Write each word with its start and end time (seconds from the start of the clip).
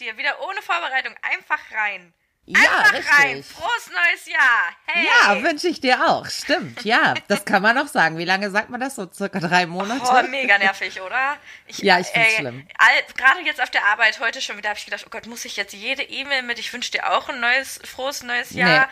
Dir? 0.00 0.16
Wieder 0.16 0.40
ohne 0.42 0.60
Vorbereitung, 0.62 1.14
einfach 1.22 1.60
rein. 1.76 2.12
Ja, 2.46 2.58
Einfach 2.58 2.94
richtig. 2.94 3.12
rein. 3.18 3.44
Frohes 3.44 3.90
neues 3.92 4.26
Jahr. 4.26 4.72
Hey. 4.86 5.06
Ja, 5.06 5.42
wünsche 5.42 5.68
ich 5.68 5.80
dir 5.80 6.04
auch. 6.08 6.26
Stimmt, 6.26 6.82
ja. 6.84 7.14
Das 7.28 7.44
kann 7.44 7.62
man 7.62 7.78
auch 7.78 7.86
sagen. 7.86 8.18
Wie 8.18 8.24
lange 8.24 8.50
sagt 8.50 8.70
man 8.70 8.80
das? 8.80 8.96
So 8.96 9.08
circa 9.12 9.38
drei 9.38 9.66
Monate? 9.66 10.00
Oh, 10.04 10.22
mega 10.28 10.58
nervig, 10.58 11.00
oder? 11.00 11.36
Ich, 11.66 11.78
Ja, 11.78 12.00
ich 12.00 12.08
find's 12.08 12.34
schlimm. 12.36 12.66
all- 12.78 13.04
Gerade 13.16 13.40
jetzt 13.42 13.62
auf 13.62 13.70
der 13.70 13.84
Arbeit 13.84 14.18
heute 14.18 14.40
schon 14.40 14.56
wieder 14.56 14.70
habe 14.70 14.78
ich 14.78 14.84
gedacht, 14.86 15.04
oh 15.06 15.10
Gott, 15.10 15.26
muss 15.26 15.44
ich 15.44 15.56
jetzt 15.56 15.74
jede 15.74 16.02
E-Mail 16.02 16.42
mit, 16.42 16.58
ich 16.58 16.72
wünsche 16.72 16.90
dir 16.90 17.12
auch 17.12 17.28
ein 17.28 17.38
neues, 17.38 17.78
frohes 17.84 18.22
neues 18.24 18.50
Jahr. 18.50 18.68
Ja, 18.70 18.88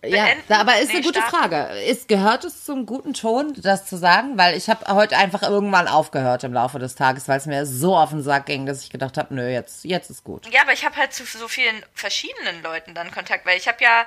beenden? 0.00 0.42
da- 0.48 0.58
aber 0.60 0.78
ist 0.78 0.88
Nee, 0.88 0.96
eine 0.98 1.04
gute 1.06 1.20
starten. 1.20 1.36
Frage. 1.36 1.80
Ist, 1.82 2.08
gehört 2.08 2.44
es 2.44 2.64
zum 2.64 2.86
guten 2.86 3.14
Ton, 3.14 3.52
das 3.56 3.86
zu 3.86 3.96
sagen? 3.96 4.38
Weil 4.38 4.56
ich 4.56 4.68
habe 4.68 4.94
heute 4.94 5.16
einfach 5.16 5.42
irgendwann 5.42 5.88
aufgehört 5.88 6.44
im 6.44 6.52
Laufe 6.52 6.78
des 6.78 6.94
Tages, 6.94 7.28
weil 7.28 7.38
es 7.38 7.46
mir 7.46 7.66
so 7.66 7.96
auf 7.96 8.10
den 8.10 8.22
Sack 8.22 8.46
ging, 8.46 8.66
dass 8.66 8.82
ich 8.82 8.90
gedacht 8.90 9.16
habe, 9.18 9.34
nö, 9.34 9.48
jetzt, 9.48 9.84
jetzt 9.84 10.10
ist 10.10 10.24
gut. 10.24 10.46
Ja, 10.52 10.62
aber 10.62 10.72
ich 10.72 10.84
habe 10.84 10.96
halt 10.96 11.12
zu 11.12 11.24
so 11.24 11.48
vielen 11.48 11.82
verschiedenen 11.94 12.62
Leuten 12.62 12.94
dann 12.94 13.10
Kontakt, 13.10 13.44
weil 13.46 13.56
ich 13.58 13.66
habe 13.68 13.82
ja 13.82 14.04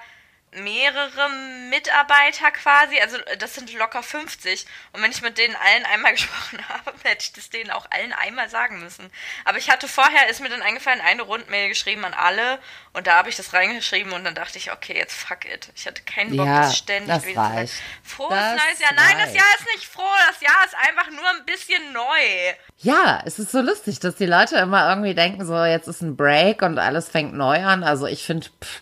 mehrere 0.54 1.30
Mitarbeiter 1.70 2.52
quasi, 2.52 3.00
also 3.00 3.18
das 3.40 3.56
sind 3.56 3.74
locker 3.74 4.04
50. 4.04 4.66
Und 4.92 5.02
wenn 5.02 5.12
ich 5.12 5.22
mit 5.22 5.38
denen 5.38 5.56
allen 5.56 5.86
einmal 5.86 6.12
gesprochen 6.16 6.60
habe, 6.68 6.92
hätte 7.04 7.24
ich 7.24 7.34
das 7.34 7.50
denen 7.50 7.72
auch 7.72 7.88
allen 7.90 8.12
einmal 8.14 8.50
sagen 8.50 8.80
müssen. 8.82 9.10
Aber 9.46 9.58
ich 9.58 9.70
hatte 9.70 9.88
vorher, 9.88 10.30
ist 10.30 10.42
mir 10.42 10.50
dann 10.50 10.62
eingefallen, 10.62 11.00
eine 11.02 11.22
Rundmail 11.22 11.70
geschrieben 11.70 12.04
an 12.04 12.14
alle 12.14 12.60
und 12.94 13.08
da 13.08 13.16
habe 13.16 13.30
ich 13.30 13.38
das 13.38 13.54
reingeschrieben 13.54 14.12
und 14.12 14.26
dann 14.26 14.36
dachte 14.36 14.58
ich, 14.58 14.72
okay, 14.72 14.94
jetzt 14.98 15.16
fuck 15.16 15.46
it. 15.46 15.70
Ich 15.76 15.88
hatte 15.88 16.02
keinen 16.04 16.36
Bock, 16.36 16.46
Ja, 16.46 16.62
das 16.64 16.78
ständig 16.78 17.08
das 17.08 17.24
wieder 17.26 17.34
zu 17.36 17.42
sagen. 17.42 17.56
reicht. 17.58 17.74
Frohes 18.04 18.38
Das 18.38 18.62
neues 18.66 18.80
Jahr. 18.80 18.94
Nein, 18.94 19.18
das. 19.20 19.34
Jahr 19.34 19.56
ist 19.58 19.66
nicht 19.76 19.88
froh, 19.88 20.04
das 20.28 20.42
Jahr 20.42 20.66
ist 20.66 20.76
einfach 20.76 21.10
nur 21.12 21.30
ein 21.30 21.46
bisschen 21.46 21.94
neu. 21.94 22.54
Ja, 22.80 23.22
es 23.26 23.40
ist 23.40 23.52
so 23.52 23.62
lustig, 23.62 24.00
dass 24.00 24.16
die 24.16 24.26
Leute 24.26 24.58
immer 24.58 24.90
irgendwie 24.90 25.14
denken, 25.16 25.46
so 25.46 25.64
jetzt 25.64 25.88
ist 25.88 26.02
ein 26.02 26.18
Break 26.18 26.62
und 26.62 26.78
alles 26.78 27.08
fängt 27.08 27.34
neu 27.34 27.64
an. 27.64 27.84
Also 27.84 28.06
ich 28.08 28.26
finde, 28.26 28.48
pff, 28.62 28.82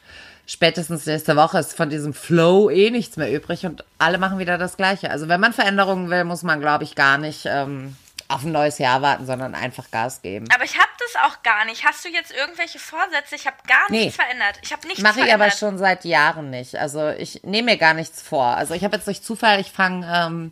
spätestens 0.49 1.05
nächste 1.05 1.35
Woche 1.35 1.59
ist 1.59 1.77
von 1.77 1.89
diesem 1.91 2.13
Flow 2.13 2.71
eh 2.71 2.89
nichts 2.89 3.17
mehr 3.17 3.31
übrig 3.31 3.65
und 3.67 3.83
alle 3.99 4.17
machen 4.17 4.39
wieder 4.39 4.57
das 4.57 4.77
Gleiche. 4.77 5.11
Also 5.11 5.27
wenn 5.27 5.39
man 5.39 5.53
Veränderungen 5.53 6.09
will, 6.09 6.23
muss 6.23 6.41
man, 6.41 6.59
glaube 6.59 6.83
ich, 6.85 6.95
gar 6.95 7.19
nicht 7.19 7.45
ähm, 7.45 7.95
auf 8.27 8.43
ein 8.43 8.51
neues 8.51 8.79
Jahr 8.79 9.03
warten, 9.03 9.27
sondern 9.27 9.53
einfach 9.53 9.91
Gas 9.91 10.23
geben. 10.23 10.47
Aber 10.53 10.63
ich 10.63 10.75
habe 10.77 10.89
das 10.99 11.23
auch 11.23 11.43
gar 11.43 11.65
nicht. 11.65 11.85
Hast 11.85 12.03
du 12.03 12.09
jetzt 12.09 12.31
irgendwelche 12.31 12.79
Vorsätze? 12.79 13.35
Ich 13.35 13.45
habe 13.45 13.57
gar 13.67 13.89
Nee. 13.91 14.05
nichts 14.05 14.15
verändert. 14.15 14.59
Ich 14.63 14.71
habe 14.71 14.87
nichts 14.87 15.03
Mache 15.03 15.19
ich 15.19 15.25
verändert. 15.25 15.47
aber 15.49 15.55
schon 15.57 15.77
seit 15.77 16.03
Jahren 16.03 16.49
nicht. 16.49 16.75
Also 16.75 17.09
ich 17.09 17.43
nehme 17.43 17.71
mir 17.71 17.77
gar 17.77 17.93
nichts 17.93 18.21
vor. 18.23 18.45
Also 18.57 18.73
ich 18.73 18.83
habe 18.83 18.95
jetzt 18.95 19.05
durch 19.05 19.21
Zufall, 19.21 19.59
ich 19.59 19.71
fange 19.71 20.07
ähm, 20.11 20.51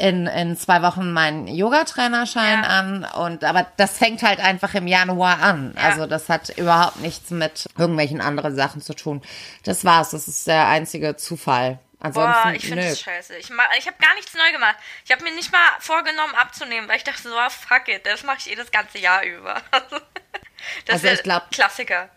in, 0.00 0.26
in 0.26 0.56
zwei 0.56 0.82
Wochen 0.82 1.12
meinen 1.12 1.46
Yoga-Trainerschein 1.46 2.62
Ja. 2.62 2.68
an 2.68 3.04
und 3.04 3.44
aber 3.44 3.66
das 3.76 3.98
fängt 3.98 4.22
halt 4.22 4.40
einfach 4.40 4.74
im 4.74 4.86
Januar 4.86 5.42
an. 5.42 5.74
Ja. 5.76 5.82
Also 5.90 6.06
das 6.06 6.28
hat 6.28 6.48
überhaupt 6.56 7.00
nichts 7.00 7.30
mit 7.30 7.66
irgendwelchen 7.78 8.20
anderen 8.20 8.54
Sachen 8.56 8.80
zu 8.80 8.94
tun. 8.94 9.20
Das 9.64 9.84
war's. 9.84 10.10
Das 10.10 10.26
ist 10.28 10.46
der 10.46 10.66
einzige 10.68 11.16
Zufall. 11.16 11.78
Ansonsten, 12.02 12.42
Boah, 12.42 12.52
ich 12.54 12.66
finde 12.66 12.88
das 12.88 13.00
scheiße. 13.00 13.36
Ich, 13.36 13.50
ma- 13.50 13.62
ich 13.78 13.86
habe 13.86 13.96
gar 14.00 14.14
nichts 14.14 14.32
neu 14.34 14.50
gemacht. 14.52 14.76
Ich 15.04 15.12
habe 15.12 15.22
mir 15.22 15.32
nicht 15.34 15.52
mal 15.52 15.58
vorgenommen 15.80 16.34
abzunehmen, 16.34 16.88
weil 16.88 16.96
ich 16.96 17.04
dachte 17.04 17.22
so, 17.22 17.36
ah, 17.36 17.50
fuck 17.50 17.88
it, 17.88 18.06
das 18.06 18.22
mache 18.22 18.38
ich 18.38 18.50
eh 18.50 18.54
das 18.54 18.70
ganze 18.70 18.98
Jahr 18.98 19.22
über. 19.22 19.60
das 20.86 20.94
Also 20.94 21.08
ich 21.08 21.22
glaub- 21.22 21.50
Klassiker. 21.50 22.08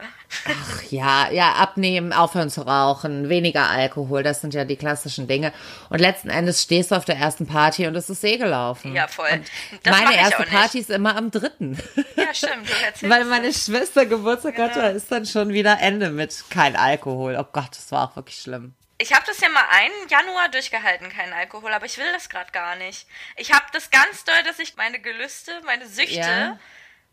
Ach 0.48 0.82
ja, 0.90 1.30
ja, 1.32 1.52
abnehmen, 1.56 2.14
aufhören 2.14 2.50
zu 2.50 2.62
rauchen, 2.62 3.28
weniger 3.30 3.70
Alkohol, 3.70 4.24
das 4.24 4.40
sind 4.42 4.54
ja 4.54 4.64
die 4.66 4.78
klassischen 4.78 5.28
Dinge. 5.28 5.52
Und 5.90 6.00
letzten 6.00 6.30
Endes 6.30 6.64
stehst 6.64 6.92
du 6.92 6.96
auf 6.96 7.04
der 7.06 7.18
ersten 7.18 7.46
Party 7.46 7.86
und 7.86 7.96
es 7.96 8.10
ist 8.10 8.24
eh 8.24 8.38
gelaufen. 8.38 8.96
Ja, 8.96 9.08
voll. 9.10 9.44
Mach 9.86 10.00
meine 10.02 10.12
ich 10.16 10.22
erste. 10.22 10.44
Party 10.44 10.80
ist 10.80 10.90
immer 10.92 11.16
am 11.18 11.30
dritten. 11.30 11.78
Ja, 12.16 12.34
stimmt. 12.34 12.70
Du 12.70 12.74
erzählst 12.86 13.10
Weil 13.10 13.26
meine 13.26 13.52
Schwester 13.54 14.06
Geburtstag 14.06 14.58
hatte, 14.58 14.80
Genau. 14.80 14.94
ist 14.96 15.12
dann 15.12 15.26
schon 15.26 15.50
wieder 15.50 15.80
Ende 15.82 16.10
mit 16.10 16.46
kein 16.50 16.76
Alkohol. 16.78 17.36
Oh 17.38 17.46
Gott, 17.52 17.72
das 17.72 17.92
war 17.92 18.10
auch 18.10 18.16
wirklich 18.16 18.40
schlimm. 18.42 18.74
Ich 18.98 19.14
habe 19.14 19.26
das 19.26 19.40
ja 19.42 19.50
mal 19.50 19.66
einen 19.70 20.08
Januar 20.08 20.50
durchgehalten, 20.50 21.10
keinen 21.12 21.34
Alkohol, 21.34 21.74
aber 21.74 21.86
ich 21.86 21.98
will 21.98 22.12
das 22.14 22.30
gerade 22.30 22.52
gar 22.52 22.76
nicht. 22.76 23.08
Ich 23.36 23.52
habe 23.52 23.66
das 23.74 23.90
ganz 23.90 24.24
doll, 24.24 24.42
dass 24.44 24.60
ich 24.60 24.76
meine 24.76 25.00
Gelüste, 25.00 25.62
meine 25.66 25.88
Süchte, 25.88 26.20
Ja. 26.20 26.60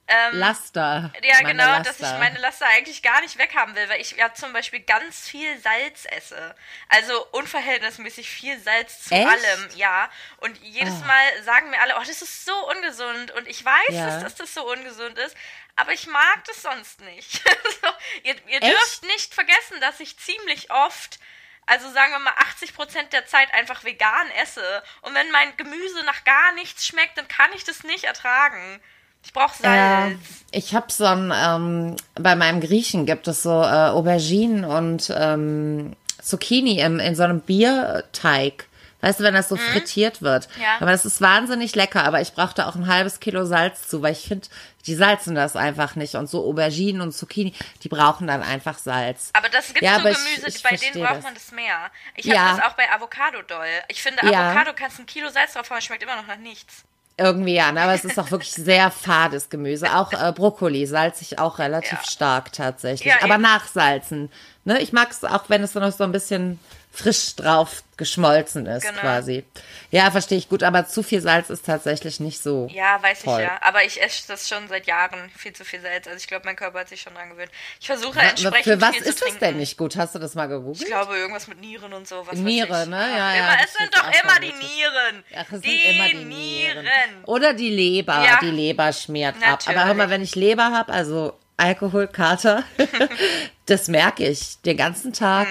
ähm, 0.07 0.39
Laster. 0.39 1.11
Ja, 1.23 1.41
genau, 1.41 1.65
Laster. 1.65 1.85
dass 1.85 1.97
ich 2.13 2.19
meine 2.19 2.39
Laster 2.39 2.67
eigentlich 2.67 3.03
gar 3.03 3.21
nicht 3.23 3.39
weghaben 3.39 3.75
will, 3.75 3.89
weil 3.89 4.01
ich 4.01 4.13
ja 4.13 4.33
zum 4.35 4.53
Beispiel 4.53 4.81
ganz 4.81 5.27
viel 5.27 5.59
Salz 5.59 6.05
esse. 6.11 6.55
Also 6.91 7.27
unverhältnismäßig 7.33 8.29
viel 8.29 8.61
Salz 8.61 9.05
zu 9.05 9.15
Echt? 9.15 9.27
Allem, 9.27 9.69
ja. 9.75 10.11
Und 10.39 10.59
jedes 10.63 11.01
Mal 11.05 11.43
sagen 11.45 11.71
mir 11.71 11.81
alle, 11.81 11.97
oh, 11.97 12.05
das 12.05 12.21
ist 12.23 12.45
so 12.45 12.71
ungesund. 12.71 13.31
Und 13.33 13.49
ich 13.49 13.65
weiß, 13.65 13.89
Ja. 13.91 14.07
dass, 14.07 14.23
dass 14.23 14.35
das 14.35 14.55
so 14.55 14.71
ungesund 14.71 15.19
ist, 15.19 15.35
aber 15.77 15.93
ich 15.93 16.07
mag 16.07 16.45
das 16.45 16.63
sonst 16.63 17.01
nicht. 17.01 17.33
so, 17.83 17.89
ihr 18.25 18.37
ihr 18.49 18.61
dürft 18.61 19.03
nicht 19.05 19.33
vergessen, 19.35 19.81
dass 19.81 19.99
ich 19.99 20.19
ziemlich 20.19 20.71
oft. 20.71 21.19
Also 21.71 21.89
sagen 21.93 22.11
wir 22.11 22.19
mal 22.19 22.33
80% 22.33 23.11
der 23.13 23.27
Zeit 23.27 23.55
einfach 23.55 23.85
vegan 23.85 24.27
esse. 24.43 24.61
Und 25.03 25.15
wenn 25.15 25.31
mein 25.31 25.57
Gemüse 25.57 26.05
nach 26.05 26.25
gar 26.25 26.53
nichts 26.55 26.85
schmeckt, 26.85 27.17
dann 27.17 27.29
kann 27.29 27.51
ich 27.55 27.63
das 27.63 27.85
nicht 27.85 28.03
ertragen. 28.03 28.81
Ich 29.23 29.33
brauche 29.33 29.57
Salz. 29.57 29.71
Äh, 29.71 30.17
ich 30.51 30.75
habe 30.75 30.91
so 30.91 31.05
ein, 31.05 31.33
ähm, 31.33 31.97
bei 32.17 32.35
meinem 32.35 32.61
Griechen 32.61 33.07
gibt 33.07 33.29
es 33.29 33.45
so 33.45 33.63
äh, 33.63 33.91
Auberginen 33.91 34.65
und 34.65 35.15
ähm, 35.17 35.95
Zucchini 36.21 36.81
im, 36.81 36.99
in 36.99 37.15
so 37.15 37.23
einem 37.23 37.41
Bierteig. 37.41 38.67
Weißt 39.01 39.21
du, 39.21 39.25
wenn 39.25 39.35
das 39.35 39.49
so 39.49 39.57
frittiert 39.57 40.23
wird. 40.23 40.49
Mhm. 40.57 40.63
Ja. 40.63 40.69
Aber 40.81 40.91
das 40.91 41.05
ist 41.05 41.21
wahnsinnig 41.21 41.77
lecker. 41.77 42.03
Aber 42.03 42.21
ich 42.21 42.35
brauchte 42.35 42.67
auch 42.67 42.75
ein 42.75 42.89
halbes 42.89 43.21
Kilo 43.21 43.45
Salz 43.45 43.87
zu, 43.87 44.03
weil 44.03 44.13
ich 44.13 44.27
finde, 44.27 44.49
die 44.87 44.95
salzen 44.95 45.35
das 45.35 45.57
einfach 45.57 45.95
nicht. 45.97 46.15
Und 46.15 46.29
so 46.29 46.45
Auberginen 46.45 47.01
und 47.03 47.13
Zucchini, 47.13 47.55
die 47.83 47.89
brauchen 47.89 48.27
dann 48.27 48.43
einfach 48.43 48.79
Salz. 48.79 49.31
Aber 49.35 49.49
das 49.49 49.69
gibt 49.69 49.83
Ja, 49.83 49.95
so 49.95 50.01
aber 50.01 50.11
ich- 50.11 50.17
Gemüse, 50.25 50.49
ich 50.49 50.63
bei 50.63 50.77
denen 50.77 51.03
braucht 51.05 51.17
das. 51.19 51.25
man 51.25 51.35
das 51.35 51.53
mehr. 51.53 51.91
Ich 52.17 52.25
Ja. 52.25 52.41
habe 52.51 52.61
das 52.61 52.67
auch 52.71 52.77
bei 52.77 52.91
Avocado 52.91 53.43
doll. 53.43 53.67
Ich 53.89 54.03
finde, 54.03 54.27
Ja. 54.31 54.51
Avocado 54.51 54.73
kannst 54.75 54.99
ein 54.99 55.07
Kilo 55.07 55.29
Salz 55.31 55.53
drauf 55.55 55.69
hauen, 55.71 55.81
schmeckt 55.81 56.03
immer 56.03 56.17
noch 56.17 56.27
nach 56.27 56.37
nichts. 56.37 56.85
Irgendwie 57.17 57.55
ja, 57.55 57.71
ne? 57.71 57.83
aber 57.83 57.93
es 57.93 58.05
ist 58.07 58.19
auch 58.19 58.31
wirklich 58.31 58.51
sehr 58.53 58.91
fades 58.91 59.51
Gemüse. 59.51 59.95
Auch 59.95 60.13
äh, 60.15 60.33
Brokkoli 60.33 60.87
salze 60.87 61.23
ich 61.23 61.39
auch 61.39 61.59
relativ 61.59 61.99
Ja. 62.03 62.11
stark 62.11 62.53
tatsächlich. 62.53 63.13
Ja, 63.13 63.19
aber 63.23 63.35
eben. 63.35 63.43
nachsalzen. 63.43 64.33
Ne? 64.65 64.81
Ich 64.81 64.93
mag 64.95 65.11
es 65.11 65.23
auch, 65.25 65.45
wenn 65.49 65.63
es 65.63 65.73
dann 65.73 65.83
noch 65.83 65.93
so 65.93 66.05
ein 66.05 66.13
bisschen 66.13 66.59
frisch 66.93 67.37
drauf 67.37 67.83
geschmolzen 67.97 68.67
ist 68.67 68.87
Genau. 68.87 69.01
quasi. 69.01 69.45
Ja, 69.91 70.11
verstehe 70.11 70.39
ich 70.39 70.49
gut, 70.49 70.63
aber 70.63 70.87
zu 70.89 71.03
viel 71.03 71.21
Salz 71.21 71.51
ist 71.51 71.67
tatsächlich 71.67 72.19
nicht 72.21 72.43
so. 72.43 72.69
Ja, 72.73 73.01
weiß 73.03 73.23
Toll. 73.23 73.41
ich 73.41 73.47
ja. 73.47 73.59
Aber 73.63 73.85
ich 73.85 74.03
esse 74.03 74.27
das 74.29 74.49
schon 74.49 74.67
seit 74.69 74.87
Jahren. 74.87 75.31
Viel 75.37 75.53
zu 75.53 75.65
viel 75.65 75.81
Salz. 75.81 76.07
Also 76.07 76.17
ich 76.19 76.27
glaube, 76.27 76.45
mein 76.47 76.57
Körper 76.57 76.81
hat 76.81 76.89
sich 76.89 77.01
schon 77.01 77.15
dran 77.15 77.29
gewöhnt. 77.31 77.51
Ich 77.81 77.87
versuche 77.87 78.17
Wa- 78.17 78.23
entsprechend 78.23 78.65
Für 78.65 78.81
was 78.81 78.91
viel 78.91 79.03
zu 79.03 79.09
ist 79.09 79.21
das 79.21 79.29
trinken. 79.29 79.41
denn 79.45 79.57
nicht 79.59 79.77
gut? 79.77 79.97
Hast 79.97 80.15
du 80.15 80.19
das 80.19 80.35
mal 80.35 80.47
gegoogelt? 80.47 80.81
Ich 80.83 80.87
glaube, 80.87 81.17
irgendwas 81.17 81.47
mit 81.49 81.61
Nieren 81.61 81.93
und 81.93 82.09
so. 82.09 82.27
Was 82.27 82.39
Niere, 82.39 82.87
ne? 82.87 82.97
Ja, 82.97 83.35
ja, 83.35 83.35
immer, 83.37 83.57
das 83.57 83.67
es 83.67 83.75
sind 83.75 83.95
doch 83.97 84.05
immer 84.25 84.41
die. 84.41 84.53
Nieren. 84.53 85.25
Ach, 85.37 85.41
es 85.43 85.49
sind 85.51 85.65
die 85.65 85.83
immer 85.85 86.09
die 86.09 86.15
Nieren. 86.25 86.83
Nieren. 86.85 87.25
Oder 87.27 87.55
die 87.55 87.71
Leber. 87.71 88.25
Ja. 88.25 88.39
Die 88.41 88.51
Leber 88.51 88.93
schmiert 88.93 89.35
ab. 89.37 89.41
Natürlich. 89.51 89.79
Aber 89.79 89.87
hör 89.89 89.95
mal, 89.95 90.11
wenn 90.11 90.23
ich 90.23 90.35
Leber 90.35 90.71
habe, 90.73 90.93
also 90.93 91.39
Alkoholkater, 91.57 92.65
das 93.67 93.89
merke 93.89 94.27
ich 94.27 94.61
den 94.63 94.77
ganzen 94.77 95.13
Tag. 95.13 95.47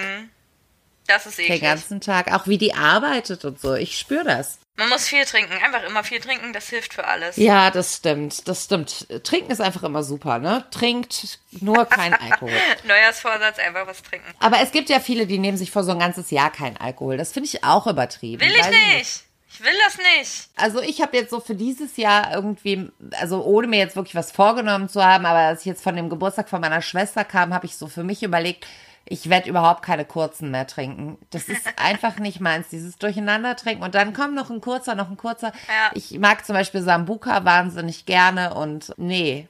Das 1.10 1.26
ist 1.26 1.38
Den 1.38 1.46
eklig. 1.46 1.62
ganzen 1.62 2.00
Tag. 2.00 2.32
Auch 2.32 2.46
wie 2.46 2.56
die 2.56 2.74
arbeitet 2.74 3.44
und 3.44 3.60
so. 3.60 3.74
Ich 3.74 3.98
spüre 3.98 4.24
das. 4.24 4.58
Man 4.76 4.88
muss 4.88 5.08
viel 5.08 5.24
trinken. 5.24 5.52
Einfach 5.52 5.82
immer 5.82 6.04
viel 6.04 6.20
trinken. 6.20 6.52
Das 6.52 6.68
hilft 6.68 6.94
für 6.94 7.06
alles. 7.06 7.36
Ja, 7.36 7.70
das 7.70 7.96
stimmt. 7.96 8.46
Das 8.48 8.64
stimmt. 8.64 9.06
Trinken 9.24 9.50
ist 9.50 9.60
einfach 9.60 9.82
immer 9.82 10.04
super, 10.04 10.38
ne? 10.38 10.64
Trinkt 10.70 11.38
nur 11.50 11.84
kein 11.84 12.14
Alkohol. 12.30 12.52
Neujahrsvorsatz, 12.86 13.58
einfach 13.58 13.86
was 13.86 14.02
trinken. 14.02 14.26
Aber 14.38 14.60
es 14.62 14.70
gibt 14.72 14.88
ja 14.88 15.00
viele, 15.00 15.26
die 15.26 15.38
nehmen 15.38 15.58
sich 15.58 15.70
vor 15.70 15.82
so 15.84 15.90
ein 15.90 15.98
ganzes 15.98 16.30
Jahr 16.30 16.50
keinen 16.50 16.76
Alkohol. 16.76 17.16
Das 17.16 17.32
finde 17.32 17.48
ich 17.48 17.64
auch 17.64 17.86
übertrieben. 17.86 18.40
Will 18.40 18.52
ich 18.52 18.58
Weiß 18.60 18.70
nicht. 18.70 19.24
Ich 19.52 19.60
will 19.60 19.74
das 19.84 19.98
nicht. 19.98 20.48
Also 20.56 20.80
ich 20.80 21.02
habe 21.02 21.16
jetzt 21.16 21.30
so 21.30 21.40
für 21.40 21.56
dieses 21.56 21.96
Jahr 21.96 22.32
irgendwie, 22.32 22.88
also 23.20 23.42
ohne 23.44 23.66
mir 23.66 23.80
jetzt 23.80 23.96
wirklich 23.96 24.14
was 24.14 24.30
vorgenommen 24.32 24.88
zu 24.88 25.04
haben, 25.04 25.26
aber 25.26 25.40
als 25.40 25.60
ich 25.60 25.66
jetzt 25.66 25.82
von 25.82 25.96
dem 25.96 26.08
Geburtstag 26.08 26.48
von 26.48 26.60
meiner 26.60 26.80
Schwester 26.80 27.24
kam, 27.24 27.52
habe 27.52 27.66
ich 27.66 27.76
so 27.76 27.88
für 27.88 28.04
mich 28.04 28.22
überlegt, 28.22 28.64
ich 29.10 29.28
werde 29.28 29.50
überhaupt 29.50 29.82
keine 29.82 30.04
kurzen 30.04 30.52
mehr 30.52 30.68
trinken. 30.68 31.18
Das 31.30 31.48
ist 31.48 31.66
einfach 31.76 32.18
nicht 32.18 32.40
meins, 32.40 32.68
dieses 32.68 32.96
Durcheinander 32.96 33.56
trinken. 33.56 33.82
Und 33.82 33.96
dann 33.96 34.14
kommt 34.14 34.36
noch 34.36 34.50
ein 34.50 34.60
kurzer, 34.60 34.94
noch 34.94 35.10
ein 35.10 35.16
kurzer. 35.16 35.48
Ja. 35.68 35.90
Ich 35.94 36.16
mag 36.18 36.46
zum 36.46 36.54
Beispiel 36.54 36.80
Sambuka 36.80 37.44
wahnsinnig 37.44 38.06
gerne 38.06 38.54
und 38.54 38.94
nee. 38.96 39.48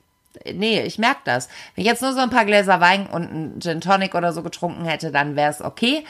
Nee, 0.51 0.81
ich 0.83 0.99
merke 0.99 1.21
das. 1.25 1.49
Wenn 1.75 1.83
ich 1.83 1.91
jetzt 1.91 2.01
nur 2.01 2.15
so 2.15 2.21
ein 2.21 2.31
paar 2.31 2.47
Gläser 2.47 2.81
Wein 2.81 3.07
und 3.07 3.31
einen 3.31 3.61
Gin 3.61 3.83
Tonic 3.83 4.15
oder 4.15 4.33
so 4.33 4.43
getrunken 4.43 4.87
hätte, 4.87 5.13
dann 5.13 5.37
wäre 5.37 5.51
es 5.51 5.61
okay. 5.61 6.07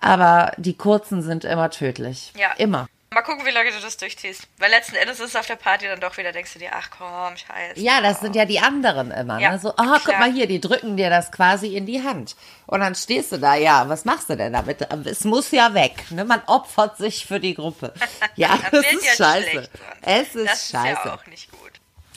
Aber 0.00 0.52
die 0.56 0.74
kurzen 0.74 1.20
sind 1.22 1.44
immer 1.44 1.70
tödlich. 1.70 2.32
Ja. 2.38 2.52
Immer. 2.58 2.86
Mal 3.14 3.22
gucken, 3.22 3.46
wie 3.46 3.50
lange 3.50 3.70
du 3.70 3.80
das 3.80 3.96
durchziehst. 3.96 4.48
Weil 4.58 4.70
letzten 4.72 4.96
Endes 4.96 5.20
ist 5.20 5.30
es 5.30 5.36
auf 5.36 5.46
der 5.46 5.54
Party 5.54 5.86
dann 5.86 6.00
doch 6.00 6.16
wieder, 6.16 6.32
denkst 6.32 6.52
du 6.54 6.58
dir, 6.58 6.70
ach 6.72 6.90
komm, 6.90 7.36
scheiße. 7.36 7.78
Ja, 7.78 8.00
das 8.00 8.18
sind 8.18 8.34
ja 8.34 8.44
die 8.44 8.58
anderen 8.58 9.12
immer. 9.12 9.38
Ja, 9.38 9.52
ne? 9.52 9.58
So, 9.60 9.70
oh, 9.70 9.74
guck 9.76 10.02
klar. 10.02 10.18
mal 10.18 10.32
hier, 10.32 10.48
die 10.48 10.60
drücken 10.60 10.96
dir 10.96 11.10
das 11.10 11.30
quasi 11.30 11.76
in 11.76 11.86
die 11.86 12.02
Hand. 12.02 12.34
Und 12.66 12.80
dann 12.80 12.96
stehst 12.96 13.30
du 13.30 13.36
da, 13.36 13.54
ja, 13.54 13.88
was 13.88 14.04
machst 14.04 14.30
du 14.30 14.36
denn 14.36 14.52
damit? 14.52 14.80
Es 15.06 15.22
muss 15.24 15.52
ja 15.52 15.74
weg. 15.74 16.10
Ne? 16.10 16.24
Man 16.24 16.42
opfert 16.46 16.96
sich 16.96 17.24
für 17.24 17.38
die 17.38 17.54
Gruppe. 17.54 17.94
Ja, 18.36 18.58
das 18.70 18.84
ist 18.86 19.04
ja 19.04 19.12
scheiße. 19.12 19.68
Es 20.02 20.34
ist 20.34 20.50
das 20.50 20.70
scheiße. 20.70 20.98
ist 20.98 21.04
ja 21.04 21.14
auch 21.14 21.26
nicht 21.26 21.50
gut. 21.52 21.63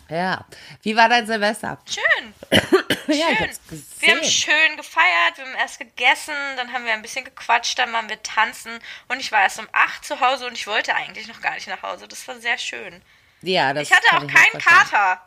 Ja. 0.09 0.45
Wie 0.81 0.95
war 0.95 1.09
dein 1.09 1.27
Silvester? 1.27 1.77
Schön. 1.86 2.33
Ja, 3.07 3.30
ich 3.30 3.38
schön. 3.38 3.86
Wir 4.00 4.15
haben 4.15 4.24
schön 4.25 4.75
gefeiert, 4.75 5.38
wir 5.38 5.45
haben 5.45 5.56
erst 5.56 5.80
gegessen, 5.80 6.36
dann 6.57 6.74
haben 6.74 6.83
wir 6.83 6.92
ein 6.92 7.01
bisschen 7.01 7.24
gequatscht, 7.24 7.80
dann 7.80 7.94
waren 7.94 8.09
wir 8.09 8.21
tanzen 8.21 8.80
und 9.07 9.21
ich 9.21 9.31
war 9.31 9.44
erst 9.44 9.59
um 9.59 9.68
8 9.71 10.04
zu 10.04 10.19
Hause 10.19 10.45
und 10.45 10.54
ich 10.57 10.68
wollte 10.68 10.94
eigentlich 10.94 11.25
noch 11.30 11.39
gar 11.39 11.54
nicht 11.54 11.69
nach 11.69 11.81
Hause. 11.83 12.09
Das 12.09 12.27
war 12.27 12.36
sehr 12.39 12.57
schön. 12.57 13.01
Ja, 13.42 13.74
das 13.74 13.89
Ich 13.89 13.95
hatte 13.95 14.18
auch 14.18 14.21
mir 14.24 14.27
keinen. 14.27 14.62
Kater. 14.62 15.21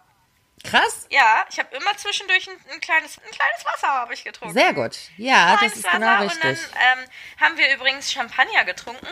Krass. 0.63 1.07
Ja, 1.09 1.47
ich 1.51 1.59
habe 1.59 1.75
immer 1.75 1.97
zwischendurch 1.97 2.49
ein, 2.49 2.57
ein, 2.75 2.81
kleines, 2.81 3.17
ein 3.19 3.31
kleines 3.31 3.65
Wasser 3.65 3.89
habe 3.89 4.13
ich 4.13 4.25
getrunken. 4.25 4.53
Sehr 4.53 4.75
gut. 4.75 4.99
Ja, 5.17 5.57
das 5.57 5.75
ist 5.77 5.85
Wasser 5.85 5.99
genau 5.99 6.23
und 6.23 6.45
dann 6.45 6.51
richtig. 6.51 6.69
ähm, 6.75 7.05
haben 7.41 7.57
wir 7.57 7.75
übrigens 7.75 8.13
Champagner 8.13 8.65
getrunken. 8.67 9.09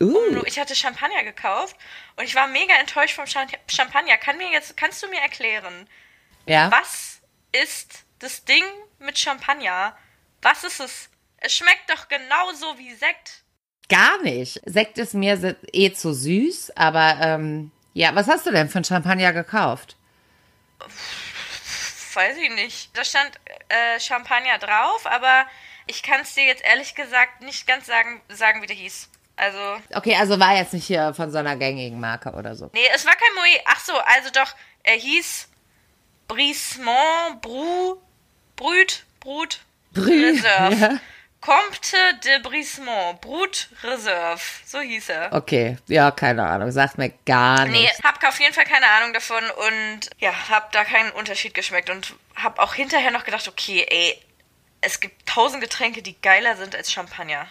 Uh, 0.00 0.42
Ich 0.44 0.58
hatte 0.58 0.74
Champagner 0.76 1.24
gekauft 1.24 1.76
und 2.16 2.24
ich 2.24 2.34
war 2.34 2.46
mega 2.48 2.74
enttäuscht 2.74 3.14
vom 3.14 3.24
Champ- 3.26 3.58
Champagner. 3.68 4.16
Kann 4.18 4.36
mir 4.36 4.50
jetzt, 4.50 4.76
kannst 4.76 5.02
du 5.02 5.08
mir 5.08 5.20
erklären, 5.20 5.88
ja. 6.44 6.70
was 6.70 7.20
ist 7.52 8.04
das 8.18 8.44
Ding 8.44 8.64
mit 8.98 9.18
Champagner? 9.18 9.96
Was 10.42 10.64
ist 10.64 10.80
es? 10.80 11.08
Es 11.38 11.54
schmeckt 11.54 11.88
doch 11.90 12.08
genauso 12.08 12.78
wie 12.78 12.94
Sekt. 12.94 13.42
Gar 13.88 14.20
nicht. 14.22 14.60
Sekt 14.64 14.98
ist 14.98 15.14
mir 15.14 15.56
eh 15.72 15.92
zu 15.92 16.12
süß, 16.12 16.72
aber 16.76 17.18
ähm, 17.20 17.70
ja, 17.94 18.14
was 18.14 18.26
hast 18.26 18.44
du 18.46 18.50
denn 18.50 18.68
für 18.68 18.78
ein 18.78 18.84
Champagner 18.84 19.32
gekauft? 19.32 19.96
Weiß 22.14 22.36
ich 22.36 22.50
nicht. 22.50 22.96
Da 22.96 23.04
stand 23.04 23.30
äh, 23.68 24.00
Champagner 24.00 24.58
drauf, 24.58 25.06
aber 25.06 25.46
ich 25.86 26.02
kann 26.02 26.20
es 26.20 26.34
dir 26.34 26.44
jetzt 26.44 26.64
ehrlich 26.64 26.94
gesagt 26.94 27.42
nicht 27.42 27.66
ganz 27.66 27.86
sagen, 27.86 28.20
sagen 28.28 28.62
wie 28.62 28.66
der 28.66 28.76
hieß. 28.76 29.08
Also, 29.36 29.58
Okay, 29.94 30.16
also 30.16 30.40
war 30.40 30.56
jetzt 30.56 30.72
nicht 30.72 30.86
hier 30.86 31.12
von 31.14 31.30
so 31.30 31.38
einer 31.38 31.56
gängigen 31.56 32.00
Marke 32.00 32.30
oder 32.32 32.54
so. 32.54 32.70
nee, 32.72 32.80
es 32.94 33.04
war 33.04 33.14
kein 33.14 33.34
Moet. 33.34 33.60
Ach 33.66 33.80
so, 33.80 33.92
also 33.98 34.30
doch, 34.32 34.54
er 34.82 34.94
hieß 34.94 35.48
Brisement, 36.28 37.40
Bru, 37.42 37.96
Brut, 38.56 39.04
Brut, 39.20 39.60
Reserve. 39.96 40.74
Ja. 40.76 40.98
Comte 41.40 41.96
de 42.24 42.40
Brisement, 42.40 43.20
Brut 43.20 43.68
Reserve. 43.84 44.40
So 44.64 44.80
hieß 44.80 45.10
er. 45.10 45.32
Okay, 45.32 45.76
ja, 45.86 46.10
keine 46.10 46.44
Ahnung, 46.44 46.72
sagt 46.72 46.98
mir 46.98 47.10
gar 47.24 47.66
Nee, 47.66 47.82
nicht. 47.82 48.02
hab 48.02 48.22
auf 48.26 48.40
jeden 48.40 48.52
Fall 48.54 48.64
keine 48.64 48.88
Ahnung 48.88 49.12
davon 49.12 49.42
und 49.68 50.10
ja, 50.18 50.32
hab 50.48 50.72
da 50.72 50.82
keinen 50.84 51.10
Unterschied 51.12 51.54
geschmeckt 51.54 51.90
und 51.90 52.14
hab 52.34 52.58
auch 52.58 52.74
hinterher 52.74 53.12
noch 53.12 53.24
gedacht, 53.24 53.46
okay, 53.46 53.86
ey, 53.88 54.18
es 54.80 54.98
gibt 54.98 55.26
tausend 55.28 55.60
Getränke, 55.62 56.02
die 56.02 56.20
geiler 56.20 56.56
sind 56.56 56.74
als 56.74 56.90
Champagner. 56.90 57.46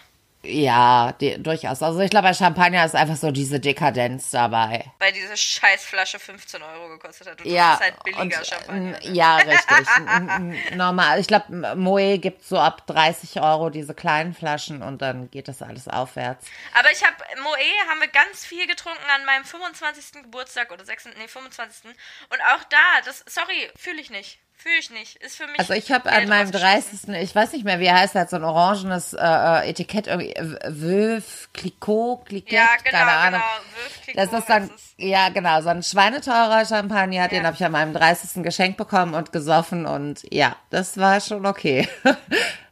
Ja, 0.46 1.12
die, 1.20 1.42
durchaus. 1.42 1.82
Also 1.82 2.00
ich 2.00 2.10
glaube, 2.10 2.28
bei 2.28 2.34
Champagner 2.34 2.84
ist 2.84 2.94
einfach 2.94 3.16
so 3.16 3.30
diese 3.30 3.58
Dekadenz 3.60 4.30
dabei. 4.30 4.84
Weil 4.98 5.12
diese 5.12 5.36
Scheißflasche 5.36 6.18
15 6.18 6.62
Euro 6.62 6.88
gekostet 6.88 7.28
hat 7.28 7.40
und 7.40 7.46
Ja, 7.50 7.72
das 7.72 7.80
ist 7.80 7.92
halt 7.92 8.04
billiger 8.04 8.38
und, 8.38 8.46
Champagner. 8.46 9.04
äh, 9.04 9.12
ja, 9.12 9.36
richtig. 9.38 10.76
Normal. 10.76 11.20
Ich 11.20 11.26
glaube, 11.26 11.74
Moe 11.76 12.18
gibt 12.18 12.44
so 12.44 12.58
ab 12.58 12.86
30 12.86 13.40
Euro 13.40 13.70
diese 13.70 13.94
kleinen 13.94 14.34
Flaschen 14.34 14.82
und 14.82 15.02
dann 15.02 15.30
geht 15.30 15.48
das 15.48 15.62
alles 15.62 15.88
aufwärts. 15.88 16.46
Aber 16.78 16.90
ich 16.92 17.04
habe 17.04 17.16
Moe 17.42 17.56
haben 17.90 18.00
wir 18.00 18.08
ganz 18.08 18.44
viel 18.44 18.66
getrunken 18.66 19.04
an 19.14 19.24
meinem 19.24 19.44
25. 19.44 20.22
Geburtstag 20.22 20.70
oder 20.70 20.84
6. 20.84 21.06
nee 21.18 21.28
25. 21.28 21.84
und 22.30 22.40
auch 22.54 22.64
da, 22.70 22.76
das 23.04 23.24
sorry, 23.26 23.70
fühle 23.76 24.00
ich 24.00 24.10
nicht. 24.10 24.38
Fühle 24.58 24.78
ich 24.80 24.90
nicht. 24.90 25.16
Ist 25.16 25.36
für 25.36 25.46
mich 25.46 25.58
Also 25.60 25.74
ich 25.74 25.92
habe 25.92 26.10
an 26.10 26.28
meinem 26.28 26.50
rausgeschmissen. 26.50 27.12
30. 27.12 27.22
Ich 27.22 27.34
weiß 27.34 27.52
nicht 27.52 27.64
mehr, 27.64 27.78
wie 27.78 27.84
er 27.86 28.00
heißt, 28.00 28.14
er 28.14 28.22
hat 28.22 28.30
so 28.30 28.36
ein 28.36 28.44
orangenes 28.44 29.12
äh, 29.12 29.18
äh, 29.22 29.68
Etikett 29.70 30.06
irgendwie. 30.06 30.34
Wölf, 30.66 31.48
Clicquot, 31.52 32.24
Cliquet, 32.26 32.52
Ja, 32.54 32.66
genau, 32.82 32.98
keine 32.98 33.10
Ahnung. 33.12 33.40
genau. 33.40 33.82
Wölf 33.82 34.02
Clicquot 34.02 34.32
Das 34.32 34.40
ist 34.40 34.48
dann, 34.48 34.70
ja 34.96 35.28
genau, 35.28 35.60
so 35.60 35.68
ein 35.68 35.82
schweineteurer 35.82 36.64
Champagner, 36.64 37.28
den 37.28 37.40
Ja. 37.42 37.44
habe 37.44 37.56
ich 37.56 37.64
an 37.64 37.72
meinem 37.72 37.92
30. 37.92 38.42
geschenkt 38.42 38.76
bekommen 38.78 39.14
und 39.14 39.30
gesoffen 39.32 39.86
und 39.86 40.22
ja, 40.32 40.56
das 40.70 40.96
war 40.98 41.20
schon 41.20 41.44
okay. 41.46 41.88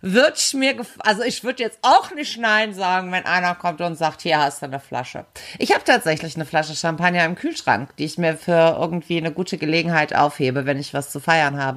Wird 0.06 0.52
mir, 0.52 0.74
gef 0.74 0.98
also 0.98 1.22
ich 1.22 1.44
würde 1.44 1.62
jetzt 1.62 1.78
auch 1.80 2.10
nicht 2.10 2.36
Nein 2.38 2.74
sagen, 2.74 3.10
wenn 3.10 3.24
einer 3.24 3.54
kommt 3.54 3.80
und 3.80 3.94
sagt, 3.96 4.20
hier 4.20 4.38
hast 4.38 4.60
du 4.60 4.66
eine 4.66 4.78
Flasche. 4.78 5.24
Ich 5.58 5.72
habe 5.72 5.82
tatsächlich 5.82 6.34
eine 6.34 6.44
Flasche 6.44 6.76
Champagner 6.76 7.24
im 7.24 7.36
Kühlschrank, 7.36 7.96
die 7.96 8.04
ich 8.04 8.18
mir 8.18 8.36
für 8.36 8.76
irgendwie 8.78 9.16
eine 9.16 9.32
gute 9.32 9.56
Gelegenheit 9.56 10.14
aufhebe, 10.14 10.66
wenn 10.66 10.78
ich 10.78 10.92
was 10.92 11.10
zu 11.10 11.20
feiern 11.20 11.58
habe. 11.58 11.73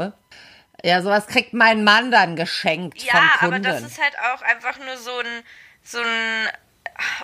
Ja, 0.84 1.02
sowas 1.02 1.28
kriegt 1.28 1.54
mein 1.54 1.84
Mann 1.84 2.12
dann 2.12 2.36
geschenkt 2.36 3.02
Ja, 3.02 3.12
von 3.14 3.20
aber 3.22 3.60
Kunden. 3.60 3.64
das 3.64 3.82
ist 3.82 4.02
halt 4.02 4.14
auch 4.34 4.42
einfach 4.44 4.78
nur 4.78 4.98
so 4.98 5.18
ein 5.20 5.44
so 5.84 6.00
ein 6.00 6.50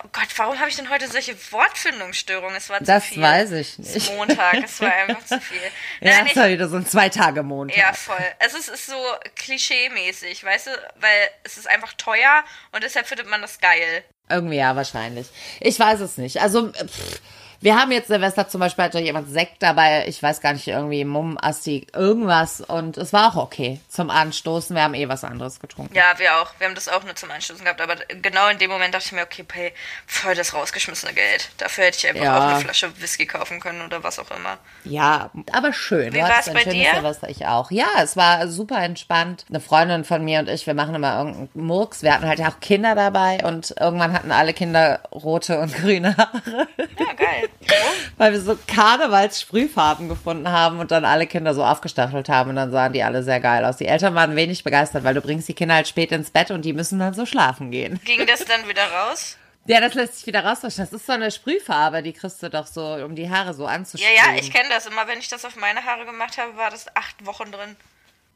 Oh 0.04 0.08
Gott, 0.12 0.28
warum 0.36 0.58
habe 0.60 0.68
ich 0.68 0.76
denn 0.76 0.88
heute 0.88 1.08
solche 1.08 1.34
Wortfindungsstörungen? 1.50 2.54
Es 2.56 2.68
war 2.70 2.78
zu 2.78 2.84
Das 2.84 3.06
viel. 3.06 3.20
weiß 3.22 3.50
ich 3.52 3.70
Es 3.70 3.78
nicht. 3.78 3.96
ist 3.96 4.12
Montag, 4.14 4.62
es 4.62 4.80
war 4.80 4.92
einfach 4.92 5.24
zu 5.24 5.40
viel. 5.40 5.58
ja, 6.00 6.22
Nein, 6.22 6.30
ja 6.32 6.48
wieder 6.48 6.68
so 6.68 6.76
ein 6.76 6.86
Zwei-Tage-Montag. 6.86 7.76
Ja, 7.76 7.92
voll. 7.92 8.16
Es 8.38 8.54
ist, 8.54 8.68
ist 8.68 8.86
so 8.86 8.94
klischee-mäßig, 9.34 10.44
weißt 10.44 10.68
du? 10.68 10.70
Weil 11.00 11.28
es 11.42 11.56
ist 11.58 11.68
einfach 11.68 11.92
teuer 11.94 12.44
und 12.72 12.84
deshalb 12.84 13.06
findet 13.08 13.28
man 13.28 13.42
das 13.42 13.58
geil. 13.60 14.04
Irgendwie 14.28 14.56
ja, 14.56 14.76
wahrscheinlich. 14.76 15.26
Ich 15.60 15.78
weiß 15.78 16.00
es 16.00 16.18
nicht. 16.18 16.40
Also, 16.40 16.72
pff, 16.72 17.20
wir 17.64 17.76
haben 17.80 17.90
jetzt 17.92 18.08
Silvester 18.08 18.46
zum 18.46 18.60
Beispiel 18.60 18.84
hatte 18.84 18.98
jemand 19.00 19.30
Sekt 19.30 19.62
dabei, 19.62 20.04
ich 20.06 20.22
weiß 20.22 20.42
gar 20.42 20.52
nicht, 20.52 20.68
irgendwie 20.68 21.06
Mumm, 21.06 21.38
Asti, 21.40 21.86
irgendwas. 21.94 22.60
Und 22.60 22.98
es 22.98 23.14
war 23.14 23.30
auch 23.30 23.36
okay 23.42 23.80
zum 23.88 24.10
Anstoßen. 24.10 24.76
Wir 24.76 24.82
haben 24.82 24.92
eh 24.92 25.08
was 25.08 25.24
anderes 25.24 25.60
getrunken. 25.60 25.94
Ja, 25.94 26.12
wir 26.18 26.36
auch. 26.36 26.50
Wir 26.58 26.66
haben 26.66 26.74
das 26.74 26.90
auch 26.90 27.02
nur 27.04 27.16
zum 27.16 27.30
Anstoßen 27.30 27.64
gehabt. 27.64 27.80
Aber 27.80 27.96
genau 28.20 28.48
in 28.48 28.58
dem 28.58 28.70
Moment 28.70 28.92
dachte 28.92 29.06
ich 29.06 29.12
mir, 29.12 29.22
okay, 29.22 29.44
pay, 29.44 29.72
voll 30.06 30.34
das 30.34 30.52
rausgeschmissene 30.52 31.14
Geld. 31.14 31.48
Dafür 31.56 31.84
hätte 31.84 31.96
ich 31.96 32.06
einfach 32.06 32.22
Ja. 32.22 32.36
auch 32.38 32.50
eine 32.50 32.60
Flasche 32.60 33.00
Whisky 33.00 33.24
kaufen 33.24 33.60
können 33.60 33.80
oder 33.80 34.04
was 34.04 34.18
auch 34.18 34.30
immer. 34.30 34.58
Ja, 34.84 35.30
aber 35.50 35.72
schön. 35.72 36.12
Wie 36.12 36.22
hattest 36.22 36.50
ein 36.50 36.54
bei 36.54 36.64
dir? 36.64 36.90
Silvester, 36.92 37.30
ich 37.30 37.46
auch. 37.46 37.70
Ja, 37.70 37.86
es 38.02 38.14
war 38.14 38.46
super 38.48 38.76
entspannt. 38.82 39.46
Eine 39.48 39.60
Freundin 39.60 40.04
von 40.04 40.22
mir 40.22 40.40
und 40.40 40.50
ich, 40.50 40.66
wir 40.66 40.74
machen 40.74 40.94
immer 40.94 41.16
irgendeinen 41.16 41.48
Murks. 41.54 42.02
Wir 42.02 42.12
hatten 42.12 42.28
halt 42.28 42.42
auch 42.42 42.60
Kinder 42.60 42.94
dabei 42.94 43.38
und 43.42 43.74
irgendwann 43.80 44.12
hatten 44.12 44.32
alle 44.32 44.52
Kinder 44.52 45.00
rote 45.12 45.58
und 45.60 45.74
grüne 45.80 46.14
Haare. 46.18 46.68
Ja, 46.98 47.12
geil. 47.16 47.48
Weil 48.16 48.32
wir 48.32 48.40
so 48.40 48.56
Karnevalssprühfarben 48.66 50.08
gefunden 50.08 50.50
haben 50.50 50.78
und 50.80 50.90
dann 50.90 51.04
alle 51.04 51.26
Kinder 51.26 51.54
so 51.54 51.64
aufgestachelt 51.64 52.28
haben 52.28 52.50
und 52.50 52.56
dann 52.56 52.70
sahen 52.70 52.92
die 52.92 53.02
alle 53.02 53.22
sehr 53.22 53.40
geil 53.40 53.64
aus. 53.64 53.76
Die 53.76 53.86
Eltern 53.86 54.14
waren 54.14 54.36
wenig 54.36 54.64
begeistert, 54.64 55.04
weil 55.04 55.14
du 55.14 55.20
bringst 55.20 55.48
die 55.48 55.54
Kinder 55.54 55.74
halt 55.74 55.88
spät 55.88 56.12
ins 56.12 56.30
Bett 56.30 56.50
und 56.50 56.64
die 56.64 56.72
müssen 56.72 56.98
dann 56.98 57.14
so 57.14 57.26
schlafen 57.26 57.70
gehen. 57.70 58.00
Ging 58.04 58.26
das 58.26 58.44
dann 58.44 58.68
wieder 58.68 58.84
raus? 58.90 59.36
Ja, 59.66 59.80
das 59.80 59.94
lässt 59.94 60.16
sich 60.18 60.26
wieder 60.26 60.44
rauswaschen. 60.44 60.84
Das 60.84 60.92
ist 60.92 61.06
so 61.06 61.12
eine 61.14 61.30
Sprühfarbe, 61.30 62.02
die 62.02 62.12
kriegst 62.12 62.42
du 62.42 62.50
doch 62.50 62.66
so, 62.66 62.82
um 63.02 63.14
die 63.16 63.30
Haare 63.30 63.54
so 63.54 63.62
Ja, 63.62 63.70
anzusprühen. 63.70 64.12
ja, 64.14 64.38
ich 64.38 64.52
kenne 64.52 64.68
das. 64.68 64.84
Immer 64.84 65.08
wenn 65.08 65.18
ich 65.20 65.28
das 65.28 65.42
auf 65.46 65.56
meine 65.56 65.82
Haare 65.86 66.04
gemacht 66.04 66.36
habe, 66.36 66.54
war 66.58 66.68
das 66.68 66.94
acht 66.94 67.24
Wochen 67.24 67.50
drin. 67.50 67.74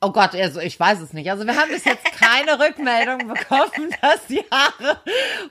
Oh 0.00 0.12
Gott, 0.12 0.32
also 0.36 0.60
ich 0.60 0.78
weiß 0.78 1.00
es 1.00 1.12
nicht. 1.12 1.28
Also 1.28 1.44
wir 1.44 1.56
haben 1.56 1.70
bis 1.70 1.84
jetzt 1.84 2.04
keine 2.20 2.58
Rückmeldung 2.60 3.26
bekommen, 3.26 3.90
dass 4.00 4.26
die 4.28 4.44
Haare 4.48 5.00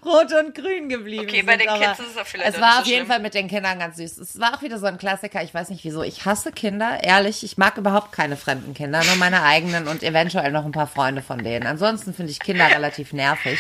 rot 0.05 0.31
und 0.33 0.55
grün 0.55 0.87
geblieben 0.87 1.25
Okay, 1.27 1.37
sind. 1.37 1.45
bei 1.47 1.57
den 1.57 1.67
Kids 1.67 1.99
ist 1.99 2.11
es 2.11 2.17
auch 2.17 2.25
vielleicht 2.25 2.55
Es 2.55 2.61
war 2.61 2.69
nicht 2.69 2.79
auf 2.79 2.85
so 2.85 2.89
jeden 2.91 2.99
schlimm. 3.05 3.07
Fall 3.11 3.19
mit 3.19 3.33
den 3.33 3.47
Kindern 3.49 3.77
ganz 3.77 3.97
süß. 3.97 4.17
Es 4.19 4.39
war 4.39 4.55
auch 4.55 4.61
wieder 4.61 4.79
so 4.79 4.85
ein 4.85 4.97
Klassiker. 4.97 5.43
Ich 5.43 5.53
weiß 5.53 5.69
nicht 5.69 5.83
wieso. 5.83 6.01
Ich 6.01 6.23
hasse 6.25 6.53
Kinder, 6.53 7.03
ehrlich. 7.03 7.43
Ich 7.43 7.57
mag 7.57 7.77
überhaupt 7.77 8.13
keine 8.13 8.37
fremden 8.37 8.73
Kinder, 8.73 9.03
nur 9.03 9.15
meine 9.17 9.43
eigenen 9.43 9.89
und 9.89 10.01
eventuell 10.01 10.51
noch 10.53 10.63
ein 10.63 10.71
paar 10.71 10.87
Freunde 10.87 11.21
von 11.21 11.43
denen. 11.43 11.67
Ansonsten 11.67 12.13
finde 12.13 12.31
ich 12.31 12.39
Kinder 12.39 12.67
relativ 12.69 13.11
nervig. 13.11 13.59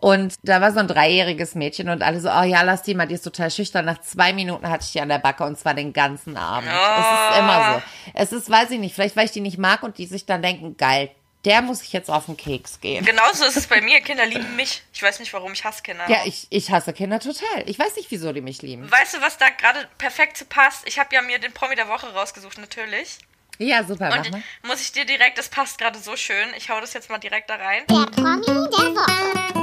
Und 0.00 0.34
da 0.42 0.60
war 0.60 0.72
so 0.72 0.78
ein 0.80 0.88
dreijähriges 0.88 1.54
Mädchen 1.54 1.88
und 1.90 2.02
alle 2.02 2.20
so, 2.20 2.30
oh 2.30 2.42
ja, 2.42 2.62
lass 2.62 2.82
die 2.82 2.94
mal, 2.94 3.06
die 3.06 3.14
ist 3.14 3.22
total 3.22 3.50
schüchtern. 3.50 3.84
Nach 3.84 4.00
zwei 4.00 4.32
Minuten 4.32 4.68
hatte 4.68 4.84
ich 4.84 4.92
die 4.92 5.00
an 5.00 5.10
der 5.10 5.18
Backe 5.18 5.44
und 5.44 5.58
zwar 5.58 5.74
den 5.74 5.92
ganzen 5.92 6.36
Abend. 6.36 6.70
Es 6.70 7.32
ist 7.34 7.38
immer 7.38 7.74
so. 7.74 7.82
Es 8.14 8.32
ist, 8.32 8.50
weiß 8.50 8.70
ich 8.70 8.78
nicht, 8.78 8.94
vielleicht 8.94 9.16
weil 9.16 9.26
ich 9.26 9.32
die 9.32 9.40
nicht 9.40 9.58
mag 9.58 9.82
und 9.82 9.98
die 9.98 10.06
sich 10.06 10.24
dann 10.24 10.40
denken, 10.42 10.76
geil, 10.78 11.10
der 11.44 11.62
muss 11.62 11.82
ich 11.82 11.92
jetzt 11.92 12.10
auf 12.10 12.26
den 12.26 12.36
Keks 12.36 12.80
gehen. 12.80 13.04
Genauso 13.04 13.44
ist 13.44 13.56
es 13.56 13.66
bei 13.66 13.80
mir. 13.80 14.00
Kinder 14.00 14.26
lieben 14.26 14.56
mich. 14.56 14.82
Ich 14.92 15.02
weiß 15.02 15.20
nicht, 15.20 15.32
warum 15.32 15.52
ich 15.52 15.64
hasse 15.64 15.82
Kinder. 15.82 16.04
Ja, 16.08 16.18
ich, 16.24 16.46
ich 16.50 16.70
hasse 16.70 16.92
Kinder 16.92 17.18
total. 17.18 17.64
Ich 17.66 17.78
weiß 17.78 17.96
nicht, 17.96 18.10
wieso 18.10 18.32
die 18.32 18.42
mich 18.42 18.60
lieben. 18.62 18.90
Weißt 18.90 19.14
du, 19.14 19.20
was 19.22 19.38
da 19.38 19.48
gerade 19.48 19.88
perfekt 19.96 20.36
zu 20.36 20.44
passt? 20.44 20.86
Ich 20.86 20.98
habe 20.98 21.14
ja 21.14 21.22
mir 21.22 21.38
den 21.38 21.52
Promi 21.52 21.76
der 21.76 21.88
Woche 21.88 22.12
rausgesucht, 22.12 22.58
natürlich. 22.58 23.18
Ja, 23.58 23.84
super, 23.84 24.08
mach 24.10 24.18
Und 24.18 24.30
mal. 24.32 24.42
muss 24.62 24.80
ich 24.80 24.92
dir 24.92 25.04
direkt, 25.04 25.36
das 25.38 25.48
passt 25.48 25.78
gerade 25.78 25.98
so 25.98 26.16
schön. 26.16 26.48
Ich 26.56 26.70
hau 26.70 26.80
das 26.80 26.94
jetzt 26.94 27.10
mal 27.10 27.18
direkt 27.18 27.50
da 27.50 27.56
rein. 27.56 27.84
Der 27.88 28.06
Promi 28.06 28.44
der 28.46 28.54
Woche. 28.56 29.59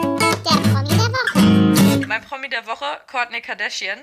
Mein 2.08 2.22
Promi 2.24 2.50
der 2.50 2.66
Woche, 2.66 2.86
Kourtney 3.08 3.42
Kardashian. 3.42 4.00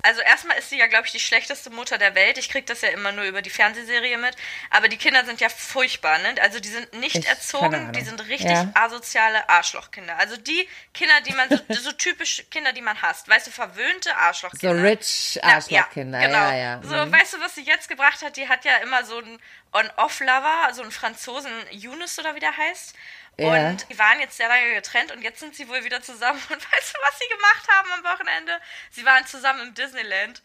Also 0.00 0.20
erstmal 0.20 0.56
ist 0.58 0.70
sie 0.70 0.78
ja, 0.78 0.86
glaube 0.86 1.06
ich, 1.06 1.12
die 1.12 1.18
schlechteste 1.18 1.70
Mutter 1.70 1.98
der 1.98 2.14
Welt. 2.14 2.38
Ich 2.38 2.48
krieg 2.48 2.64
das 2.66 2.82
ja 2.82 2.90
immer 2.90 3.10
nur 3.10 3.24
über 3.24 3.42
die 3.42 3.50
Fernsehserie 3.50 4.16
mit. 4.16 4.36
Aber 4.70 4.86
die 4.86 4.96
Kinder 4.96 5.24
sind 5.24 5.40
ja 5.40 5.48
furchtbar, 5.48 6.18
ne? 6.20 6.36
Also 6.40 6.60
die 6.60 6.68
sind 6.68 6.92
nicht 6.94 7.16
Ich- 7.16 7.26
erzogen, 7.26 7.92
die 7.92 8.02
sind 8.02 8.20
richtig 8.28 8.52
Ja. 8.52 8.70
asoziale 8.74 9.48
Arschlochkinder. 9.48 10.16
Also 10.16 10.36
die 10.36 10.68
Kinder, 10.94 11.14
die 11.26 11.32
man, 11.32 11.48
so, 11.48 11.56
so 11.82 11.90
typisch 11.90 12.44
Kinder, 12.48 12.72
die 12.72 12.80
man 12.80 13.02
hasst. 13.02 13.28
Weißt 13.28 13.48
du, 13.48 13.50
verwöhnte 13.50 14.10
So 14.10 14.14
Arschlochkinder. 14.14 14.84
rich 14.84 15.40
Na, 15.42 15.54
Arschlochkinder. 15.54 16.20
genau. 16.20 16.38
Ja, 16.50 16.54
ja. 16.54 16.80
So, 16.84 16.94
Mhm. 16.94 17.12
weißt 17.12 17.32
du, 17.34 17.40
was 17.40 17.56
sie 17.56 17.62
jetzt 17.64 17.88
gebracht 17.88 18.22
hat? 18.22 18.36
Die 18.36 18.48
hat 18.48 18.64
ja 18.64 18.76
immer 18.76 19.04
so 19.04 19.18
einen 19.18 19.40
On-Off-Lover, 19.72 20.72
so 20.72 20.82
einen 20.82 20.90
Franzosen, 20.90 21.52
Yunus 21.70 22.18
oder 22.18 22.34
wie 22.34 22.40
der 22.40 22.56
heißt. 22.56 22.94
Ja. 23.38 23.68
Und 23.68 23.86
die 23.88 23.98
waren 23.98 24.18
jetzt 24.20 24.36
sehr 24.36 24.48
lange 24.48 24.74
getrennt 24.74 25.12
und 25.12 25.22
jetzt 25.22 25.40
sind 25.40 25.54
sie 25.54 25.68
wohl 25.68 25.84
wieder 25.84 26.02
zusammen. 26.02 26.40
Und 26.50 26.72
weißt 26.72 26.94
du, 26.94 26.98
was 27.02 27.18
sie 27.18 27.28
gemacht 27.28 27.68
haben 27.68 27.92
am 27.92 28.04
Wochenende? 28.04 28.60
Sie 28.90 29.04
waren 29.04 29.24
zusammen 29.26 29.68
im 29.68 29.74
Disneyland. 29.74 30.42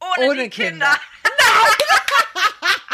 ohne, 0.00 0.28
Ohne 0.28 0.42
die 0.44 0.50
Kinder. 0.50 1.00
Kinder. 1.22 1.38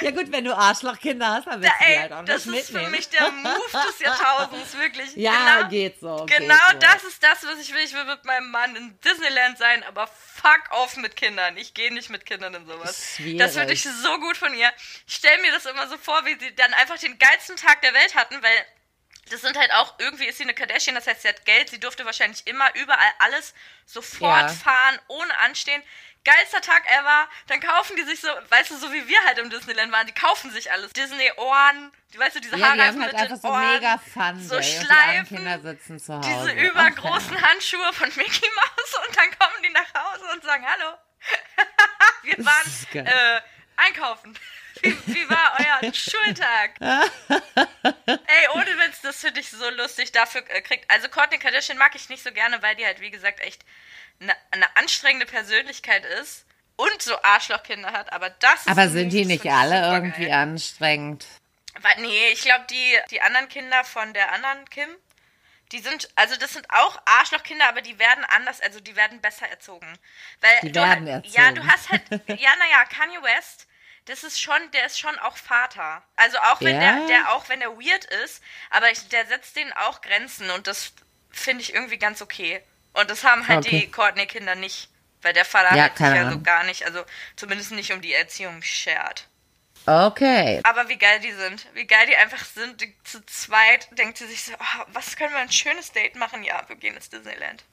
Ja 0.00 0.10
gut, 0.10 0.32
wenn 0.32 0.44
du 0.44 0.56
Arschlochkinder 0.56 1.26
hast, 1.28 1.46
dann 1.46 1.62
willst 1.62 1.74
du 1.78 1.84
die 1.84 1.92
Ey, 1.92 1.98
halt 1.98 2.12
auch 2.12 2.24
das 2.24 2.46
nicht 2.46 2.60
ist 2.60 2.66
für 2.68 2.72
mitnehmen. 2.74 2.90
mich 2.92 3.08
der 3.10 3.30
Move 3.30 3.86
des 3.86 3.98
Jahrtausends, 4.00 4.76
wirklich. 4.76 5.14
ja, 5.16 5.32
genau, 5.58 5.68
geht 5.68 6.00
so. 6.00 6.26
Genau 6.26 6.54
geht 6.70 6.72
so. 6.72 6.78
das 6.80 7.04
ist 7.04 7.22
das, 7.22 7.44
was 7.46 7.58
ich 7.60 7.72
will. 7.72 7.82
Ich 7.84 7.92
will 7.92 8.04
mit 8.04 8.24
meinem 8.24 8.50
Mann 8.50 8.74
in 8.74 8.98
Disneyland 9.00 9.58
sein, 9.58 9.84
aber 9.84 10.06
fuck 10.08 10.62
off 10.70 10.96
mit 10.96 11.14
Kindern. 11.16 11.56
Ich 11.56 11.74
gehe 11.74 11.92
nicht 11.92 12.10
mit 12.10 12.26
Kindern 12.26 12.54
in 12.54 12.66
sowas. 12.66 13.14
Schwierig. 13.16 13.38
Das 13.38 13.54
finde 13.56 13.74
ich 13.74 13.82
so 13.84 14.18
gut 14.18 14.36
von 14.36 14.52
ihr. 14.54 14.72
Ich 15.06 15.14
stelle 15.14 15.40
mir 15.42 15.52
das 15.52 15.66
immer 15.66 15.86
so 15.88 15.96
vor, 15.98 16.24
wie 16.24 16.36
sie 16.38 16.54
dann 16.54 16.72
einfach 16.74 16.98
den 16.98 17.18
geilsten 17.18 17.56
Tag 17.56 17.82
der 17.82 17.94
Welt 17.94 18.14
hatten, 18.14 18.42
weil 18.42 18.66
das 19.30 19.40
sind 19.42 19.56
halt 19.56 19.70
auch, 19.72 19.94
irgendwie 19.98 20.26
ist 20.26 20.38
sie 20.38 20.42
eine 20.42 20.52
Kardashian, 20.54 20.96
das 20.96 21.06
heißt, 21.06 21.22
sie 21.22 21.28
hat 21.28 21.44
Geld, 21.44 21.70
sie 21.70 21.78
durfte 21.78 22.04
wahrscheinlich 22.04 22.44
immer 22.46 22.74
überall 22.74 23.12
alles 23.20 23.54
sofort 23.86 24.42
Ja. 24.42 24.48
fahren, 24.48 24.98
ohne 25.08 25.38
anstehen. 25.38 25.82
Geilster 26.24 26.60
Tag 26.60 26.84
ever. 26.86 27.28
Dann 27.48 27.60
kaufen 27.60 27.96
die 27.96 28.02
sich 28.04 28.20
so, 28.20 28.28
weißt 28.50 28.70
du, 28.70 28.76
so 28.76 28.92
wie 28.92 29.06
wir 29.08 29.18
halt 29.26 29.38
im 29.38 29.50
Disneyland 29.50 29.90
waren, 29.92 30.06
die 30.06 30.12
kaufen 30.12 30.50
sich 30.50 30.70
alles. 30.70 30.92
Disney-Ohren, 30.92 31.92
die, 32.12 32.18
weißt 32.18 32.36
du, 32.36 32.40
diese 32.40 32.56
Ja, 32.56 32.74
die 32.74 32.80
haben 32.82 33.02
halt 33.02 33.12
mit 33.12 33.14
einfach 33.14 33.28
den 33.36 33.40
so 33.40 33.48
Ohren, 33.48 33.74
mega 33.74 33.98
Fun 33.98 34.40
so 34.40 34.58
die 34.60 34.64
armen 34.64 34.86
Schleifen, 34.86 35.36
Kinder 35.36 35.58
sitzen 35.60 35.98
zu 35.98 36.14
Hause. 36.14 36.28
diese 36.28 36.52
übergroßen 36.68 37.42
Handschuhe 37.42 37.92
von 37.92 38.08
Mickey 38.16 38.46
Mouse 38.54 39.06
und 39.08 39.16
dann 39.16 39.30
kommen 39.38 39.62
die 39.64 39.70
nach 39.70 39.94
Hause 39.94 40.24
und 40.32 40.44
sagen, 40.44 40.64
hallo, 40.66 40.96
wir 42.22 42.44
waren 42.44 43.06
äh, 43.06 43.40
einkaufen. 43.76 44.38
Wie, 44.80 44.96
wie 45.06 45.28
war 45.28 45.58
euer 45.58 45.92
Schultag? 45.94 46.72
Ey, 46.80 48.48
ohne 48.54 48.78
Witz, 48.78 49.00
das 49.02 49.20
finde 49.20 49.40
ich 49.40 49.50
so 49.50 49.68
lustig. 49.70 50.12
Dafür 50.12 50.42
äh, 50.50 50.62
kriegt, 50.62 50.90
also 50.90 51.08
Courtney 51.08 51.38
Kardashian 51.38 51.78
mag 51.78 51.94
ich 51.94 52.08
nicht 52.08 52.22
so 52.22 52.32
gerne, 52.32 52.62
weil 52.62 52.74
die 52.76 52.84
halt, 52.86 53.00
wie 53.00 53.10
gesagt, 53.10 53.40
echt 53.40 53.64
eine 54.20 54.34
eine 54.50 54.76
anstrengende 54.76 55.26
Persönlichkeit 55.26 56.04
ist 56.04 56.46
und 56.76 57.02
so 57.02 57.20
Arschlochkinder 57.22 57.92
hat. 57.92 58.12
Aber 58.12 58.30
das 58.30 58.60
ist 58.62 58.68
Aber 58.68 58.88
sind 58.88 59.10
die 59.10 59.24
nicht 59.24 59.46
alle 59.50 59.92
irgendwie 59.92 60.30
anstrengend? 60.32 61.26
Weil, 61.80 61.96
nee, 62.02 62.28
ich 62.32 62.42
glaube, 62.42 62.66
die, 62.70 62.98
die 63.10 63.20
anderen 63.22 63.48
Kinder 63.48 63.82
von 63.84 64.12
der 64.12 64.32
anderen 64.32 64.68
Kim, 64.68 64.88
die 65.72 65.78
sind, 65.78 66.08
also 66.16 66.36
das 66.36 66.52
sind 66.52 66.68
auch 66.70 67.00
Arschlochkinder, 67.06 67.66
aber 67.66 67.80
die 67.80 67.98
werden 67.98 68.24
anders, 68.26 68.60
also 68.60 68.78
die 68.78 68.94
werden 68.94 69.20
besser 69.22 69.48
erzogen. 69.48 69.98
Weil 70.40 70.50
Die 70.62 70.72
du, 70.72 70.80
werden 70.80 71.06
Ja, 71.06 71.14
erzogen. 71.14 71.54
du 71.54 71.66
hast 71.66 71.88
halt, 71.90 72.02
ja, 72.26 72.50
naja, 72.56 72.84
Kanye 72.94 73.22
West, 73.22 73.66
das 74.06 74.24
ist 74.24 74.40
schon, 74.40 74.70
der 74.72 74.86
ist 74.86 74.98
schon 74.98 75.18
auch 75.20 75.36
Vater. 75.36 76.02
Also 76.16 76.38
auch 76.38 76.62
wenn 76.64 76.80
Ja? 76.80 76.80
der, 76.80 77.00
der, 77.06 77.32
auch 77.32 77.48
wenn 77.48 77.60
der 77.60 77.70
weird 77.78 78.04
ist, 78.24 78.42
aber 78.70 78.90
ich, 78.90 79.08
der 79.08 79.26
setzt 79.26 79.56
denen 79.56 79.72
auch 79.74 80.00
Grenzen 80.00 80.50
und 80.50 80.66
das 80.66 80.92
finde 81.30 81.62
ich 81.62 81.74
irgendwie 81.74 81.98
ganz 81.98 82.22
okay. 82.22 82.62
Und 82.94 83.10
das 83.10 83.24
haben 83.24 83.48
halt 83.48 83.60
Okay. 83.60 83.70
die 83.70 83.90
Courtney-Kinder 83.90 84.54
nicht. 84.54 84.90
Weil 85.22 85.32
der 85.32 85.44
Vater 85.44 85.76
Ja, 85.76 85.84
hat 85.84 85.96
sich 85.98 86.12
ja 86.12 86.26
so 86.26 86.40
gar 86.42 86.64
nicht, 86.64 86.84
also 86.84 87.04
zumindest 87.36 87.70
nicht 87.72 87.92
um 87.92 88.00
die 88.02 88.12
Erziehung 88.12 88.62
schert. 88.62 89.28
Okay. 89.86 90.60
Aber 90.64 90.88
wie 90.88 90.98
geil 90.98 91.20
die 91.20 91.32
sind. 91.32 91.66
Wie 91.74 91.86
geil 91.86 92.06
die 92.06 92.16
einfach 92.16 92.44
sind. 92.44 92.80
Die, 92.80 92.94
zu 93.04 93.24
zweit 93.26 93.88
denkt 93.98 94.18
sie 94.18 94.26
sich 94.26 94.44
so, 94.44 94.52
oh, 94.54 94.84
was 94.88 95.16
können 95.16 95.32
wir 95.32 95.40
ein 95.40 95.52
schönes 95.52 95.92
Date 95.92 96.16
machen? 96.16 96.42
Ja, 96.44 96.68
wir 96.68 96.76
gehen 96.76 96.94
ins 96.96 97.10
Disneyland. 97.10 97.64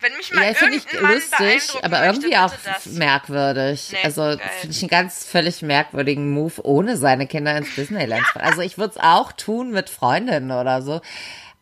Wenn 0.00 0.16
mich 0.16 0.32
mal 0.32 0.46
Ja, 0.46 0.54
finde 0.54 0.76
ich 0.76 0.92
lustig, 0.92 1.74
aber 1.82 1.98
möchte, 1.98 2.04
irgendwie 2.06 2.28
bitte 2.28 2.44
auch 2.44 2.86
merkwürdig. 2.86 3.88
Nee, 3.92 3.98
also 4.04 4.22
finde 4.60 4.70
ich 4.70 4.82
einen 4.82 4.88
ganz 4.88 5.24
völlig 5.24 5.62
merkwürdigen 5.62 6.30
Move, 6.30 6.64
ohne 6.64 6.96
seine 6.96 7.26
Kinder 7.26 7.56
ins 7.56 7.74
Disneyland 7.74 8.24
zu 8.26 8.32
fahren. 8.34 8.46
Also 8.46 8.62
ich 8.62 8.78
würde 8.78 8.94
es 8.96 9.00
auch 9.02 9.32
tun 9.32 9.70
mit 9.72 9.90
Freundinnen 9.90 10.52
oder 10.52 10.82
so, 10.82 11.00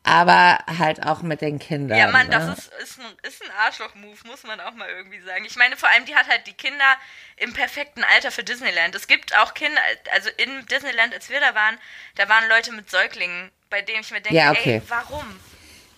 aber 0.03 0.59
halt 0.79 1.05
auch 1.07 1.23
mit 1.23 1.41
den 1.41 1.59
Kindern. 1.59 1.99
Ja, 1.99 2.11
Mann, 2.11 2.29
ne? 2.29 2.33
das 2.33 2.59
ist, 2.59 2.73
ist 2.83 3.01
ein, 3.01 3.07
ist 3.23 3.43
ein 3.43 3.51
Arschloch-Move, 3.59 4.19
muss 4.27 4.43
man 4.45 4.61
auch 4.61 4.75
mal 4.75 4.89
irgendwie 4.89 5.21
sagen. 5.21 5.45
Ich 5.47 5.57
meine, 5.57 5.77
vor 5.77 5.89
allem, 5.89 6.05
die 6.05 6.15
hat 6.15 6.29
halt 6.29 6.47
die 6.47 6.53
Kinder 6.53 6.97
im 7.39 7.55
perfekten 7.55 8.05
Alter 8.15 8.31
für 8.31 8.45
Disneyland. 8.45 8.95
Es 8.95 9.07
gibt 9.07 9.37
auch 9.39 9.55
Kinder, 9.55 9.81
also 10.13 10.29
in 10.37 10.67
Disneyland, 10.67 11.15
als 11.15 11.31
wir 11.31 11.41
da 11.41 11.55
waren, 11.55 11.79
da 12.17 12.29
waren 12.29 12.49
Leute 12.51 12.73
mit 12.73 12.91
Säuglingen, 12.91 13.51
bei 13.71 13.81
denen 13.81 14.01
ich 14.01 14.11
mir 14.11 14.21
denke, 14.21 14.37
Ja, 14.37 14.51
okay. 14.51 14.77
ey, 14.77 14.83
warum? 14.89 15.25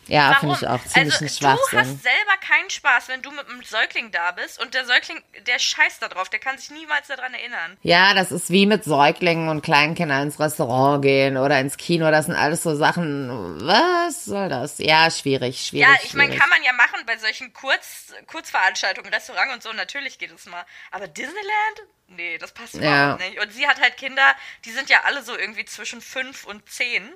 Ja, 0.08 0.34
finde 0.40 0.56
ich 0.60 0.66
auch 0.66 0.82
ziemlich 0.84 1.14
also, 1.14 1.24
ein 1.24 1.28
Du 1.28 1.34
Schwachsinn. 1.34 1.78
hast 1.80 2.02
selber 2.02 2.36
keinen 2.40 2.70
Spaß, 2.70 3.08
wenn 3.08 3.22
du 3.22 3.30
mit 3.30 3.48
einem 3.48 3.62
Säugling 3.62 4.10
da 4.10 4.32
bist 4.32 4.60
und 4.60 4.74
der 4.74 4.84
Säugling, 4.86 5.22
der 5.46 5.58
scheißt 5.58 6.02
da 6.02 6.08
drauf, 6.08 6.28
der 6.28 6.40
kann 6.40 6.56
sich 6.58 6.70
niemals 6.70 7.08
daran 7.08 7.34
erinnern. 7.34 7.76
Ja, 7.82 8.14
das 8.14 8.32
ist 8.32 8.50
wie 8.50 8.66
mit 8.66 8.84
Säuglingen 8.84 9.48
und 9.48 9.62
Kleinkindern 9.62 10.22
ins 10.22 10.40
Restaurant 10.40 11.02
gehen 11.02 11.36
oder 11.36 11.60
ins 11.60 11.76
Kino. 11.76 12.10
Das 12.10 12.26
sind 12.26 12.34
alles 12.34 12.62
so 12.62 12.74
Sachen. 12.74 13.58
Was 13.66 14.24
soll 14.24 14.48
das? 14.48 14.78
Ja, 14.78 15.10
schwierig, 15.10 15.64
schwierig. 15.66 15.88
Ja, 15.88 15.94
ich 16.04 16.14
meine, 16.14 16.36
kann 16.36 16.48
man 16.48 16.62
ja 16.62 16.72
machen 16.72 17.00
bei 17.06 17.16
solchen 17.18 17.52
Kurz, 17.52 18.12
Kurzveranstaltungen, 18.26 19.12
Restaurant 19.12 19.52
und 19.52 19.62
so, 19.62 19.72
natürlich 19.72 20.18
geht 20.18 20.32
es 20.32 20.46
mal. 20.46 20.64
Aber 20.90 21.06
Disneyland? 21.06 21.82
Nee, 22.08 22.38
das 22.38 22.52
passt 22.52 22.74
Ja. 22.74 22.80
überhaupt 23.12 23.20
nicht. 23.20 23.40
Und 23.40 23.52
sie 23.52 23.68
hat 23.68 23.80
halt 23.80 23.96
Kinder, 23.98 24.34
die 24.64 24.70
sind 24.72 24.88
ja 24.88 25.02
alle 25.04 25.22
so 25.22 25.36
irgendwie 25.36 25.66
zwischen 25.66 26.00
fünf 26.00 26.44
und 26.44 26.68
zehn. 26.70 27.12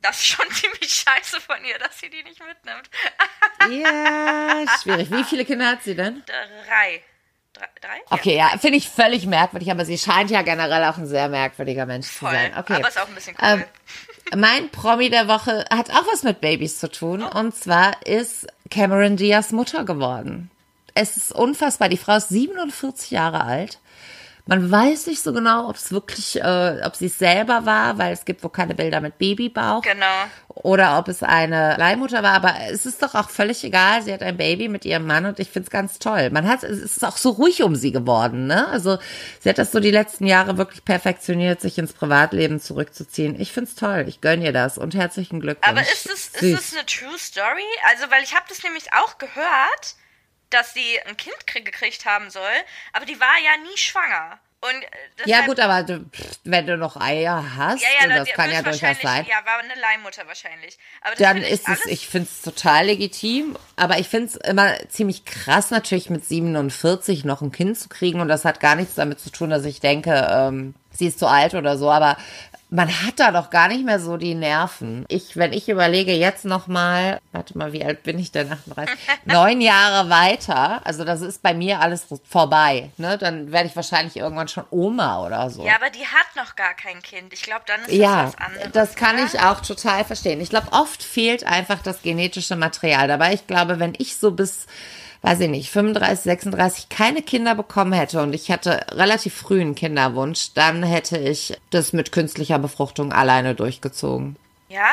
Das 0.00 0.18
ist 0.18 0.26
schon 0.26 0.46
ziemlich 0.52 0.92
scheiße 0.92 1.40
von 1.40 1.64
ihr, 1.64 1.78
dass 1.78 1.98
sie 1.98 2.10
die 2.10 2.22
nicht 2.22 2.40
mitnimmt. 2.44 2.90
Ja, 3.70 4.64
schwierig. 4.80 5.10
Wie 5.10 5.24
viele 5.24 5.44
Kinder 5.44 5.66
hat 5.66 5.82
sie 5.82 5.94
denn? 5.94 6.22
Drei. 6.26 7.02
Drei? 7.52 7.66
drei? 7.80 8.00
Okay, 8.08 8.36
ja, 8.36 8.56
finde 8.56 8.78
ich 8.78 8.88
völlig 8.88 9.26
merkwürdig, 9.26 9.70
aber 9.70 9.84
sie 9.84 9.98
scheint 9.98 10.30
ja 10.30 10.42
generell 10.42 10.84
auch 10.84 10.96
ein 10.96 11.06
sehr 11.06 11.28
merkwürdiger 11.28 11.84
Mensch 11.84 12.06
Voll. 12.06 12.30
zu 12.30 12.36
sein. 12.36 12.56
Okay. 12.56 12.74
Aber 12.74 12.88
ist 12.88 12.98
auch 12.98 13.08
ein 13.08 13.14
bisschen 13.14 13.36
cool. 13.42 13.64
Ähm, 14.32 14.40
mein 14.40 14.70
Promi 14.70 15.10
der 15.10 15.28
Woche 15.28 15.64
hat 15.70 15.90
auch 15.90 16.06
was 16.10 16.22
mit 16.22 16.40
Babys 16.40 16.78
zu 16.78 16.90
tun. 16.90 17.22
Oh. 17.22 17.38
Und 17.38 17.54
zwar 17.54 18.06
ist 18.06 18.46
Cameron 18.70 19.16
Diaz 19.16 19.50
Mutter 19.50 19.84
geworden. 19.84 20.50
Es 20.94 21.16
ist 21.16 21.32
unfassbar. 21.32 21.88
Die 21.88 21.96
Frau 21.96 22.16
ist 22.16 22.28
47 22.28 23.10
Jahre 23.10 23.42
alt. 23.42 23.80
Man 24.48 24.70
weiß 24.70 25.08
nicht 25.08 25.22
so 25.22 25.34
genau, 25.34 25.68
ob 25.68 25.76
es 25.76 25.92
wirklich, 25.92 26.40
äh, 26.40 26.80
ob 26.82 26.96
sie 26.96 27.06
es 27.06 27.18
selber 27.18 27.66
war, 27.66 27.98
weil 27.98 28.14
es 28.14 28.24
gibt 28.24 28.42
wohl 28.42 28.50
keine 28.50 28.74
Bilder 28.74 29.02
mit 29.02 29.18
Babybauch. 29.18 29.82
genau. 29.82 30.24
Oder 30.48 30.98
ob 30.98 31.08
es 31.08 31.22
eine 31.22 31.76
Leihmutter 31.76 32.22
war, 32.22 32.32
aber 32.32 32.54
es 32.70 32.86
ist 32.86 33.02
doch 33.02 33.14
auch 33.14 33.28
völlig 33.28 33.62
egal. 33.62 34.00
Sie 34.02 34.12
hat 34.12 34.22
ein 34.22 34.38
Baby 34.38 34.68
mit 34.68 34.86
ihrem 34.86 35.06
Mann 35.06 35.26
und 35.26 35.38
ich 35.38 35.50
find's 35.50 35.68
ganz 35.68 35.98
toll. 35.98 36.30
Man 36.30 36.48
hat, 36.48 36.64
es 36.64 36.80
ist 36.80 37.04
auch 37.04 37.18
so 37.18 37.30
ruhig 37.30 37.62
um 37.62 37.76
sie 37.76 37.92
geworden, 37.92 38.46
ne? 38.46 38.66
Also 38.68 38.98
sie 39.40 39.50
hat 39.50 39.58
das 39.58 39.70
so 39.70 39.80
die 39.80 39.90
letzten 39.90 40.26
Jahre 40.26 40.56
wirklich 40.56 40.82
perfektioniert, 40.82 41.60
sich 41.60 41.76
ins 41.76 41.92
Privatleben 41.92 42.58
zurückzuziehen. 42.58 43.38
Ich 43.38 43.52
find's 43.52 43.74
toll. 43.74 44.06
Ich 44.08 44.22
gönn 44.22 44.40
ihr 44.40 44.54
das 44.54 44.78
und 44.78 44.94
herzlichen 44.94 45.40
Glückwunsch. 45.40 45.68
Aber 45.68 45.82
ist 45.82 46.06
es, 46.06 46.28
ist 46.28 46.58
es 46.58 46.74
eine 46.74 46.86
True 46.86 47.18
Story? 47.18 47.68
Also, 47.90 48.10
weil 48.10 48.22
ich 48.24 48.34
habe 48.34 48.46
das 48.48 48.62
nämlich 48.62 48.94
auch 48.94 49.18
gehört, 49.18 49.94
dass 50.50 50.74
sie 50.74 51.00
ein 51.06 51.16
Kind 51.16 51.36
krie- 51.46 51.62
gekriegt 51.64 52.04
haben 52.06 52.30
soll, 52.30 52.42
aber 52.92 53.04
die 53.06 53.18
war 53.20 53.36
ja 53.44 53.56
nie 53.70 53.76
schwanger. 53.76 54.38
Und 54.60 54.82
äh, 54.82 54.86
Ja 55.30 55.42
gut, 55.46 55.60
aber 55.60 55.84
du, 55.84 56.04
wenn 56.42 56.66
du 56.66 56.76
noch 56.76 56.96
Eier 57.00 57.54
hast, 57.56 57.80
ja, 57.80 57.88
ja, 58.00 58.06
und 58.08 58.16
das 58.16 58.28
kann 58.30 58.50
ja 58.50 58.60
durchaus 58.62 59.00
sein, 59.00 59.24
Ja, 59.28 59.44
war 59.46 59.58
eine 59.60 59.80
Leihmutter 59.80 60.26
wahrscheinlich. 60.26 60.76
Dann 61.18 61.36
ist 61.42 61.68
es, 61.68 61.86
ich 61.86 62.08
finde 62.08 62.28
es 62.28 62.42
total 62.42 62.86
legitim, 62.86 63.56
aber 63.76 63.98
ich 64.00 64.08
finde 64.08 64.26
es 64.26 64.34
immer 64.34 64.76
ziemlich 64.88 65.24
krass, 65.24 65.70
natürlich 65.70 66.10
mit 66.10 66.24
47 66.24 67.24
noch 67.24 67.40
ein 67.40 67.52
Kind 67.52 67.78
zu 67.78 67.88
kriegen 67.88 68.20
und 68.20 68.26
das 68.26 68.44
hat 68.44 68.58
gar 68.58 68.74
nichts 68.74 68.96
damit 68.96 69.20
zu 69.20 69.30
tun, 69.30 69.50
dass 69.50 69.64
ich 69.64 69.78
denke, 69.78 70.26
ähm, 70.28 70.74
sie 70.90 71.06
ist 71.06 71.20
zu 71.20 71.28
alt 71.28 71.54
oder 71.54 71.78
so, 71.78 71.88
aber 71.88 72.16
man 72.70 72.88
hat 72.88 73.18
da 73.18 73.30
doch 73.32 73.48
gar 73.48 73.68
nicht 73.68 73.84
mehr 73.84 73.98
so 73.98 74.18
die 74.18 74.34
Nerven. 74.34 75.06
Ich, 75.08 75.36
wenn 75.38 75.54
ich 75.54 75.68
überlege, 75.70 76.12
jetzt 76.12 76.44
noch 76.44 76.66
mal, 76.66 77.18
warte 77.32 77.56
mal, 77.56 77.72
wie 77.72 77.82
alt 77.82 78.02
bin 78.02 78.18
ich 78.18 78.30
denn? 78.30 78.52
38, 78.52 78.94
neun 79.24 79.60
Jahre 79.62 80.10
weiter, 80.10 80.82
also 80.84 81.04
das 81.04 81.22
ist 81.22 81.42
bei 81.42 81.54
mir 81.54 81.80
alles 81.80 82.06
vorbei, 82.28 82.90
ne? 82.98 83.16
Dann 83.16 83.52
werde 83.52 83.68
ich 83.68 83.76
wahrscheinlich 83.76 84.16
irgendwann 84.16 84.48
schon 84.48 84.64
Oma 84.70 85.24
oder 85.24 85.48
so. 85.48 85.64
Ja, 85.64 85.76
aber 85.76 85.88
die 85.88 86.04
hat 86.06 86.36
noch 86.36 86.56
gar 86.56 86.74
kein 86.74 87.00
Kind. 87.02 87.32
Ich 87.32 87.42
glaube, 87.42 87.62
dann 87.66 87.80
ist 87.82 87.92
Ja, 87.92 88.24
das 88.24 88.34
was 88.34 88.46
anderes. 88.46 88.72
das 88.72 88.94
kann 88.96 89.16
oder? 89.16 89.24
ich 89.24 89.40
auch 89.40 89.60
total 89.62 90.04
verstehen. 90.04 90.40
Ich 90.42 90.50
glaube, 90.50 90.68
oft 90.72 91.02
fehlt 91.02 91.44
einfach 91.44 91.80
das 91.82 92.02
genetische 92.02 92.56
Material 92.56 93.08
dabei. 93.08 93.32
Ich 93.32 93.46
glaube, 93.46 93.78
wenn 93.78 93.94
ich 93.96 94.16
so 94.18 94.30
bis, 94.32 94.66
weiß 95.22 95.40
ich 95.40 95.48
nicht, 95.48 95.70
35, 95.70 96.24
36 96.24 96.88
keine 96.88 97.22
Kinder 97.22 97.54
bekommen 97.54 97.92
hätte 97.92 98.22
und 98.22 98.34
ich 98.34 98.50
hatte 98.50 98.80
relativ 98.92 99.34
früh 99.34 99.60
einen 99.60 99.74
Kinderwunsch, 99.74 100.52
dann 100.54 100.82
hätte 100.82 101.18
ich 101.18 101.56
das 101.70 101.92
mit 101.92 102.12
künstlicher 102.12 102.58
Befruchtung 102.58 103.12
alleine 103.12 103.54
durchgezogen. 103.54 104.36
Ja? 104.68 104.90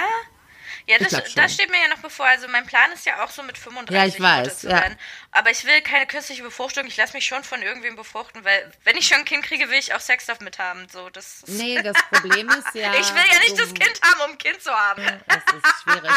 Ja, 0.88 0.98
das, 1.00 1.34
das 1.34 1.54
steht 1.54 1.72
mir 1.72 1.82
ja 1.82 1.88
noch 1.90 2.02
bevor. 2.02 2.28
Also 2.28 2.48
mein 2.48 2.66
Plan 2.66 2.92
ist 2.94 3.06
ja 3.08 3.24
auch 3.24 3.32
so 3.32 3.42
mit 3.42 3.58
35 3.58 3.96
Ja, 3.96 4.06
ich 4.06 4.22
weiß, 4.22 4.60
zu 4.60 4.70
ja. 4.70 4.82
werden. 4.82 4.98
Aber 5.32 5.50
ich 5.50 5.66
will 5.66 5.82
keine 5.82 6.06
künstliche 6.06 6.44
Befruchtung. 6.44 6.86
Ich 6.86 6.96
lasse 6.96 7.14
mich 7.14 7.26
schon 7.26 7.44
von 7.44 7.62
irgendwem 7.64 7.96
befruchten, 7.96 8.46
weil 8.46 8.72
wenn 8.84 8.96
ich 8.96 9.08
schon 9.08 9.20
ein 9.20 9.26
Kind 9.26 9.44
kriege, 9.44 9.68
will 9.70 9.80
ich 9.80 9.96
auch 9.96 10.00
Sex 10.00 10.28
damit 10.28 10.44
mit 10.44 10.60
haben. 10.60 10.88
So, 10.92 11.10
das 11.10 11.44
Nee, 11.48 11.82
das 11.84 11.98
Problem 12.12 12.50
ist 12.50 12.76
ja. 12.76 12.94
ich 12.94 13.14
will 13.14 13.24
ja 13.32 13.40
nicht 13.40 13.60
das 13.60 13.74
Kind 13.74 14.00
haben, 14.04 14.22
um 14.26 14.32
ein 14.32 14.38
Kind 14.38 14.62
zu 14.62 14.72
haben. 14.72 15.02
Das 15.28 15.38
ist 15.38 15.84
schwierig. 15.84 16.12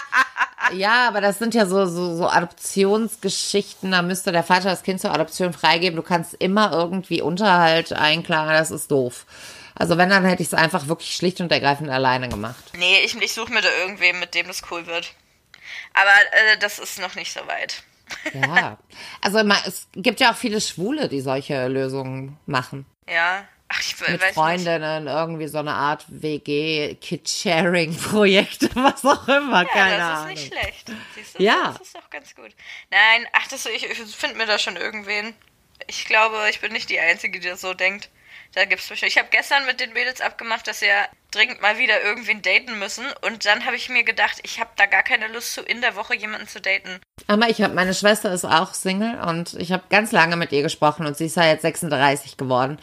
Ja, 0.72 1.08
aber 1.08 1.22
das 1.22 1.38
sind 1.38 1.54
ja 1.54 1.64
so, 1.64 1.86
so, 1.86 2.14
so 2.16 2.28
Adoptionsgeschichten. 2.28 3.90
Da 3.90 4.02
müsste 4.02 4.32
der 4.32 4.44
Vater 4.44 4.68
das 4.68 4.82
Kind 4.82 5.00
zur 5.00 5.14
Adoption 5.14 5.54
freigeben. 5.54 5.96
Du 5.96 6.02
kannst 6.02 6.34
immer 6.34 6.72
irgendwie 6.72 7.22
Unterhalt 7.22 7.94
einklagen. 7.94 8.52
Das 8.52 8.70
ist 8.70 8.90
doof. 8.90 9.24
Also 9.78 9.96
wenn, 9.96 10.10
dann 10.10 10.24
hätte 10.24 10.42
ich 10.42 10.48
es 10.48 10.54
einfach 10.54 10.88
wirklich 10.88 11.14
schlicht 11.14 11.40
und 11.40 11.52
ergreifend 11.52 11.88
alleine 11.90 12.28
gemacht. 12.28 12.72
Nee, 12.76 13.00
ich, 13.04 13.14
ich 13.16 13.32
suche 13.32 13.52
mir 13.52 13.60
da 13.60 13.68
irgendwem, 13.80 14.18
mit 14.20 14.34
dem 14.34 14.46
das 14.48 14.62
cool 14.70 14.86
wird. 14.86 15.14
Aber 15.94 16.10
äh, 16.32 16.58
das 16.58 16.78
ist 16.78 16.98
noch 16.98 17.14
nicht 17.14 17.32
so 17.32 17.46
weit. 17.46 17.82
Ja. 18.34 18.78
Also 19.20 19.38
es 19.66 19.88
gibt 19.94 20.20
ja 20.20 20.32
auch 20.32 20.36
viele 20.36 20.60
Schwule, 20.60 21.08
die 21.08 21.20
solche 21.20 21.66
Lösungen 21.68 22.38
machen. 22.46 22.86
Ja. 23.08 23.44
Ach, 23.68 23.80
ich 23.80 24.00
Mit 24.00 24.08
weiß 24.08 24.20
nicht. 24.22 24.34
Freundinnen, 24.34 25.06
irgendwie 25.08 25.46
so 25.48 25.58
eine 25.58 25.74
Art 25.74 26.04
WG, 26.08 26.94
Kid-Sharing-Projekte, 26.94 28.70
was 28.74 29.04
auch 29.04 29.28
immer, 29.28 29.62
Ja, 29.64 29.68
keine 29.68 29.96
das 29.98 30.02
Ahnung. 30.20 30.34
ist 30.34 30.40
nicht 30.40 30.54
schlecht. 30.54 30.92
Siehst 31.14 31.38
du? 31.38 31.42
Ja. 31.42 31.74
Das 31.76 31.86
ist 31.86 31.94
doch 31.96 32.08
ganz 32.10 32.34
gut. 32.34 32.50
Nein, 32.90 33.26
ach, 33.32 33.46
das, 33.48 33.66
ich, 33.66 33.84
ich 33.84 33.98
finde 34.16 34.36
mir 34.36 34.46
da 34.46 34.58
schon 34.58 34.76
irgendwen. 34.76 35.34
Ich 35.86 36.06
glaube, 36.06 36.36
ich 36.48 36.60
bin 36.60 36.72
nicht 36.72 36.88
die 36.88 36.98
Einzige, 36.98 37.40
die 37.40 37.48
das 37.48 37.60
so 37.60 37.74
denkt. 37.74 38.08
Da 38.54 38.64
gibt's 38.64 38.88
bestimmt. 38.88 39.12
Ich 39.12 39.18
habe 39.18 39.28
gestern 39.30 39.66
mit 39.66 39.80
den 39.80 39.92
Mädels 39.92 40.20
abgemacht, 40.20 40.66
dass 40.66 40.80
wir 40.80 40.94
dringend 41.30 41.60
mal 41.60 41.78
wieder 41.78 42.02
irgendwen 42.02 42.42
daten 42.42 42.78
müssen. 42.78 43.04
Und 43.22 43.44
dann 43.44 43.66
habe 43.66 43.76
ich 43.76 43.88
mir 43.88 44.02
gedacht, 44.04 44.38
ich 44.42 44.58
habe 44.60 44.70
da 44.76 44.86
gar 44.86 45.02
keine 45.02 45.28
Lust 45.28 45.52
zu, 45.52 45.62
in 45.62 45.80
der 45.80 45.96
Woche 45.96 46.16
jemanden 46.16 46.48
zu 46.48 46.60
daten. 46.60 47.00
Aber 47.26 47.48
ich 47.50 47.60
habe, 47.60 47.74
meine 47.74 47.94
Schwester 47.94 48.32
ist 48.32 48.44
auch 48.44 48.74
Single 48.74 49.20
und 49.20 49.54
ich 49.54 49.72
habe 49.72 49.82
ganz 49.90 50.12
lange 50.12 50.36
mit 50.36 50.52
ihr 50.52 50.62
gesprochen 50.62 51.06
und 51.06 51.16
sie 51.16 51.26
ist 51.26 51.36
ja 51.36 51.46
jetzt 51.46 51.62
36 51.62 52.36
geworden. 52.36 52.78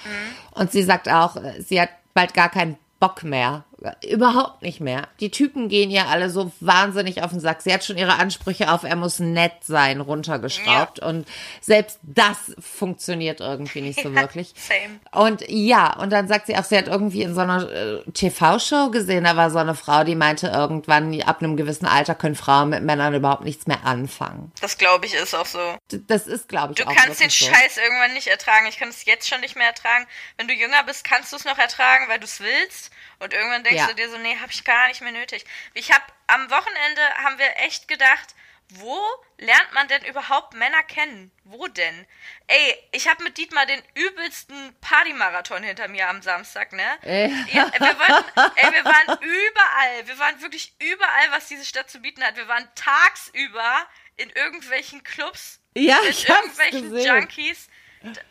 Und 0.52 0.72
sie 0.72 0.84
sagt 0.84 1.10
auch, 1.10 1.36
äh, 1.38 1.62
sie 1.62 1.82
hat 1.82 1.90
bald 2.14 2.34
gar 2.34 2.50
keinen 2.50 2.78
Bock 3.00 3.24
mehr. 3.24 3.66
Überhaupt 4.08 4.62
nicht 4.62 4.80
mehr. 4.82 5.08
Die 5.20 5.32
Typen 5.32 5.70
gehen 5.70 5.90
ihr 5.92 6.08
alle 6.08 6.30
so 6.30 6.52
wahnsinnig 6.60 7.22
auf 7.24 7.32
den 7.32 7.40
Sack. 7.40 7.62
Sie 7.62 7.74
hat 7.74 7.84
schon 7.84 7.98
ihre 7.98 8.16
Ansprüche 8.20 8.72
auf, 8.72 8.84
er 8.84 8.96
muss 8.96 9.20
nett 9.20 9.54
sein, 9.64 10.02
runtergeschraubt. 10.02 11.00
Und 11.00 11.28
selbst 11.62 12.00
das 12.04 12.38
funktioniert 12.60 13.40
irgendwie 13.40 13.82
nicht 13.82 14.02
so 14.02 14.14
wirklich. 14.16 14.54
same. 14.56 15.00
Und 15.12 15.44
ja, 15.50 15.94
und 15.98 16.12
dann 16.12 16.28
sagt 16.28 16.48
sie 16.48 16.58
auch, 16.58 16.64
sie 16.64 16.78
hat 16.78 16.88
irgendwie 16.88 17.22
in 17.24 17.34
so 17.36 17.42
einer 17.42 17.70
äh, 17.72 18.04
TV-Show 18.12 18.90
gesehen, 18.92 19.24
da 19.24 19.36
war 19.36 19.50
so 19.52 19.58
eine 19.60 19.76
Frau, 19.76 20.04
die 20.04 20.16
meinte 20.16 20.48
irgendwann, 20.48 21.20
ab 21.22 21.40
einem 21.42 21.58
gewissen 21.58 21.86
Alter 21.86 22.16
können 22.16 22.36
Frauen 22.36 22.70
mit 22.70 22.84
Männern 22.84 23.14
überhaupt 23.14 23.44
nichts 23.44 23.68
mehr 23.68 23.86
anfangen. 23.86 24.52
Das 24.62 24.78
glaube 24.78 25.06
ich 25.06 25.14
ist 25.14 25.34
auch 25.36 25.46
so. 25.46 25.60
D- 25.92 26.02
Das 26.08 26.28
ist, 26.28 26.50
glaube 26.50 26.74
ich, 26.74 26.78
Du 26.78 26.84
auch 26.90 26.96
kannst 26.96 27.20
den 27.20 27.30
wirklich 27.32 27.40
so. 27.40 27.46
Scheiß 27.54 27.78
irgendwann 27.78 28.14
nicht 28.14 28.28
ertragen. 28.28 28.66
Ich 28.68 28.78
kann 28.78 28.90
es 28.90 29.06
jetzt 29.06 29.28
schon 29.30 29.42
nicht 29.42 29.56
mehr 29.56 29.68
ertragen. 29.68 30.06
Wenn 30.38 30.48
du 30.48 30.54
jünger 30.54 30.84
bist, 30.84 31.04
kannst 31.04 31.32
du 31.32 31.38
es 31.38 31.46
noch 31.46 31.58
ertragen, 31.58 32.06
weil 32.08 32.20
du 32.20 32.26
es 32.26 32.40
willst. 32.40 32.92
Und 33.20 33.34
irgendwann 33.34 33.64
denkst 33.64 33.75
Ja. 33.76 33.88
du 33.88 33.96
dir 33.96 34.10
so, 34.10 34.18
nee, 34.18 34.38
hab 34.40 34.52
ich 34.52 34.64
gar 34.64 34.88
nicht 34.88 35.02
mehr 35.02 35.12
nötig. 35.12 35.46
Ich 35.74 35.92
habe 35.92 36.04
am 36.28 36.50
Wochenende 36.50 37.02
haben 37.24 37.38
wir 37.38 37.58
echt 37.58 37.88
gedacht, 37.88 38.36
wo 38.70 39.00
lernt 39.38 39.74
man 39.74 39.88
denn 39.88 40.04
überhaupt 40.06 40.56
Männer 40.56 40.82
kennen? 40.84 41.32
Wo 41.44 41.68
denn? 41.68 42.08
Ey, 42.48 42.76
ich 42.92 43.08
habe 43.08 43.24
mit 43.24 43.38
Dietmar 43.38 43.66
den 43.68 43.82
übelsten 43.94 44.76
Partymarathon 44.82 45.62
hinter 45.62 45.88
mir 45.88 46.10
am 46.10 46.22
Samstag, 46.22 46.74
ne? 46.74 47.04
Äh. 47.04 47.28
Ja, 47.54 47.72
wir, 47.72 48.00
wollten, 48.00 48.56
ey, 48.56 48.74
wir 48.74 48.86
waren 48.86 49.20
überall. 49.22 50.08
Wir 50.08 50.18
waren 50.18 50.42
wirklich 50.42 50.74
überall, 50.80 51.32
was 51.32 51.48
diese 51.48 51.66
Stadt 51.66 51.90
zu 51.90 52.00
bieten 52.00 52.24
hat. 52.24 52.38
Wir 52.38 52.48
waren 52.48 52.68
tagsüber 52.74 53.86
in 54.18 54.30
irgendwelchen 54.32 55.04
Clubs 55.04 55.60
Ja, 55.76 56.00
mit 56.02 56.28
irgendwelchen 56.28 56.92
gesehen. 56.92 57.16
Junkies. 57.16 57.68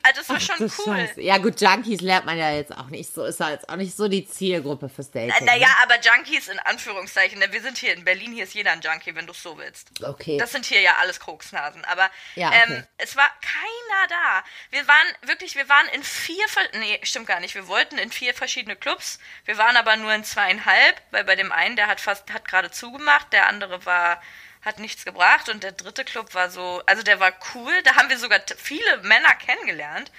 Also 0.02 0.20
das 0.20 0.28
war 0.28 0.36
Ach, 0.36 0.40
schon 0.40 0.70
cool. 0.86 0.96
Scheiße. 0.96 1.20
Ja 1.20 1.38
gut, 1.38 1.60
Junkies 1.60 2.00
lernt 2.00 2.26
man 2.26 2.38
ja 2.38 2.52
jetzt 2.52 2.76
auch 2.76 2.88
nicht 2.88 3.12
so, 3.12 3.24
ist 3.24 3.40
ja 3.40 3.50
jetzt 3.50 3.68
auch 3.68 3.76
nicht 3.76 3.96
so 3.96 4.08
die 4.08 4.26
Zielgruppe 4.26 4.88
fürs 4.88 5.10
Dating. 5.10 5.44
Naja, 5.44 5.68
ne? 5.68 5.74
aber 5.82 5.94
Junkies 6.00 6.48
in 6.48 6.58
Anführungszeichen. 6.60 7.38
ne? 7.38 7.52
Wir 7.52 7.60
sind 7.62 7.78
hier 7.78 7.94
in 7.94 8.04
Berlin, 8.04 8.32
hier 8.32 8.44
ist 8.44 8.54
jeder 8.54 8.72
ein 8.72 8.80
Junkie, 8.80 9.14
wenn 9.14 9.26
du 9.26 9.32
es 9.32 9.42
so 9.42 9.56
willst. 9.58 9.90
Okay. 10.02 10.38
Das 10.38 10.52
sind 10.52 10.66
hier 10.66 10.80
ja 10.80 10.96
alles 11.00 11.20
Koksnasen. 11.20 11.84
Aber 11.84 12.10
Ja, 12.34 12.48
okay. 12.48 12.62
ähm, 12.68 12.86
es 12.98 13.16
war 13.16 13.28
keiner 13.40 14.08
da. 14.08 14.44
Wir 14.70 14.86
waren 14.86 15.06
wirklich, 15.22 15.54
wir 15.56 15.68
waren 15.68 15.86
in 15.88 16.02
vier, 16.02 16.44
nee, 16.74 17.00
stimmt 17.02 17.26
gar 17.26 17.40
nicht. 17.40 17.54
Wir 17.54 17.68
wollten 17.68 17.98
in 17.98 18.10
vier 18.10 18.34
verschiedene 18.34 18.76
Clubs. 18.76 19.18
Wir 19.44 19.58
waren 19.58 19.76
aber 19.76 19.96
nur 19.96 20.12
in 20.14 20.24
zweieinhalb, 20.24 21.00
weil 21.10 21.24
bei 21.24 21.36
dem 21.36 21.52
einen, 21.52 21.76
der 21.76 21.86
hat 21.86 22.00
fast, 22.00 22.32
hat 22.32 22.46
gerade 22.48 22.70
zugemacht, 22.70 23.32
der 23.32 23.48
andere 23.48 23.84
war, 23.86 24.20
hat 24.64 24.78
nichts 24.78 25.04
gebracht 25.04 25.48
und 25.48 25.62
der 25.62 25.72
dritte 25.72 26.04
Club 26.04 26.34
war 26.34 26.50
so, 26.50 26.82
also 26.86 27.02
der 27.02 27.20
war 27.20 27.32
cool. 27.54 27.82
Da 27.82 27.96
haben 27.96 28.08
wir 28.08 28.18
sogar 28.18 28.40
viele 28.56 28.98
Männer 29.02 29.34
kennengelernt. 29.34 30.10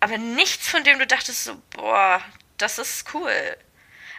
Aber 0.00 0.18
nichts, 0.18 0.68
von 0.68 0.84
dem 0.84 0.98
du 0.98 1.06
dachtest 1.06 1.44
so, 1.44 1.56
boah, 1.70 2.22
das 2.56 2.78
ist 2.78 3.12
cool. 3.14 3.56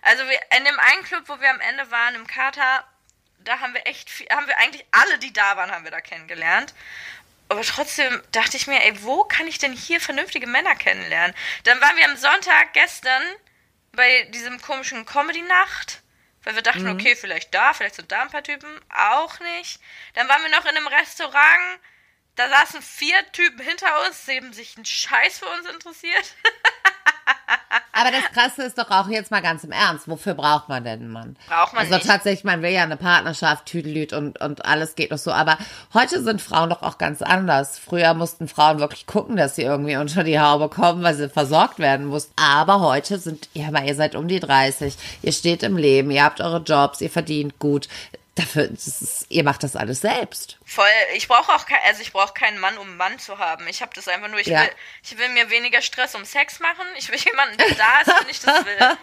Also 0.01 0.23
wir, 0.27 0.39
in 0.57 0.65
dem 0.65 0.79
einen 0.79 1.03
Club, 1.03 1.23
wo 1.27 1.39
wir 1.39 1.49
am 1.49 1.59
Ende 1.61 1.89
waren, 1.89 2.15
im 2.15 2.27
Kater, 2.27 2.87
da 3.39 3.59
haben 3.59 3.73
wir 3.73 3.87
echt 3.87 4.09
viel, 4.09 4.27
haben 4.29 4.47
wir 4.47 4.57
eigentlich 4.57 4.85
alle, 4.91 5.17
die 5.19 5.33
da 5.33 5.57
waren, 5.57 5.71
haben 5.71 5.83
wir 5.83 5.91
da 5.91 6.01
kennengelernt. 6.01 6.73
Aber 7.49 7.61
trotzdem 7.61 8.21
dachte 8.31 8.57
ich 8.57 8.67
mir, 8.67 8.83
ey, 8.83 9.03
wo 9.03 9.23
kann 9.23 9.47
ich 9.47 9.57
denn 9.59 9.73
hier 9.73 10.01
vernünftige 10.01 10.47
Männer 10.47 10.75
kennenlernen? 10.75 11.35
Dann 11.63 11.79
waren 11.81 11.97
wir 11.97 12.05
am 12.05 12.17
Sonntag 12.17 12.73
gestern 12.73 13.23
bei 13.91 14.23
diesem 14.33 14.61
komischen 14.61 15.05
Comedy-Nacht, 15.05 16.01
weil 16.45 16.55
wir 16.55 16.61
dachten, 16.61 16.87
okay, 16.87 17.15
vielleicht 17.15 17.53
da, 17.53 17.73
vielleicht 17.73 17.95
sind 17.95 18.11
da 18.11 18.21
ein 18.21 18.29
paar 18.29 18.43
Typen, 18.43 18.69
auch 18.89 19.39
nicht. 19.39 19.79
Dann 20.13 20.29
waren 20.29 20.41
wir 20.43 20.51
noch 20.51 20.65
in 20.65 20.77
einem 20.77 20.87
Restaurant, 20.87 21.79
da 22.35 22.49
saßen 22.49 22.81
vier 22.81 23.15
Typen 23.31 23.59
hinter 23.59 23.87
uns, 24.05 24.25
die 24.25 24.37
haben 24.37 24.53
sich 24.53 24.75
einen 24.75 24.85
Scheiß 24.85 25.39
für 25.39 25.45
uns 25.45 25.69
interessiert. 25.69 26.35
Aber 27.91 28.11
das 28.11 28.25
Krasse 28.33 28.63
ist 28.63 28.77
doch 28.77 28.91
auch 28.91 29.07
jetzt 29.07 29.31
mal 29.31 29.41
ganz 29.41 29.63
im 29.63 29.71
Ernst, 29.71 30.09
wofür 30.09 30.33
braucht 30.33 30.67
man 30.67 30.83
denn 30.83 30.99
einen 30.99 31.11
Mann? 31.11 31.37
Braucht 31.47 31.73
man 31.73 31.83
also 31.83 31.95
nicht. 31.95 32.07
tatsächlich, 32.07 32.43
man 32.43 32.61
will 32.61 32.71
ja 32.71 32.83
eine 32.83 32.97
Partnerschaft, 32.97 33.65
Tüdelüt 33.65 34.11
und, 34.11 34.39
und 34.41 34.65
alles 34.65 34.95
geht 34.95 35.11
noch 35.11 35.17
so. 35.17 35.31
Aber 35.31 35.57
heute 35.93 36.21
sind 36.21 36.41
Frauen 36.41 36.69
doch 36.69 36.83
auch 36.83 36.97
ganz 36.97 37.21
anders. 37.21 37.79
Früher 37.79 38.13
mussten 38.13 38.49
Frauen 38.49 38.79
wirklich 38.79 39.07
gucken, 39.07 39.37
dass 39.37 39.55
sie 39.55 39.63
irgendwie 39.63 39.95
unter 39.95 40.23
die 40.23 40.39
Haube 40.39 40.67
kommen, 40.67 41.03
weil 41.03 41.15
sie 41.15 41.29
versorgt 41.29 41.79
werden 41.79 42.07
mussten. 42.07 42.33
Aber 42.35 42.81
heute 42.81 43.17
sind, 43.17 43.47
ja, 43.53 43.69
aber 43.69 43.83
ihr 43.83 43.95
seid 43.95 44.15
um 44.15 44.27
die 44.27 44.41
30, 44.41 44.95
ihr 45.21 45.31
steht 45.31 45.63
im 45.63 45.77
Leben, 45.77 46.11
ihr 46.11 46.25
habt 46.25 46.41
eure 46.41 46.59
Jobs, 46.59 46.99
ihr 46.99 47.09
verdient 47.09 47.59
gut. 47.59 47.87
Dafür, 48.35 48.67
das 48.67 48.85
ist, 48.87 49.25
ihr 49.29 49.43
macht 49.45 49.63
das 49.63 49.77
alles 49.77 50.01
selbst. 50.01 50.57
Voll, 50.65 50.85
ich 51.15 51.27
brauche 51.29 51.53
auch 51.53 51.65
kein, 51.65 51.79
also 51.87 52.01
ich 52.01 52.11
brauche 52.11 52.33
keinen 52.33 52.59
Mann, 52.59 52.77
um 52.77 52.87
einen 52.87 52.97
Mann 52.97 53.17
zu 53.17 53.37
haben. 53.37 53.65
Ich 53.69 53.81
habe 53.81 53.91
das 53.95 54.09
einfach 54.09 54.27
nur, 54.27 54.39
ich 54.39 54.47
Ja. 54.47 54.61
will, 54.63 54.69
ich 55.03 55.17
will 55.17 55.29
mir 55.29 55.49
weniger 55.49 55.81
Stress 55.81 56.15
um 56.15 56.25
Sex 56.25 56.59
machen. 56.59 56.85
Ich 56.97 57.09
will 57.09 57.17
jemanden, 57.19 57.57
der 57.57 57.73
da 57.75 58.01
ist, 58.01 58.21
wenn 58.21 58.29
ich 58.29 58.39
das 58.41 58.65
will. 58.65 58.77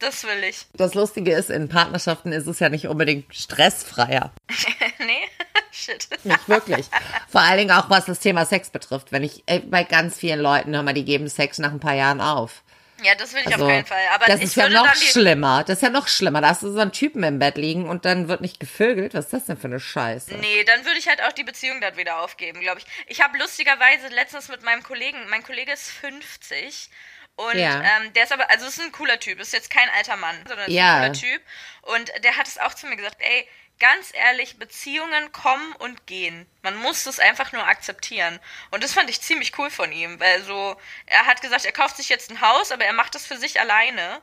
Das 0.00 0.22
will 0.22 0.44
ich. 0.44 0.64
Das 0.74 0.94
Lustige 0.94 1.32
ist, 1.34 1.50
in 1.50 1.68
Partnerschaften 1.68 2.30
ist 2.30 2.46
es 2.46 2.60
ja 2.60 2.68
nicht 2.68 2.86
unbedingt 2.86 3.34
stressfreier. 3.34 4.30
nee? 5.00 5.28
Shit. 5.72 6.06
Nicht 6.22 6.48
wirklich. 6.48 6.86
Vor 7.28 7.40
allen 7.40 7.58
Dingen 7.58 7.72
auch, 7.72 7.90
was 7.90 8.04
das 8.04 8.20
Thema 8.20 8.46
Sex 8.46 8.70
betrifft. 8.70 9.10
Wenn 9.10 9.24
ich 9.24 9.42
bei 9.64 9.82
ganz 9.82 10.16
vielen 10.16 10.38
Leuten, 10.38 10.72
hör 10.72 10.84
mal, 10.84 10.94
die 10.94 11.04
geben 11.04 11.26
Sex 11.28 11.58
nach 11.58 11.72
ein 11.72 11.80
paar 11.80 11.94
Jahren 11.96 12.20
auf. 12.20 12.62
Ja, 13.02 13.14
das 13.14 13.32
will 13.32 13.40
ich 13.40 13.52
Also, 13.52 13.64
auf 13.64 13.70
keinen 13.70 13.86
Fall. 13.86 14.02
Aber 14.12 14.26
das 14.26 14.40
ist 14.40 14.56
ja 14.56 14.68
noch 14.68 14.92
schlimmer. 14.94 15.62
Das 15.64 15.76
ist 15.78 15.82
ja 15.82 15.90
noch 15.90 16.08
schlimmer. 16.08 16.40
Da 16.40 16.48
hast 16.48 16.62
du 16.62 16.72
so 16.72 16.80
einen 16.80 16.92
Typen 16.92 17.22
im 17.22 17.38
Bett 17.38 17.56
liegen 17.56 17.88
und 17.88 18.04
dann 18.04 18.28
wird 18.28 18.40
nicht 18.40 18.58
gevögelt. 18.58 19.14
Was 19.14 19.26
ist 19.26 19.32
das 19.32 19.44
denn 19.46 19.56
für 19.56 19.68
eine 19.68 19.78
Scheiße? 19.80 20.34
Nee, 20.34 20.64
dann 20.64 20.84
würde 20.84 20.98
ich 20.98 21.08
halt 21.08 21.22
auch 21.22 21.32
die 21.32 21.44
Beziehung 21.44 21.80
dann 21.80 21.96
wieder 21.96 22.20
aufgeben, 22.20 22.60
glaube 22.60 22.80
ich. 22.80 22.86
Ich 23.06 23.20
habe 23.22 23.38
lustigerweise 23.38 24.08
letztens 24.08 24.48
mit 24.48 24.62
meinem 24.62 24.82
Kollegen, 24.82 25.18
mein 25.30 25.42
Kollege 25.44 25.72
ist 25.72 25.90
50 25.90 26.90
und 27.36 27.56
Ja. 27.56 27.80
ähm, 27.82 28.12
der 28.14 28.24
ist 28.24 28.32
aber, 28.32 28.50
also 28.50 28.66
ist 28.66 28.80
ein 28.80 28.90
cooler 28.90 29.20
Typ, 29.20 29.38
ist 29.40 29.52
jetzt 29.52 29.70
kein 29.70 29.88
alter 29.96 30.16
Mann, 30.16 30.36
sondern 30.48 30.66
ist 30.66 30.74
Ja. 30.74 30.96
ein 30.96 31.00
cooler 31.00 31.12
Typ. 31.12 31.42
Und 31.82 32.12
der 32.24 32.36
hat 32.36 32.48
es 32.48 32.58
auch 32.58 32.74
zu 32.74 32.86
mir 32.88 32.96
gesagt, 32.96 33.16
ey, 33.20 33.48
ganz 33.78 34.12
ehrlich, 34.12 34.58
Beziehungen 34.58 35.32
kommen 35.32 35.72
und 35.74 36.06
gehen. 36.06 36.46
Man 36.62 36.76
muss 36.76 37.06
es 37.06 37.18
einfach 37.18 37.52
nur 37.52 37.66
akzeptieren. 37.66 38.40
Und 38.70 38.82
das 38.82 38.92
fand 38.92 39.10
ich 39.10 39.20
ziemlich 39.20 39.58
cool 39.58 39.70
von 39.70 39.92
ihm, 39.92 40.18
weil 40.20 40.42
so, 40.42 40.76
er 41.06 41.26
hat 41.26 41.42
gesagt, 41.42 41.64
er 41.64 41.72
kauft 41.72 41.96
sich 41.96 42.08
jetzt 42.08 42.30
ein 42.30 42.40
Haus, 42.40 42.72
aber 42.72 42.84
er 42.84 42.92
macht 42.92 43.14
das 43.14 43.26
für 43.26 43.36
sich 43.36 43.60
alleine. 43.60 44.20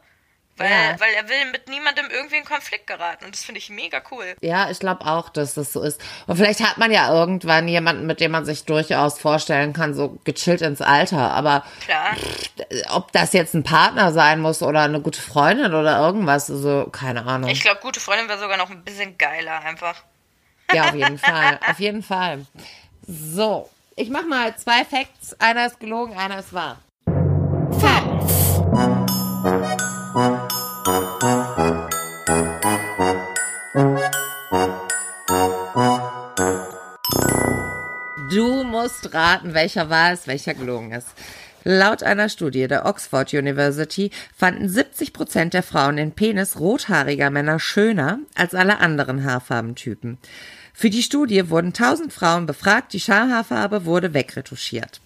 Weil, 0.57 0.69
Ja. 0.69 0.99
weil 0.99 1.13
er 1.13 1.27
will 1.27 1.51
mit 1.51 1.67
niemandem 1.67 2.05
irgendwie 2.09 2.37
in 2.37 2.45
Konflikt 2.45 2.87
geraten. 2.87 3.25
Und 3.25 3.35
das 3.35 3.43
finde 3.43 3.59
ich 3.59 3.69
mega 3.69 4.01
cool. 4.11 4.35
Ja, 4.39 4.69
ich 4.69 4.79
glaube 4.79 5.05
auch, 5.05 5.27
dass 5.27 5.53
das 5.53 5.73
so 5.73 5.81
ist. 5.81 5.99
Und 6.27 6.37
vielleicht 6.37 6.61
hat 6.61 6.77
man 6.77 6.91
ja 6.91 7.13
irgendwann 7.13 7.67
jemanden, 7.67 8.05
mit 8.05 8.21
dem 8.21 8.31
man 8.31 8.45
sich 8.45 8.63
durchaus 8.63 9.19
vorstellen 9.19 9.73
kann, 9.73 9.93
so 9.93 10.17
gechillt 10.23 10.61
ins 10.61 10.79
Alter. 10.81 11.31
Aber 11.31 11.65
Klar. 11.83 12.15
ob 12.91 13.11
das 13.11 13.33
jetzt 13.33 13.53
ein 13.53 13.63
Partner 13.63 14.13
sein 14.13 14.39
muss 14.39 14.61
oder 14.61 14.83
eine 14.83 15.01
gute 15.01 15.21
Freundin 15.21 15.73
oder 15.73 15.99
irgendwas, 15.99 16.49
also 16.49 16.87
keine 16.89 17.25
Ahnung. 17.25 17.49
Ich 17.49 17.59
glaube, 17.61 17.81
gute 17.81 17.99
Freundin 17.99 18.29
wäre 18.29 18.39
sogar 18.39 18.55
noch 18.57 18.69
ein 18.69 18.83
bisschen 18.83 19.17
geiler 19.17 19.59
einfach. 19.59 20.03
Ja, 20.73 20.85
auf 20.85 20.95
jeden 20.95 21.17
Fall. 21.19 21.59
Auf 21.69 21.79
jeden 21.79 22.01
Fall. 22.01 22.45
So, 23.07 23.69
ich 23.97 24.09
mach 24.09 24.25
mal 24.25 24.55
zwei 24.57 24.83
Facts. 24.85 25.33
Einer 25.39 25.67
ist 25.67 25.79
gelogen, 25.79 26.17
einer 26.17 26.39
ist 26.39 26.53
wahr. 26.53 26.77
Facts. 27.79 28.14
Musst 38.85 39.11
welcher 39.11 39.89
wahr 39.89 40.13
ist, 40.13 40.27
welcher 40.27 40.53
gelogen 40.53 40.91
ist. 40.91 41.07
Laut 41.63 42.03
einer 42.03 42.29
Studie 42.29 42.67
der 42.67 42.85
Oxford 42.85 43.33
University 43.33 44.11
fanden 44.37 44.69
70 44.69 45.11
Prozent 45.11 45.55
der 45.55 45.63
Frauen 45.63 45.95
den 45.95 46.11
Penis 46.11 46.59
rothaariger 46.59 47.31
Männer 47.31 47.59
schöner 47.59 48.19
als 48.35 48.53
alle 48.53 48.77
anderen 48.77 49.23
Haarfarbentypen. 49.23 50.19
Für 50.71 50.91
die 50.91 51.01
Studie 51.01 51.49
wurden 51.49 51.69
1000 51.69 52.13
Frauen 52.13 52.45
befragt, 52.45 52.93
die 52.93 52.99
Schamhaarfarbe 52.99 53.85
wurde 53.85 54.13
wegretuschiert. 54.13 55.01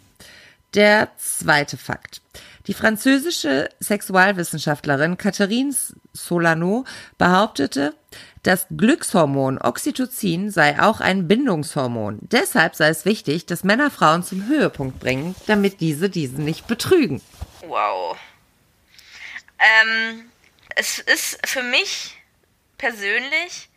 Der 0.74 1.08
zweite 1.15 1.78
Fakt. 1.78 2.22
Die 2.68 2.74
französische 2.74 3.70
Sexualwissenschaftlerin 3.80 5.18
Catherine 5.18 5.74
Solano 6.12 6.84
behauptete, 7.18 7.94
das 8.43 8.67
Glückshormon 8.75 9.58
Oxytocin 9.60 10.49
sei 10.49 10.80
auch 10.82 11.02
ein 11.02 11.28
Bindungshormon. 11.28 12.19
Deshalb 12.21 12.75
sei 12.75 12.88
es 12.89 13.06
wichtig, 13.06 13.45
dass 13.45 13.63
Männer 13.63 13.91
Frauen 13.91 14.23
zum 14.23 14.47
Höhepunkt 14.47 14.99
bringen, 14.99 15.36
damit 15.47 15.82
diese 15.82 16.10
diesen 16.10 16.45
nicht 16.45 16.67
betrügen. 16.67 17.21
Wow. 17.62 18.17
Ähm, 19.60 20.30
es 20.75 20.99
ist 20.99 21.45
für 21.45 21.63
mich 21.63 22.17
persönlich 22.78 23.69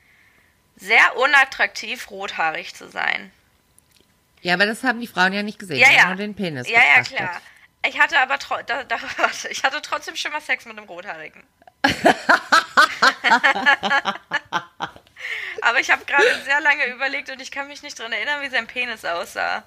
sehr 0.77 1.17
unattraktiv, 1.17 2.11
rothaarig 2.11 2.75
zu 2.75 2.89
sein. 2.89 3.33
Ja, 4.43 4.55
aber 4.55 4.67
das 4.67 4.83
haben 4.83 5.01
die 5.01 5.07
Frauen 5.07 5.33
ja 5.33 5.43
nicht 5.43 5.59
gesehen. 5.59 5.79
Ja, 5.79 5.91
ja. 5.91 6.07
nur 6.09 6.17
den 6.17 6.35
Penis 6.35 6.69
Ja, 6.69 6.75
ja, 6.75 7.03
betrachtet. 7.03 7.17
klar. 7.17 7.41
Ich 7.87 8.01
hatte 8.01 8.19
aber 8.19 8.39
ich 9.51 9.65
hatte 9.65 9.83
trotzdem 9.83 10.15
schon 10.17 10.33
mal 10.33 10.41
Sex 10.41 10.67
mit 10.67 10.79
einem 10.79 10.87
Rothaarigen. 10.87 11.43
aber 15.63 15.81
ich 15.81 15.91
habe 15.91 16.05
gerade 16.05 16.43
sehr 16.45 16.61
lange 16.61 16.87
überlegt 16.87 17.31
und 17.31 17.41
ich 17.41 17.51
kann 17.51 17.69
mich 17.69 17.83
nicht 17.83 17.99
dran 17.99 18.13
erinnern, 18.13 18.43
wie 18.43 18.51
sein 18.51 18.67
Penis 18.67 19.05
aussah. 19.05 19.65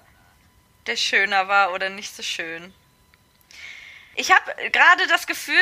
Der 0.86 0.96
schöner 0.96 1.48
war 1.48 1.72
oder 1.72 1.88
nicht 1.88 2.14
so 2.14 2.22
schön. 2.22 2.72
Ich 4.14 4.30
habe 4.30 4.70
gerade 4.70 5.06
das 5.08 5.26
Gefühl, 5.26 5.54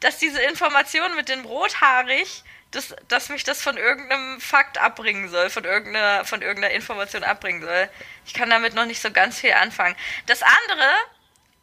dass 0.00 0.18
diese 0.18 0.40
Information 0.42 1.14
mit 1.14 1.28
dem 1.28 1.44
rothaarig, 1.44 2.42
dass, 2.72 2.94
dass 3.08 3.28
mich 3.28 3.44
das 3.44 3.62
von 3.62 3.76
irgendeinem 3.76 4.40
Fakt 4.40 4.78
abbringen 4.78 5.28
soll, 5.28 5.50
von 5.50 5.64
irgendeiner, 5.64 6.24
von 6.24 6.42
irgendeiner 6.42 6.74
Information 6.74 7.22
abbringen 7.22 7.62
soll. 7.62 7.88
Ich 8.26 8.34
kann 8.34 8.50
damit 8.50 8.74
noch 8.74 8.86
nicht 8.86 9.00
so 9.00 9.12
ganz 9.12 9.38
viel 9.38 9.52
anfangen. 9.52 9.94
Das 10.26 10.42
andere 10.42 10.90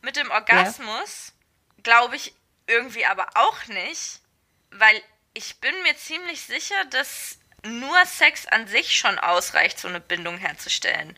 mit 0.01 0.15
dem 0.15 0.31
Orgasmus 0.31 1.33
glaube 1.83 2.15
ich 2.15 2.33
irgendwie 2.65 3.05
aber 3.05 3.27
auch 3.35 3.65
nicht, 3.67 4.21
weil 4.79 5.01
ich 5.33 5.59
bin 5.59 5.73
mir 5.83 5.95
ziemlich 5.97 6.41
sicher, 6.41 6.75
dass 6.89 7.37
nur 7.63 8.05
Sex 8.05 8.45
an 8.47 8.67
sich 8.67 8.97
schon 8.97 9.19
ausreicht, 9.19 9.79
so 9.79 9.87
eine 9.87 9.99
Bindung 9.99 10.37
herzustellen. 10.37 11.17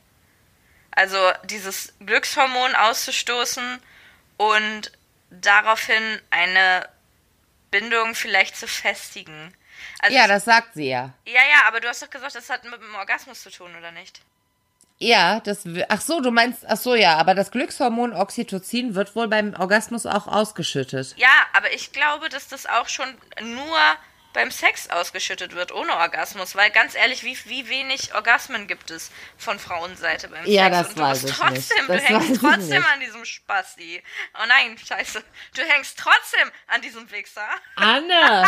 Also 0.91 1.32
dieses 1.45 1.93
Glückshormon 2.00 2.76
auszustoßen 2.76 3.80
und 4.38 4.91
daraufhin 5.30 6.22
eine 6.32 6.89
Bindung 7.72 8.15
vielleicht 8.15 8.58
zu 8.58 8.67
festigen. 8.67 9.54
Also 10.00 10.15
Ja, 10.15 10.28
das 10.28 10.45
sagt 10.45 10.74
sie 10.74 10.89
ja. 10.89 11.13
ja, 11.26 11.41
ja, 11.41 11.67
aber 11.67 11.80
du 11.80 11.88
hast 11.88 12.02
doch 12.02 12.10
gesagt, 12.10 12.36
das 12.36 12.50
hat 12.50 12.63
mit 12.63 12.82
dem 12.82 12.95
Orgasmus 12.95 13.41
zu 13.41 13.52
tun, 13.52 13.76
oder 13.78 13.91
nicht? 13.91 14.22
Ja, 15.02 15.40
das, 15.40 15.64
ach 15.88 16.02
so, 16.02 16.20
du 16.20 16.30
meinst, 16.30 16.66
ach 16.68 16.76
so, 16.78 16.94
ja, 16.94 17.16
aber 17.18 17.34
das 17.34 17.52
Glückshormon 17.52 18.14
Oxytocin 18.14 18.96
wird 18.96 19.16
wohl 19.16 19.30
beim 19.30 19.54
Orgasmus 19.58 20.06
auch 20.06 20.28
ausgeschüttet. 20.28 21.16
Ja, 21.18 21.30
aber 21.54 21.72
ich 21.72 21.94
glaube, 21.94 22.28
dass 22.28 22.50
das 22.50 22.66
auch 22.66 22.90
schon 22.90 23.08
nur 23.42 23.78
beim 24.34 24.52
Sex 24.52 24.90
ausgeschüttet 24.90 25.56
wird, 25.56 25.72
ohne 25.72 25.96
Orgasmus. 25.96 26.54
Weil 26.56 26.70
ganz 26.70 26.96
ehrlich, 26.96 27.24
wie, 27.24 27.38
wie 27.46 27.68
wenig 27.70 28.14
Orgasmen 28.14 28.68
gibt 28.68 28.92
es 28.92 29.10
von 29.38 29.58
Frauenseite 29.58 30.28
beim 30.28 30.46
Ja, 30.46 30.66
Sex? 30.66 30.78
das 30.78 30.88
Und 30.90 30.98
du 30.98 31.02
weiß 31.04 31.24
ich 31.24 31.32
trotzdem, 31.32 31.54
nicht. 31.56 31.90
du 31.90 31.94
Das 31.94 32.04
weiß 32.04 32.10
hängst 32.10 32.42
trotzdem 32.42 32.82
nicht. 32.82 32.94
an 32.94 33.00
diesem 33.00 33.26
Spasti. 33.26 34.04
Oh 34.36 34.46
nein, 34.48 34.78
scheiße. 34.78 35.24
Du 35.56 35.62
hängst 35.64 35.98
trotzdem 35.98 36.52
an 36.68 36.82
diesem 36.82 37.10
Wichser. 37.10 37.48
Anne! 37.78 38.44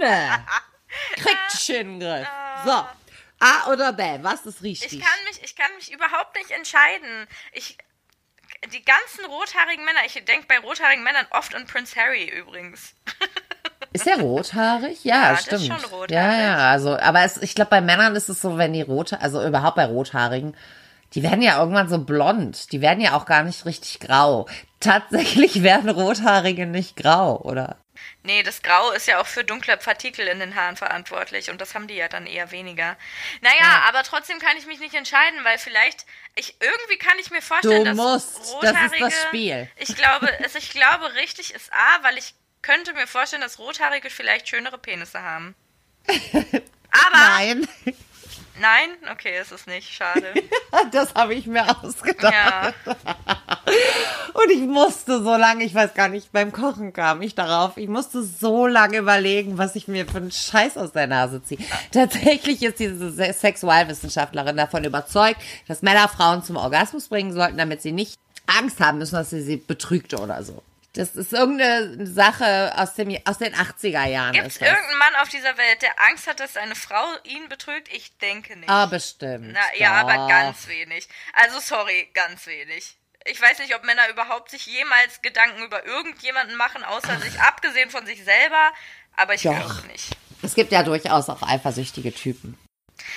Anne! 0.00 0.46
Kriegt 1.16 1.52
schön 1.58 1.98
Griff. 1.98 2.28
So. 2.64 2.84
A 3.38 3.70
oder 3.70 3.92
B, 3.92 4.02
was 4.22 4.46
ist 4.46 4.62
richtig? 4.62 4.94
Ich 4.94 5.00
kann 5.00 5.24
mich, 5.28 5.42
ich 5.42 5.56
kann 5.56 5.70
mich 5.76 5.92
überhaupt 5.92 6.34
nicht 6.36 6.50
entscheiden. 6.50 7.26
Ich, 7.52 7.76
die 8.72 8.82
ganzen 8.84 9.24
rothaarigen 9.26 9.84
Männer, 9.84 10.00
ich 10.06 10.14
denke 10.24 10.46
bei 10.46 10.58
rothaarigen 10.58 11.04
Männern 11.04 11.26
oft 11.30 11.54
an 11.54 11.66
Prince 11.66 11.96
Harry 12.00 12.24
übrigens. 12.24 12.94
Ist 13.92 14.06
der 14.06 14.20
rothaarig? 14.20 15.04
Ja, 15.04 15.14
Ja, 15.14 15.30
das 15.30 15.40
ist 15.40 15.46
stimmt. 15.46 15.64
schon 15.80 15.90
rothaarig. 15.90 16.10
Ja, 16.10 16.38
ja, 16.38 16.56
also, 16.70 16.98
aber 16.98 17.22
es, 17.22 17.38
ich 17.38 17.54
glaube, 17.54 17.70
bei 17.70 17.80
Männern 17.80 18.14
ist 18.14 18.28
es 18.28 18.42
so, 18.42 18.58
wenn 18.58 18.72
die 18.74 18.82
rote, 18.82 19.20
also 19.22 19.42
überhaupt 19.46 19.76
bei 19.76 19.86
Rothaarigen, 19.86 20.54
die 21.14 21.22
werden 21.22 21.40
ja 21.40 21.58
irgendwann 21.58 21.88
so 21.88 21.98
blond. 21.98 22.72
Die 22.72 22.82
werden 22.82 23.00
ja 23.00 23.14
auch 23.16 23.24
gar 23.24 23.42
nicht 23.42 23.64
richtig 23.64 24.00
grau. 24.00 24.48
Tatsächlich 24.80 25.62
werden 25.62 25.88
Rothaarige 25.88 26.66
nicht 26.66 26.96
grau, 26.96 27.40
oder? 27.40 27.76
Nee, 28.22 28.42
das 28.42 28.62
Grau 28.62 28.90
ist 28.92 29.06
ja 29.06 29.20
auch 29.20 29.26
für 29.26 29.44
dunkle 29.44 29.76
Partikel 29.76 30.26
in 30.26 30.40
den 30.40 30.54
Haaren 30.54 30.76
verantwortlich 30.76 31.50
und 31.50 31.60
das 31.60 31.74
haben 31.74 31.86
die 31.86 31.94
ja 31.94 32.08
dann 32.08 32.26
eher 32.26 32.50
weniger. 32.50 32.96
Naja, 33.40 33.82
aber 33.88 34.02
trotzdem 34.02 34.38
kann 34.38 34.56
ich 34.56 34.66
mich 34.66 34.80
nicht 34.80 34.94
entscheiden, 34.94 35.44
weil 35.44 35.58
vielleicht, 35.58 36.06
ich 36.34 36.56
irgendwie 36.60 36.98
kann 36.98 37.18
ich 37.18 37.30
mir 37.30 37.42
vorstellen, 37.42 37.84
Du 37.84 37.90
dass 37.90 37.96
musst. 37.96 38.38
Das 38.38 38.46
ist 38.46 38.54
Rothaarige, 38.54 38.98
das 39.00 39.22
Spiel. 39.22 39.70
Ich 39.76 39.96
glaube, 39.96 40.44
es, 40.44 40.54
ich 40.54 40.70
glaube 40.70 41.14
richtig 41.14 41.54
ist 41.54 41.72
A, 41.72 42.02
weil 42.02 42.18
ich 42.18 42.34
könnte 42.62 42.92
mir 42.94 43.06
vorstellen, 43.06 43.42
dass 43.42 43.58
Rothaarige 43.58 44.10
vielleicht 44.10 44.48
schönere 44.48 44.78
Penisse 44.78 45.22
haben. 45.22 45.54
Aber 46.08 47.18
Nein, 47.18 47.68
nein, 48.60 48.90
okay, 49.12 49.40
ist 49.40 49.52
es 49.52 49.66
nicht, 49.66 49.92
schade. 49.92 50.32
das 50.92 51.14
habe 51.14 51.34
ich 51.34 51.46
mir 51.46 51.64
ausgedacht. 51.82 52.32
Ja, 52.32 52.72
Und 54.34 54.50
ich 54.50 54.60
musste 54.62 55.22
so 55.22 55.34
lange, 55.36 55.64
ich 55.64 55.74
weiß 55.74 55.94
gar 55.94 56.08
nicht, 56.08 56.30
beim 56.32 56.52
Kochen 56.52 56.92
kam 56.92 57.22
ich 57.22 57.34
darauf, 57.34 57.76
ich 57.76 57.88
musste 57.88 58.22
so 58.22 58.66
lange 58.66 58.98
überlegen, 58.98 59.58
was 59.58 59.74
ich 59.76 59.88
mir 59.88 60.06
für 60.06 60.18
einen 60.18 60.30
Scheiß 60.30 60.76
aus 60.76 60.92
der 60.92 61.06
Nase 61.06 61.42
ziehe. 61.42 61.58
Tatsächlich 61.90 62.62
ist 62.62 62.78
diese 62.78 63.10
Se- 63.10 63.32
Sexualwissenschaftlerin 63.32 64.56
davon 64.56 64.84
überzeugt, 64.84 65.40
dass 65.68 65.82
Männer 65.82 66.08
Frauen 66.08 66.42
zum 66.42 66.56
Orgasmus 66.56 67.08
bringen 67.08 67.32
sollten, 67.32 67.56
damit 67.56 67.82
sie 67.82 67.92
nicht 67.92 68.16
Angst 68.46 68.78
haben 68.80 68.98
müssen, 68.98 69.14
dass 69.16 69.30
sie 69.30 69.42
sie 69.42 69.56
betrügt 69.56 70.14
oder 70.14 70.42
so. 70.44 70.62
Das 70.96 71.14
ist 71.14 71.32
irgendeine 71.34 72.06
Sache 72.06 72.72
aus, 72.76 72.94
dem, 72.94 73.14
aus 73.26 73.36
den 73.36 73.54
80er 73.54 74.06
Jahren. 74.06 74.32
gibt 74.32 74.46
es 74.46 74.56
irgendeinen 74.56 74.98
Mann 74.98 75.14
auf 75.20 75.28
dieser 75.28 75.58
Welt, 75.58 75.82
der 75.82 75.90
Angst 76.08 76.26
hat, 76.26 76.40
dass 76.40 76.54
seine 76.54 76.74
Frau 76.74 77.04
ihn 77.24 77.50
betrügt? 77.50 77.92
Ich 77.92 78.16
denke 78.16 78.56
nicht. 78.56 78.70
Ah, 78.70 78.86
bestimmt. 78.86 79.52
Na 79.52 79.60
ja, 79.78 79.92
aber 79.92 80.26
ganz 80.26 80.66
wenig. 80.68 81.06
Also 81.34 81.60
sorry, 81.60 82.08
ganz 82.14 82.46
wenig. 82.46 82.96
Ich 83.26 83.42
weiß 83.42 83.58
nicht, 83.58 83.74
ob 83.74 83.84
Männer 83.84 84.08
überhaupt 84.08 84.50
sich 84.50 84.64
jemals 84.66 85.20
Gedanken 85.20 85.64
über 85.64 85.84
irgendjemanden 85.84 86.56
machen, 86.56 86.82
außer 86.82 87.20
sich, 87.20 87.38
abgesehen 87.40 87.90
von 87.90 88.06
sich 88.06 88.24
selber, 88.24 88.72
aber 89.16 89.34
ich 89.34 89.42
glaube 89.42 89.82
nicht. 89.92 90.16
Es 90.42 90.54
gibt 90.54 90.72
ja 90.72 90.82
durchaus 90.82 91.28
auch 91.28 91.42
eifersüchtige 91.42 92.14
Typen. 92.14 92.56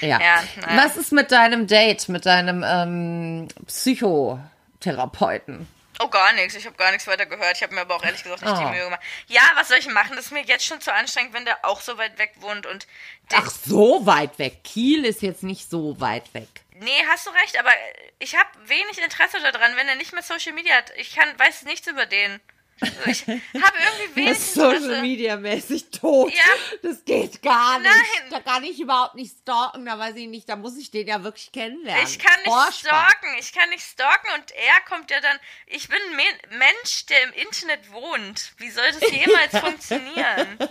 Ja. 0.01 0.19
Ja. 0.19 0.43
Was 0.75 0.97
ist 0.97 1.13
mit 1.13 1.31
deinem 1.31 1.65
Date, 1.67 2.09
mit 2.09 2.25
deinem 2.25 2.65
ähm, 2.67 3.47
Psychotherapeuten? 3.67 5.65
Oh, 6.01 6.07
gar 6.07 6.31
nichts. 6.33 6.55
Ich 6.55 6.65
habe 6.65 6.77
gar 6.77 6.91
nichts 6.91 7.07
weiter 7.07 7.25
gehört. 7.25 7.57
Ich 7.57 7.63
habe 7.63 7.75
mir 7.75 7.81
aber 7.81 7.95
auch 7.95 8.03
ehrlich 8.03 8.23
gesagt 8.23 8.41
nicht 8.41 8.51
Oh. 8.53 8.57
die 8.57 8.65
Mühe 8.65 8.83
gemacht. 8.85 9.01
Ja, 9.27 9.41
was 9.55 9.67
soll 9.67 9.77
ich 9.79 9.87
machen? 9.87 10.15
Das 10.15 10.25
ist 10.25 10.31
mir 10.31 10.43
jetzt 10.43 10.65
schon 10.65 10.79
zu 10.79 10.93
anstrengend, 10.93 11.33
wenn 11.33 11.43
der 11.45 11.65
auch 11.65 11.81
so 11.81 11.97
weit 11.97 12.17
weg 12.17 12.33
wohnt 12.37 12.65
und 12.65 12.87
Ach, 13.33 13.49
so 13.49 14.05
weit 14.05 14.39
weg. 14.39 14.63
Kiel 14.63 15.03
ist 15.05 15.21
jetzt 15.21 15.43
nicht 15.43 15.69
so 15.69 15.99
weit 15.99 16.33
weg. 16.33 16.47
Nee, 16.75 17.03
hast 17.09 17.27
du 17.27 17.31
recht, 17.31 17.59
aber 17.59 17.71
ich 18.19 18.35
habe 18.37 18.49
wenig 18.65 18.97
Interesse 19.03 19.39
daran, 19.41 19.75
wenn 19.75 19.89
er 19.89 19.95
nicht 19.95 20.13
mehr 20.13 20.23
Social 20.23 20.53
Media 20.53 20.75
hat. 20.75 20.91
Ich 20.95 21.13
kann, 21.13 21.37
weiß 21.37 21.63
nichts 21.63 21.87
über 21.87 22.05
den. 22.05 22.39
Also 23.05 23.09
ich 23.11 23.27
habe 23.27 23.77
irgendwie 23.77 24.15
wenig 24.15 24.31
ist 24.31 24.53
Social 24.53 24.75
Interesse. 24.75 25.01
Media 25.01 25.35
mäßig 25.37 25.89
tot. 25.91 26.31
Ja. 26.33 26.43
Das 26.81 27.03
geht 27.05 27.41
gar 27.41 27.79
nicht. 27.79 27.89
Nein. 27.91 28.31
Da 28.31 28.39
kann 28.39 28.63
ich 28.63 28.79
überhaupt 28.79 29.15
nicht 29.15 29.35
stalken. 29.41 29.85
Da 29.85 29.97
weiß 29.99 30.15
ich 30.15 30.27
nicht, 30.27 30.47
da 30.47 30.55
muss 30.55 30.77
ich 30.77 30.89
den 30.91 31.07
ja 31.07 31.23
wirklich 31.23 31.51
kennenlernen. 31.51 32.03
Ich 32.05 32.19
kann 32.19 32.39
nicht 32.43 32.53
Furchtbar. 32.53 32.71
stalken, 33.09 33.27
ich 33.39 33.51
kann 33.53 33.69
nicht 33.69 33.83
stalken 33.85 34.27
und 34.35 34.51
er 34.51 34.81
kommt 34.87 35.11
ja 35.11 35.19
dann. 35.21 35.37
Ich 35.67 35.87
bin 35.89 35.97
ein 36.11 36.15
Me- 36.15 36.57
Mensch, 36.57 37.05
der 37.07 37.23
im 37.23 37.33
Internet 37.33 37.91
wohnt. 37.91 38.53
Wie 38.57 38.69
soll 38.69 38.85
das 38.99 39.11
jemals 39.11 39.57
funktionieren? 39.59 40.47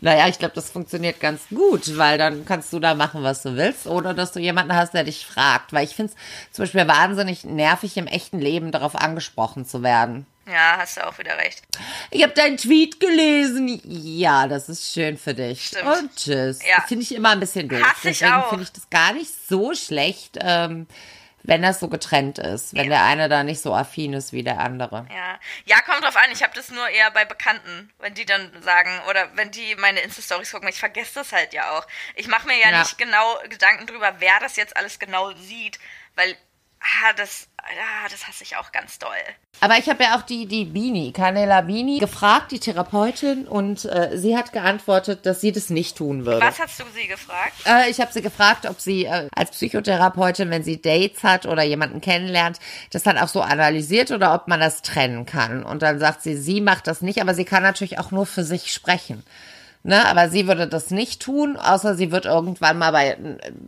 Naja, 0.00 0.28
ich 0.28 0.38
glaube, 0.38 0.54
das 0.54 0.70
funktioniert 0.70 1.20
ganz 1.20 1.42
gut, 1.50 1.98
weil 1.98 2.16
dann 2.16 2.46
kannst 2.46 2.72
du 2.72 2.78
da 2.80 2.94
machen, 2.94 3.22
was 3.22 3.42
du 3.42 3.54
willst, 3.54 3.86
oder 3.86 4.14
dass 4.14 4.32
du 4.32 4.40
jemanden 4.40 4.74
hast, 4.74 4.94
der 4.94 5.04
dich 5.04 5.26
fragt. 5.26 5.74
Weil 5.74 5.84
ich 5.84 5.94
finde 5.94 6.12
es 6.14 6.52
zum 6.54 6.62
Beispiel 6.62 6.88
wahnsinnig 6.88 7.44
nervig, 7.44 7.98
im 7.98 8.06
echten 8.06 8.38
Leben 8.38 8.72
darauf 8.72 8.94
angesprochen 8.96 9.66
zu 9.66 9.82
werden. 9.82 10.24
Ja, 10.46 10.76
hast 10.78 10.96
du 10.96 11.06
auch 11.06 11.16
wieder 11.18 11.36
recht. 11.38 11.62
Ich 12.10 12.22
habe 12.22 12.32
deinen 12.32 12.56
Tweet 12.56 12.98
gelesen. 12.98 13.80
Ja, 13.84 14.48
das 14.48 14.68
ist 14.68 14.92
schön 14.92 15.16
für 15.16 15.34
dich. 15.34 15.68
Stimmt. 15.68 15.84
Und 15.84 16.16
tschüss. 16.16 16.58
Ja. 16.66 16.76
Das 16.78 16.86
finde 16.86 17.04
ich 17.04 17.14
immer 17.14 17.30
ein 17.30 17.40
bisschen 17.40 17.68
doof. 17.68 17.80
Hass 17.82 18.04
ich 18.04 18.18
Deswegen 18.18 18.42
finde 18.48 18.64
ich 18.64 18.72
das 18.72 18.90
gar 18.90 19.12
nicht 19.12 19.30
so 19.48 19.74
schlecht, 19.74 20.38
ähm, 20.40 20.88
wenn 21.44 21.62
das 21.62 21.80
so 21.80 21.88
getrennt 21.88 22.38
ist. 22.38 22.74
Wenn 22.74 22.88
der 22.88 23.04
eine 23.04 23.28
da 23.28 23.42
nicht 23.44 23.60
so 23.62 23.74
affin 23.74 24.12
ist 24.14 24.32
wie 24.32 24.42
der 24.42 24.58
andere. 24.58 25.06
Ja. 25.10 25.38
ja, 25.64 25.80
kommt 25.82 26.04
drauf 26.04 26.16
an. 26.16 26.30
Ich 26.32 26.42
habe 26.42 26.54
das 26.54 26.70
nur 26.70 26.88
eher 26.88 27.10
bei 27.12 27.24
Bekannten, 27.24 27.92
wenn 28.00 28.14
die 28.14 28.24
dann 28.26 28.50
sagen, 28.62 28.90
oder 29.10 29.28
wenn 29.34 29.50
die 29.50 29.74
meine 29.76 30.00
Insta-Stories 30.00 30.50
gucken. 30.52 30.68
Ich 30.68 30.78
vergesse 30.78 31.14
das 31.14 31.32
halt 31.32 31.52
ja 31.52 31.70
auch. 31.72 31.86
Ich 32.16 32.26
mache 32.28 32.46
mir 32.46 32.58
ja, 32.58 32.70
Ja. 32.70 32.78
nicht 32.80 32.98
genau 32.98 33.38
Gedanken 33.48 33.86
drüber, 33.86 34.14
wer 34.18 34.40
das 34.40 34.56
jetzt 34.56 34.76
alles 34.76 34.98
genau 34.98 35.32
sieht, 35.34 35.78
weil 36.14 36.36
ah, 36.82 37.12
das, 37.16 37.48
ah, 37.58 38.08
das 38.10 38.26
hasse 38.26 38.44
ich 38.44 38.56
auch 38.56 38.72
ganz 38.72 38.98
doll. 38.98 39.10
Aber 39.60 39.78
ich 39.78 39.88
habe 39.88 40.02
ja 40.02 40.16
auch 40.16 40.22
die, 40.22 40.46
die 40.46 40.64
Bini, 40.64 41.12
Canela 41.12 41.60
Bini, 41.60 41.98
gefragt, 41.98 42.50
die 42.50 42.58
Therapeutin, 42.58 43.46
und 43.46 43.84
äh, 43.84 44.18
sie 44.18 44.36
hat 44.36 44.52
geantwortet, 44.52 45.24
dass 45.24 45.40
sie 45.40 45.52
das 45.52 45.70
nicht 45.70 45.96
tun 45.96 46.24
würde. 46.24 46.44
Was 46.44 46.58
hast 46.58 46.80
du 46.80 46.84
sie 46.94 47.06
gefragt? 47.06 47.52
Äh, 47.66 47.90
ich 47.90 48.00
habe 48.00 48.12
sie 48.12 48.22
gefragt, 48.22 48.66
ob 48.68 48.80
sie 48.80 49.04
äh, 49.04 49.28
als 49.34 49.50
Psychotherapeutin, 49.52 50.50
wenn 50.50 50.64
sie 50.64 50.82
Dates 50.82 51.22
hat 51.22 51.46
oder 51.46 51.62
jemanden 51.62 52.00
kennenlernt, 52.00 52.58
das 52.90 53.04
dann 53.04 53.18
auch 53.18 53.28
so 53.28 53.40
analysiert 53.40 54.10
oder 54.10 54.34
ob 54.34 54.48
man 54.48 54.58
das 54.58 54.82
trennen 54.82 55.26
kann. 55.26 55.62
Und 55.62 55.82
dann 55.82 55.98
sagt 55.98 56.22
sie, 56.22 56.36
sie 56.36 56.60
macht 56.60 56.86
das 56.86 57.00
nicht, 57.00 57.20
aber 57.20 57.34
sie 57.34 57.44
kann 57.44 57.62
natürlich 57.62 57.98
auch 57.98 58.10
nur 58.10 58.26
für 58.26 58.44
sich 58.44 58.72
sprechen. 58.72 59.22
Ne, 59.84 60.06
aber 60.06 60.28
sie 60.28 60.46
würde 60.46 60.68
das 60.68 60.92
nicht 60.92 61.20
tun, 61.20 61.56
außer 61.56 61.96
sie 61.96 62.12
wird 62.12 62.24
irgendwann 62.24 62.78
mal 62.78 62.92
bei 62.92 63.16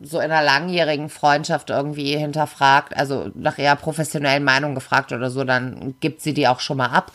so 0.01 0.19
in 0.21 0.31
einer 0.31 0.45
langjährigen 0.45 1.09
Freundschaft 1.09 1.71
irgendwie 1.71 2.17
hinterfragt, 2.17 2.97
also 2.97 3.31
nach 3.35 3.59
ihrer 3.59 3.75
professionellen 3.75 4.45
Meinung 4.45 4.77
gefragt 4.77 5.13
oder 5.13 5.29
so, 5.31 5.43
dann 5.43 5.97
gibt 5.99 6.21
sie 6.21 6.33
die 6.33 6.47
auch 6.47 6.61
schon 6.61 6.77
mal 6.77 6.91
ab. 6.91 7.11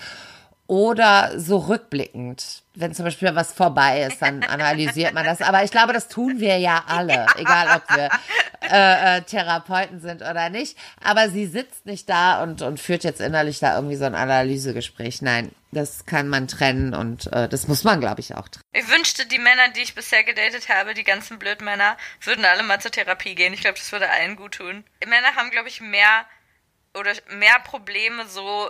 Oder 0.69 1.32
so 1.39 1.58
rückblickend, 1.58 2.62
wenn 2.75 2.93
zum 2.93 3.05
Beispiel 3.05 3.34
was 3.34 3.51
vorbei 3.51 4.03
ist, 4.03 4.21
dann 4.21 4.43
analysiert 4.43 5.15
man 5.15 5.25
das. 5.25 5.41
Aber 5.41 5.63
ich 5.63 5.71
glaube, 5.71 5.93
das 5.93 6.10
tun 6.10 6.39
wir 6.39 6.60
ja 6.60 6.84
alle, 6.86 7.25
egal 7.38 7.77
ob 7.77 7.97
wir 7.97 8.10
äh, 8.69 9.17
äh, 9.17 9.21
Therapeuten 9.23 9.99
sind 9.99 10.21
oder 10.21 10.51
nicht. 10.51 10.77
Aber 11.03 11.29
sie 11.29 11.47
sitzt 11.47 11.88
nicht 11.88 12.08
da 12.08 12.43
und, 12.43 12.62
und 12.62 12.79
führt 12.79 13.03
jetzt 13.03 13.19
innerlich 13.19 13.58
da 13.58 13.73
irgendwie 13.73 13.95
so 13.95 14.05
ein 14.05 14.13
Analysegespräch. 14.13 15.23
Nein, 15.23 15.51
das 15.71 16.05
kann 16.05 16.27
man 16.27 16.47
trennen 16.47 16.93
und 16.93 17.34
äh, 17.34 17.49
das 17.49 17.67
muss 17.67 17.84
man, 17.84 17.99
glaube 17.99 18.19
ich, 18.19 18.36
auch 18.36 18.47
trennen. 18.47 18.63
Ich 18.71 18.88
wünschte, 18.91 19.25
die 19.25 19.39
Männer, 19.39 19.69
die 19.75 19.82
ich 19.82 19.95
bisher 19.95 20.23
gedatet 20.23 20.69
habe, 20.69 20.93
die 20.93 21.03
ganzen 21.03 21.39
Blödmänner, 21.39 21.97
würden 22.21 22.45
alle 22.45 22.62
mal 22.62 22.79
zur 22.79 22.91
Therapie 22.91 23.34
gehen. 23.34 23.55
Ich 23.55 23.62
glaube, 23.62 23.79
das 23.79 23.91
würde 23.91 24.12
allen 24.12 24.36
gut 24.36 24.53
tun. 24.53 24.84
Männer 25.03 25.36
haben, 25.36 25.49
glaube 25.49 25.67
ich, 25.67 25.82
mehr 25.82 26.25
oder 26.93 27.13
mehr 27.29 27.58
Probleme, 27.63 28.27
so 28.27 28.69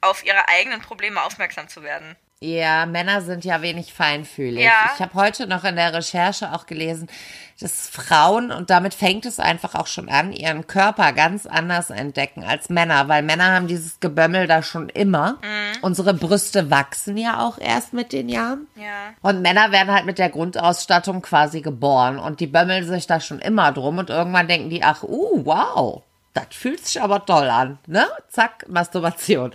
auf 0.00 0.24
ihre 0.24 0.48
eigenen 0.48 0.80
Probleme 0.80 1.22
aufmerksam 1.22 1.68
zu 1.68 1.82
werden. 1.82 2.16
Ja, 2.40 2.86
Männer 2.86 3.20
sind 3.20 3.44
ja 3.44 3.62
wenig 3.62 3.92
feinfühlig. 3.92 4.62
Ja. 4.62 4.92
Ich 4.94 5.00
habe 5.00 5.14
heute 5.14 5.48
noch 5.48 5.64
in 5.64 5.74
der 5.74 5.92
Recherche 5.92 6.52
auch 6.52 6.66
gelesen, 6.66 7.08
dass 7.60 7.88
Frauen, 7.88 8.52
und 8.52 8.70
damit 8.70 8.94
fängt 8.94 9.26
es 9.26 9.40
einfach 9.40 9.74
auch 9.74 9.88
schon 9.88 10.08
an, 10.08 10.32
ihren 10.32 10.68
Körper 10.68 11.12
ganz 11.12 11.46
anders 11.46 11.90
entdecken 11.90 12.44
als 12.44 12.68
Männer, 12.68 13.08
weil 13.08 13.24
Männer 13.24 13.52
haben 13.52 13.66
dieses 13.66 13.98
Gebömmel 13.98 14.46
da 14.46 14.62
schon 14.62 14.88
immer. 14.88 15.38
Unsere 15.82 16.14
Brüste 16.14 16.70
wachsen 16.70 17.16
ja 17.16 17.40
auch 17.40 17.58
erst 17.58 17.92
mit 17.92 18.12
den 18.12 18.28
Jahren. 18.28 18.68
Ja. 18.76 19.14
Und 19.20 19.42
Männer 19.42 19.72
werden 19.72 19.92
halt 19.92 20.06
mit 20.06 20.20
der 20.20 20.28
Grundausstattung 20.28 21.22
quasi 21.22 21.60
geboren 21.60 22.20
und 22.20 22.38
die 22.38 22.46
bömmeln 22.46 22.86
sich 22.86 23.08
da 23.08 23.18
schon 23.18 23.40
immer 23.40 23.72
drum 23.72 23.98
und 23.98 24.10
irgendwann 24.10 24.46
denken 24.46 24.70
die, 24.70 24.84
ach, 24.84 25.02
uh, 25.02 25.44
wow, 25.44 26.02
das 26.38 26.56
fühlt 26.56 26.86
sich 26.86 27.00
aber 27.00 27.24
toll 27.24 27.48
an, 27.48 27.78
ne? 27.86 28.06
Zack, 28.28 28.66
Masturbation. 28.68 29.52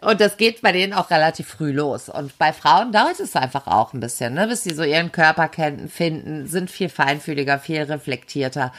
Und 0.00 0.20
das 0.20 0.36
geht 0.36 0.62
bei 0.62 0.72
denen 0.72 0.92
auch 0.92 1.10
relativ 1.10 1.48
früh 1.48 1.72
los. 1.72 2.08
Und 2.08 2.36
bei 2.38 2.52
Frauen 2.52 2.92
dauert 2.92 3.20
es 3.20 3.36
einfach 3.36 3.66
auch 3.66 3.92
ein 3.92 4.00
bisschen, 4.00 4.34
ne? 4.34 4.46
Bis 4.46 4.64
sie 4.64 4.74
so 4.74 4.82
ihren 4.82 5.12
Körper 5.12 5.48
kennen, 5.48 5.88
finden, 5.88 6.46
sind 6.46 6.70
viel 6.70 6.88
feinfühliger, 6.88 7.58
viel 7.58 7.82
reflektierter. 7.82 8.72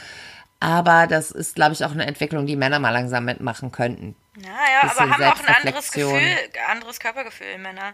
Aber 0.60 1.08
das 1.08 1.32
ist, 1.32 1.56
glaube 1.56 1.74
ich, 1.74 1.84
auch 1.84 1.91
eine 1.91 2.06
Entwicklung, 2.06 2.46
die 2.46 2.56
Männer 2.56 2.80
mal 2.80 2.91
langsam 2.91 3.26
mitmachen 3.26 3.72
könnten. 3.72 4.15
Ja, 4.38 4.50
ja, 4.50 4.89
aber 4.89 5.10
haben 5.12 5.24
auch 5.24 5.39
ein 5.39 5.56
anderes. 5.56 5.91
Gefühl, 5.91 6.38
anderes 6.70 7.00
Körpergefühl, 7.00 7.58
Männer. 7.58 7.94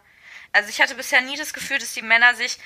Also 0.54 0.70
ich 0.70 0.82
hatte 0.82 0.96
bisher 0.96 1.22
nie 1.22 1.38
das 1.38 1.54
Gefühl, 1.54 1.80
dass 1.80 1.94
die 1.94 2.02
Männer 2.02 2.36
sich 2.36 2.58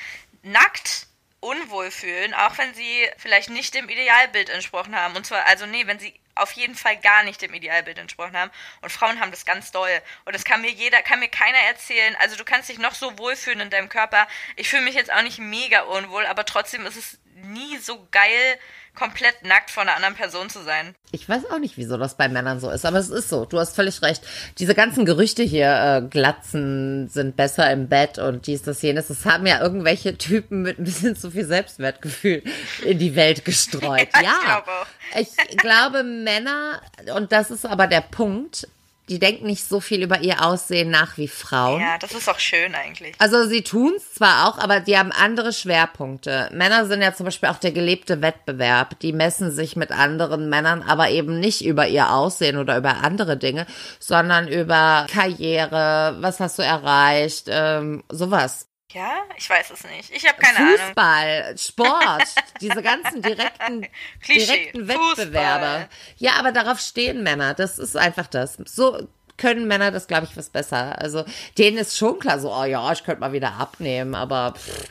nackt 0.43 1.08
unwohl 1.39 1.91
fühlen, 1.91 2.34
auch 2.34 2.58
wenn 2.58 2.73
sie 2.73 3.08
vielleicht 3.17 3.49
nicht 3.49 3.73
dem 3.75 3.88
Idealbild 3.89 4.49
entsprochen 4.49 4.95
haben. 4.95 5.15
Und 5.15 5.25
zwar, 5.25 5.45
also 5.45 5.65
nee, 5.65 5.86
wenn 5.86 5.99
sie 5.99 6.13
auf 6.36 6.52
jeden 6.52 6.76
Fall 6.76 6.98
gar 6.98 7.24
nicht 7.24 7.41
dem 7.41 7.54
Idealbild 7.54 7.98
entsprochen 7.98 8.38
haben. 8.38 8.52
Und 8.82 8.91
Frauen 8.91 9.19
haben 9.19 9.32
das 9.32 9.45
ganz 9.45 9.71
doll. 9.71 10.02
Und 10.26 10.36
das 10.36 10.43
kann 10.43 10.62
mir 10.62 10.71
jeder, 10.71 11.02
kann 11.02 11.19
mir 11.19 11.30
keiner 11.30 11.58
erzählen. 11.60 12.15
Also 12.19 12.36
du 12.36 12.43
kannst 12.43 12.69
dich 12.69 12.78
noch 12.78 12.93
so 12.93 13.17
wohlfühlen 13.17 13.62
in 13.62 13.69
deinem 13.69 13.89
Körper. 13.89 14.28
Ich 14.56 14.69
fühle 14.69 14.84
mich 14.84 14.95
jetzt 14.95 15.12
auch 15.12 15.21
nicht 15.21 15.39
mega 15.39 15.82
unwohl, 15.82 16.26
aber 16.26 16.45
trotzdem 16.45 16.86
ist 16.86 16.98
es 16.98 17.19
nie 17.36 17.78
so 17.78 18.08
geil, 18.12 18.60
komplett 18.95 19.43
nackt 19.43 19.71
vor 19.71 19.84
einer 19.84 19.95
anderen 19.95 20.15
Person 20.15 20.49
zu 20.49 20.63
sein. 20.63 20.95
Ich 21.12 21.27
weiß 21.27 21.49
auch 21.51 21.60
nicht, 21.60 21.77
wieso 21.77 21.97
das 21.97 22.17
bei 22.17 22.27
Männern 22.27 22.60
so 22.60 22.69
ist, 22.69 22.86
aber 22.86 22.97
es 22.97 23.10
ist 23.10 23.29
so. 23.29 23.45
Du 23.45 23.60
hast 23.60 23.75
völlig 23.75 24.01
recht. 24.01 24.23
Diese 24.58 24.73
ganzen 24.73 25.05
Gerüchte 25.05 25.43
hier, 25.43 26.01
äh, 26.03 26.08
Glatzen 26.08 27.08
sind 27.10 27.36
besser 27.36 27.71
im 27.71 27.88
Bett 27.88 28.17
und 28.17 28.47
dies, 28.47 28.63
das, 28.63 28.81
jenes, 28.81 29.08
das 29.08 29.25
haben 29.25 29.45
ja 29.45 29.62
irgendwelche 29.62 30.17
Typen 30.17 30.62
mit 30.62 30.79
ein 30.79 30.86
bisschen 30.86 31.15
zu 31.15 31.31
viel 31.31 31.45
Selbstwertgefühl 31.45 32.43
in 32.84 32.99
die 32.99 33.15
Welt 33.15 33.45
gestreut. 33.45 34.08
Ja, 34.13 34.21
ja, 34.21 34.29
ich 34.31 34.45
glaube 34.45 34.71
auch. 34.71 35.19
ich 35.19 35.58
glaube, 35.58 36.03
Männer, 36.03 36.81
und 37.15 37.31
das 37.31 37.51
ist 37.51 37.65
aber 37.65 37.88
der 37.88 38.01
Punkt, 38.01 38.67
die 39.09 39.19
denken 39.19 39.45
nicht 39.45 39.67
so 39.67 39.79
viel 39.79 40.01
über 40.01 40.21
ihr 40.21 40.43
Aussehen 40.43 40.89
nach 40.89 41.17
wie 41.17 41.27
Frauen. 41.27 41.81
Ja, 41.81 41.97
das 41.97 42.13
ist 42.13 42.27
auch 42.27 42.39
schön 42.39 42.73
eigentlich. 42.73 43.15
Also 43.19 43.45
sie 43.45 43.61
tun's 43.61 44.13
zwar 44.15 44.47
auch, 44.47 44.57
aber 44.57 44.79
die 44.79 44.97
haben 44.97 45.11
andere 45.11 45.53
Schwerpunkte. 45.53 46.49
Männer 46.53 46.85
sind 46.87 47.01
ja 47.01 47.13
zum 47.13 47.25
Beispiel 47.25 47.49
auch 47.49 47.59
der 47.59 47.71
gelebte 47.71 48.21
Wettbewerb. 48.21 48.99
Die 48.99 49.13
messen 49.13 49.51
sich 49.51 49.75
mit 49.75 49.91
anderen 49.91 50.49
Männern, 50.49 50.81
aber 50.81 51.09
eben 51.09 51.39
nicht 51.39 51.63
über 51.63 51.87
ihr 51.87 52.11
Aussehen 52.11 52.57
oder 52.57 52.77
über 52.77 53.03
andere 53.03 53.37
Dinge, 53.37 53.67
sondern 53.99 54.47
über 54.47 55.05
Karriere, 55.11 56.17
was 56.19 56.39
hast 56.39 56.57
du 56.57 56.63
erreicht, 56.63 57.45
ähm, 57.49 58.03
sowas. 58.09 58.67
Ja, 58.95 59.23
ich 59.36 59.49
weiß 59.49 59.71
es 59.71 59.84
nicht. 59.84 60.10
Ich 60.15 60.25
habe 60.25 60.41
keine 60.41 60.58
Ahnung. 60.58 60.77
Fußball, 60.77 61.58
Sport, 61.58 62.23
diese 62.62 62.81
ganzen 62.81 63.21
direkten, 63.21 63.88
Klischee. 64.21 64.45
direkten 64.45 64.88
Fußball. 64.88 65.17
Wettbewerbe. 65.17 65.89
Ja, 66.15 66.36
aber 66.39 66.53
darauf 66.53 66.79
stehen 66.79 67.21
Männer. 67.21 67.53
Das 67.53 67.77
ist 67.77 67.97
einfach 67.97 68.27
das. 68.27 68.58
So 68.65 69.05
können 69.36 69.67
Männer 69.67 69.91
das, 69.91 70.08
glaube 70.08 70.27
ich, 70.29 70.38
was 70.38 70.49
besser. 70.49 70.97
Also 71.01 71.25
denen 71.58 71.77
ist 71.77 71.97
schon 71.97 72.19
klar, 72.19 72.39
so, 72.39 72.55
oh 72.55 72.63
ja, 72.63 72.89
ich 72.93 73.03
könnte 73.03 73.19
mal 73.19 73.34
wieder 73.34 73.55
abnehmen, 73.55 74.15
aber 74.15 74.53
pff, 74.55 74.86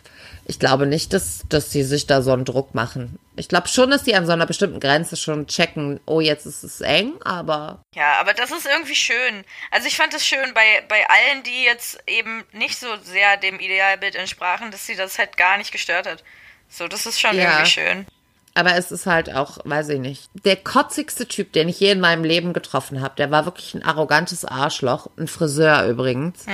ich 0.47 0.59
glaube 0.59 0.87
nicht, 0.87 1.13
dass, 1.13 1.43
dass 1.49 1.71
sie 1.71 1.83
sich 1.83 2.07
da 2.07 2.23
so 2.23 2.33
einen 2.33 2.45
Druck 2.45 2.75
machen. 2.75 3.19
Ich 3.37 3.49
glaube 3.49 3.69
schon, 3.69 3.91
dass 3.91 4.03
die 4.03 4.15
an 4.15 4.27
so 4.27 4.33
einer 4.33 4.47
bestimmten 4.47 4.79
Grenze 4.81 5.17
schon 5.17 5.47
checken, 5.47 6.01
oh, 6.07 6.21
jetzt 6.21 6.47
ist 6.47 6.63
es 6.65 6.81
eng, 6.81 7.15
aber 7.25 7.81
Ja, 7.95 8.21
aber 8.21 8.35
das 8.35 8.51
ist 8.51 8.67
irgendwie 8.67 8.95
schön. 8.95 9.45
Also 9.71 9.89
ich 9.89 9.97
fand 9.97 10.13
es 10.15 10.25
schön 10.27 10.53
bei, 10.55 10.83
bei 10.89 11.05
allen, 11.09 11.43
die 11.45 11.65
jetzt 11.65 11.99
eben 12.07 12.45
nicht 12.53 12.79
so 12.79 12.87
sehr 13.03 13.37
dem 13.39 13.59
Idealbild 13.59 14.15
entsprachen, 14.17 14.71
dass 14.71 14.87
sie 14.87 14.97
das 14.97 15.19
halt 15.19 15.37
gar 15.37 15.57
nicht 15.59 15.73
gestört 15.73 16.07
hat. 16.07 16.23
So, 16.69 16.89
das 16.89 17.07
ist 17.07 17.21
schon 17.21 17.37
Ja. 17.37 17.51
irgendwie 17.51 17.71
schön. 17.71 18.07
Aber 18.57 18.77
es 18.77 18.93
ist 18.93 19.07
halt 19.07 19.35
auch, 19.35 19.59
weiß 19.65 19.89
ich 19.89 19.99
nicht. 19.99 20.31
Der 20.45 20.55
kotzigste 20.55 21.27
Typ, 21.27 21.53
den 21.53 21.69
ich 21.69 21.81
je 21.81 21.91
in 21.91 21.99
meinem 22.01 22.23
Leben 22.23 22.53
getroffen 22.53 23.01
habe, 23.01 23.17
der 23.17 23.33
war 23.33 23.47
wirklich 23.47 23.75
ein 23.75 23.83
arrogantes 23.83 24.45
Arschloch. 24.45 25.09
Ein 25.19 25.27
Friseur 25.27 25.85
übrigens. 25.87 26.47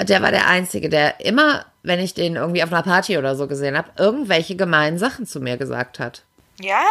Der 0.00 0.22
war 0.22 0.30
der 0.30 0.46
Einzige, 0.46 0.88
der 0.88 1.18
immer, 1.20 1.66
wenn 1.84 2.00
ich 2.00 2.14
den 2.14 2.36
irgendwie 2.36 2.64
auf 2.64 2.72
einer 2.72 2.82
Party 2.82 3.18
oder 3.18 3.36
so 3.36 3.46
gesehen 3.46 3.76
habe, 3.76 3.90
irgendwelche 3.98 4.56
gemeinen 4.56 4.98
Sachen 4.98 5.26
zu 5.26 5.38
mir 5.38 5.56
gesagt 5.56 6.00
hat. 6.00 6.22
Ja, 6.60 6.84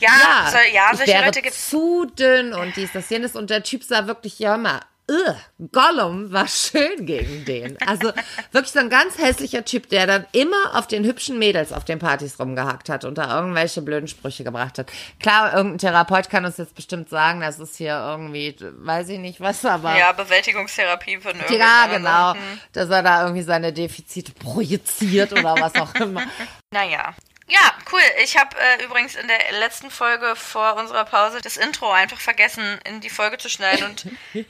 ja, 0.00 0.10
ja, 0.10 0.50
so, 0.50 0.58
ja 0.72 0.88
ich 0.92 0.98
solche 0.98 1.12
wäre 1.12 1.24
Leute 1.24 1.42
gibt's. 1.42 1.68
zu 1.68 2.06
dünn 2.06 2.52
und 2.52 2.76
dies, 2.76 2.92
das, 2.92 3.10
jenes. 3.10 3.36
Und 3.36 3.50
der 3.50 3.62
Typ 3.62 3.82
sah 3.82 4.06
wirklich, 4.06 4.38
ja 4.38 4.56
mal, 4.56 4.80
ugh, 5.10 5.36
Gollum 5.72 6.30
war 6.32 6.46
schön 6.48 7.06
gegen 7.06 7.44
den. 7.44 7.78
Also 7.86 8.12
wirklich 8.52 8.72
so 8.72 8.78
ein 8.80 8.90
ganz 8.90 9.16
hässlicher 9.18 9.64
Typ, 9.64 9.88
der 9.88 10.06
dann 10.06 10.26
immer 10.32 10.74
auf 10.74 10.86
den 10.86 11.04
hübschen 11.04 11.38
Mädels 11.38 11.72
auf 11.72 11.84
den 11.84 11.98
Partys 11.98 12.38
rumgehackt 12.38 12.88
hat 12.88 13.04
und 13.04 13.16
da 13.18 13.34
irgendwelche 13.40 13.82
blöden 13.82 14.06
Sprüche 14.08 14.44
gebracht 14.44 14.78
hat. 14.78 14.90
Klar, 15.20 15.54
irgendein 15.54 15.78
Therapeut 15.78 16.28
kann 16.30 16.44
uns 16.44 16.56
jetzt 16.58 16.74
bestimmt 16.74 17.08
sagen, 17.08 17.40
das 17.40 17.58
ist 17.58 17.76
hier 17.76 17.94
irgendwie, 17.98 18.54
weiß 18.60 19.08
ich 19.08 19.18
nicht 19.18 19.40
was, 19.40 19.64
aber... 19.64 19.96
Ja, 19.98 20.12
Bewältigungstherapie 20.12 21.18
von 21.18 21.32
Ja, 21.36 21.42
irgendjemandem. 21.42 21.96
genau, 22.02 22.32
Hm. 22.34 22.60
dass 22.72 22.90
er 22.90 23.02
da 23.02 23.22
irgendwie 23.22 23.42
seine 23.42 23.72
Defizite 23.72 24.32
projiziert 24.32 25.32
oder 25.32 25.54
was 25.58 25.74
auch 25.76 25.94
immer. 25.94 26.22
Naja. 26.70 27.14
Ja, 27.50 27.72
cool. 27.90 28.02
Ich 28.22 28.36
habe 28.36 28.54
äh, 28.58 28.84
übrigens 28.84 29.14
in 29.14 29.26
der 29.26 29.38
letzten 29.58 29.90
Folge 29.90 30.36
vor 30.36 30.76
unserer 30.76 31.06
Pause 31.06 31.40
das 31.40 31.56
Intro 31.56 31.90
einfach 31.90 32.20
vergessen, 32.20 32.78
in 32.84 33.00
die 33.00 33.08
Folge 33.08 33.38
zu 33.38 33.48
schneiden. 33.48 33.86
Und 33.86 34.06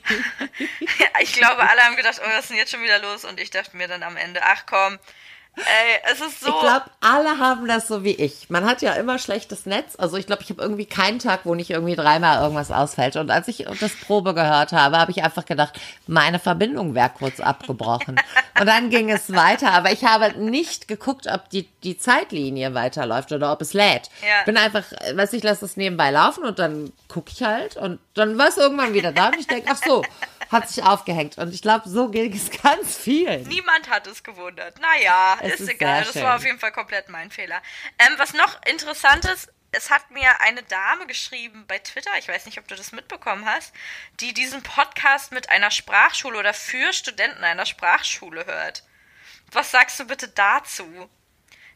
ich 1.21 1.33
glaube, 1.33 1.61
alle 1.61 1.81
haben 1.81 1.95
gedacht, 1.95 2.19
oh, 2.21 2.29
was 2.29 2.41
ist 2.41 2.49
denn 2.49 2.57
jetzt 2.57 2.71
schon 2.71 2.83
wieder 2.83 2.99
los? 2.99 3.23
Und 3.23 3.39
ich 3.39 3.51
dachte 3.51 3.77
mir 3.77 3.87
dann 3.87 4.03
am 4.03 4.17
Ende, 4.17 4.41
ach 4.43 4.65
komm, 4.65 4.99
ey, 5.59 6.11
es 6.11 6.21
ist 6.21 6.41
so. 6.41 6.47
Ich 6.47 6.59
glaube, 6.61 6.85
alle 7.01 7.37
haben 7.37 7.67
das 7.67 7.87
so 7.87 8.03
wie 8.03 8.13
ich. 8.13 8.49
Man 8.49 8.65
hat 8.65 8.81
ja 8.81 8.93
immer 8.93 9.19
schlechtes 9.19 9.65
Netz. 9.65 9.95
Also 9.97 10.17
ich 10.17 10.25
glaube, 10.25 10.43
ich 10.43 10.49
habe 10.49 10.61
irgendwie 10.61 10.85
keinen 10.85 11.19
Tag, 11.19 11.41
wo 11.43 11.55
nicht 11.55 11.69
irgendwie 11.69 11.95
dreimal 11.95 12.41
irgendwas 12.41 12.71
ausfällt. 12.71 13.15
Und 13.15 13.31
als 13.31 13.47
ich 13.47 13.65
das 13.79 13.95
Probe 13.95 14.33
gehört 14.33 14.71
habe, 14.71 14.97
habe 14.97 15.11
ich 15.11 15.23
einfach 15.23 15.45
gedacht, 15.45 15.79
meine 16.07 16.39
Verbindung 16.39 16.95
wäre 16.95 17.11
kurz 17.17 17.39
abgebrochen. 17.39 18.19
Und 18.59 18.65
dann 18.65 18.89
ging 18.89 19.09
es 19.09 19.33
weiter. 19.33 19.71
Aber 19.71 19.91
ich 19.91 20.03
habe 20.03 20.37
nicht 20.39 20.87
geguckt, 20.87 21.27
ob 21.27 21.49
die, 21.49 21.67
die 21.83 21.97
Zeitlinie 21.97 22.73
weiterläuft 22.73 23.31
oder 23.31 23.51
ob 23.51 23.61
es 23.61 23.73
lädt. 23.73 24.09
Ja. 24.21 24.43
Bin 24.45 24.57
einfach, 24.57 24.83
weiß 25.13 25.33
ich, 25.33 25.43
lasse 25.43 25.65
es 25.65 25.77
nebenbei 25.77 26.11
laufen 26.11 26.43
und 26.43 26.59
dann 26.59 26.91
gucke 27.07 27.31
ich 27.31 27.43
halt. 27.43 27.77
Und 27.77 27.99
dann 28.13 28.37
war 28.37 28.47
es 28.47 28.57
irgendwann 28.57 28.93
wieder 28.93 29.11
da. 29.11 29.27
Und 29.27 29.39
ich 29.39 29.47
denke, 29.47 29.69
ach 29.71 29.81
so, 29.83 30.03
hat 30.51 30.67
sich 30.67 30.83
aufgehängt. 30.83 31.37
Und 31.37 31.53
ich 31.53 31.61
glaube, 31.61 31.87
so 31.87 32.09
ging 32.09 32.33
es 32.33 32.49
ganz 32.63 32.97
vielen. 32.97 33.43
Niemand 33.43 33.89
hat 33.89 34.07
es 34.07 34.23
gewundert. 34.23 34.75
Naja, 34.81 35.37
ist, 35.53 35.61
ist 35.61 35.69
egal, 35.69 36.03
das 36.03 36.15
war 36.15 36.35
auf 36.35 36.43
jeden 36.43 36.59
Fall 36.59 36.71
komplett 36.71 37.09
mein 37.09 37.31
Fehler. 37.31 37.61
Ähm, 37.99 38.13
was 38.17 38.33
noch 38.33 38.61
interessant 38.65 39.25
ist, 39.25 39.51
es 39.71 39.89
hat 39.89 40.09
mir 40.11 40.41
eine 40.41 40.63
Dame 40.63 41.05
geschrieben 41.05 41.65
bei 41.67 41.77
Twitter, 41.79 42.11
ich 42.17 42.27
weiß 42.27 42.45
nicht, 42.45 42.57
ob 42.57 42.67
du 42.67 42.75
das 42.75 42.91
mitbekommen 42.91 43.45
hast, 43.45 43.73
die 44.19 44.33
diesen 44.33 44.63
Podcast 44.63 45.31
mit 45.31 45.49
einer 45.49 45.71
Sprachschule 45.71 46.39
oder 46.39 46.53
für 46.53 46.91
Studenten 46.93 47.43
einer 47.43 47.65
Sprachschule 47.65 48.45
hört. 48.45 48.83
Was 49.51 49.71
sagst 49.71 49.99
du 49.99 50.05
bitte 50.05 50.27
dazu? 50.27 51.09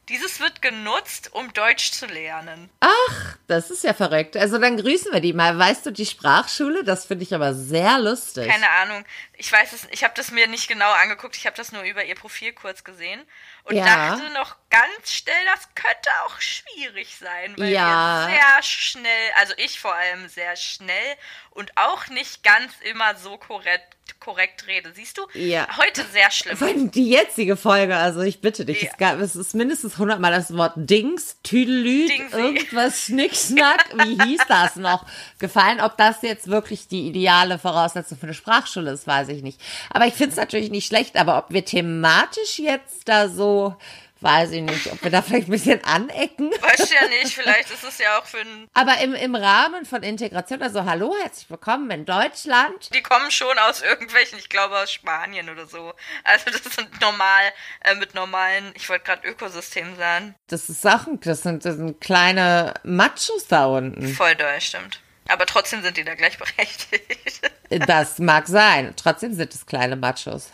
Dieses 0.09 0.41
wird 0.41 0.61
genutzt, 0.61 1.29
um 1.31 1.53
Deutsch 1.53 1.91
zu 1.91 2.07
lernen. 2.07 2.69
Ach, 2.81 3.37
das 3.47 3.71
ist 3.71 3.85
ja 3.85 3.93
verrückt. 3.93 4.35
Also 4.35 4.57
dann 4.57 4.75
grüßen 4.75 5.13
wir 5.13 5.21
die 5.21 5.31
mal. 5.31 5.57
Weißt 5.57 5.85
du, 5.85 5.91
die 5.91 6.05
Sprachschule, 6.05 6.83
das 6.83 7.05
finde 7.05 7.23
ich 7.23 7.33
aber 7.33 7.53
sehr 7.53 7.99
lustig. 7.99 8.49
Keine 8.49 8.69
Ahnung. 8.69 9.05
Ich 9.35 9.51
weiß 9.51 9.73
es, 9.73 9.87
ich 9.91 10.03
habe 10.03 10.13
das 10.15 10.29
mir 10.31 10.47
nicht 10.47 10.67
genau 10.67 10.91
angeguckt. 10.91 11.35
Ich 11.35 11.45
habe 11.47 11.57
das 11.57 11.71
nur 11.71 11.81
über 11.83 12.03
ihr 12.03 12.15
Profil 12.15 12.53
kurz 12.53 12.83
gesehen 12.83 13.21
und 13.63 13.75
Ja. 13.75 13.85
dachte 14.15 14.29
noch 14.33 14.55
ganz 14.69 15.11
schnell, 15.11 15.33
das 15.53 15.67
könnte 15.75 16.09
auch 16.25 16.39
schwierig 16.39 17.15
sein, 17.19 17.55
weil 17.57 17.71
Ja. 17.71 18.27
sehr 18.29 18.63
schnell, 18.63 19.31
also 19.39 19.53
ich 19.57 19.79
vor 19.79 19.95
allem 19.95 20.27
sehr 20.29 20.55
schnell 20.55 21.15
und 21.51 21.75
auch 21.77 22.07
nicht 22.07 22.43
ganz 22.43 22.71
immer 22.81 23.15
so 23.15 23.37
korrekt, 23.37 23.95
korrekt 24.19 24.67
rede. 24.67 24.91
Siehst 24.93 25.17
du? 25.17 25.27
Ja. 25.33 25.67
Heute 25.77 26.05
sehr 26.11 26.29
schlimm. 26.31 26.57
Vor 26.57 26.67
allem 26.67 26.91
die 26.91 27.09
jetzige 27.09 27.55
Folge, 27.57 27.95
also 27.95 28.21
ich 28.21 28.41
bitte 28.41 28.65
dich, 28.65 28.81
Ja. 28.81 28.89
es, 28.91 28.97
gab, 28.97 29.19
es 29.19 29.35
ist 29.35 29.53
mindestens 29.55 29.97
hundertmal 29.97 30.31
das 30.31 30.55
Wort 30.55 30.73
Dings, 30.75 31.37
Tüdelüt, 31.43 32.09
Dingsi. 32.09 32.35
irgendwas 32.37 33.01
Schnickschnack, 33.03 33.85
wie 34.05 34.21
hieß 34.23 34.41
das 34.47 34.75
noch, 34.75 35.05
gefallen. 35.39 35.79
Ob 35.81 35.97
das 35.97 36.21
jetzt 36.21 36.47
wirklich 36.47 36.87
die 36.87 37.07
ideale 37.07 37.59
Voraussetzung 37.59 38.17
für 38.17 38.25
eine 38.27 38.33
Sprachschule 38.33 38.91
ist, 38.91 39.07
weiß 39.23 39.35
ich 39.35 39.43
nicht. 39.43 39.61
Aber 39.89 40.05
ich 40.05 40.13
finde 40.13 40.31
es 40.31 40.37
natürlich 40.37 40.69
nicht 40.69 40.87
schlecht, 40.87 41.15
aber 41.15 41.37
ob 41.37 41.45
wir 41.49 41.63
thematisch 41.63 42.59
jetzt 42.59 43.07
da 43.07 43.29
so, 43.29 43.75
weiß 44.19 44.51
ich 44.51 44.61
nicht, 44.61 44.91
ob 44.91 45.01
wir 45.03 45.11
da 45.11 45.21
vielleicht 45.21 45.47
ein 45.47 45.51
bisschen 45.51 45.83
anecken. 45.83 46.51
Weißt 46.61 46.89
du 46.89 46.95
ja 46.95 47.07
nicht, 47.07 47.33
vielleicht 47.33 47.69
ist 47.71 47.83
es 47.83 47.97
ja 47.99 48.19
auch 48.19 48.25
für 48.25 48.39
ein. 48.39 48.67
Aber 48.73 48.99
im, 48.99 49.13
im 49.13 49.35
Rahmen 49.35 49.85
von 49.85 50.03
Integration, 50.03 50.61
also 50.61 50.85
hallo, 50.85 51.15
herzlich 51.21 51.49
willkommen 51.49 51.89
in 51.91 52.05
Deutschland. 52.05 52.93
Die 52.93 53.01
kommen 53.01 53.31
schon 53.31 53.57
aus 53.59 53.81
irgendwelchen, 53.81 54.39
ich 54.39 54.49
glaube 54.49 54.77
aus 54.77 54.91
Spanien 54.91 55.49
oder 55.49 55.67
so. 55.67 55.93
Also 56.23 56.45
das 56.51 56.75
sind 56.75 56.99
normal, 57.01 57.43
äh, 57.81 57.95
mit 57.95 58.13
normalen, 58.13 58.71
ich 58.75 58.89
wollte 58.89 59.05
gerade 59.05 59.27
Ökosystemen 59.27 59.95
sagen. 59.95 60.35
Das 60.47 60.69
ist 60.69 60.81
Sachen, 60.81 61.19
das 61.21 61.43
sind, 61.43 61.63
das 61.63 61.75
sind 61.75 62.01
kleine 62.01 62.73
Machos 62.83 63.47
da 63.47 63.67
unten. 63.67 64.07
Voll 64.07 64.35
doll, 64.35 64.59
stimmt. 64.59 64.99
Aber 65.29 65.45
trotzdem 65.45 65.81
sind 65.81 65.97
die 65.97 66.03
da 66.03 66.15
gleichberechtigt. 66.15 67.41
Das 67.87 68.19
mag 68.19 68.47
sein. 68.47 68.93
Trotzdem 68.95 69.33
sind 69.33 69.51
es 69.55 69.65
kleine 69.65 69.95
Machos. 69.95 70.51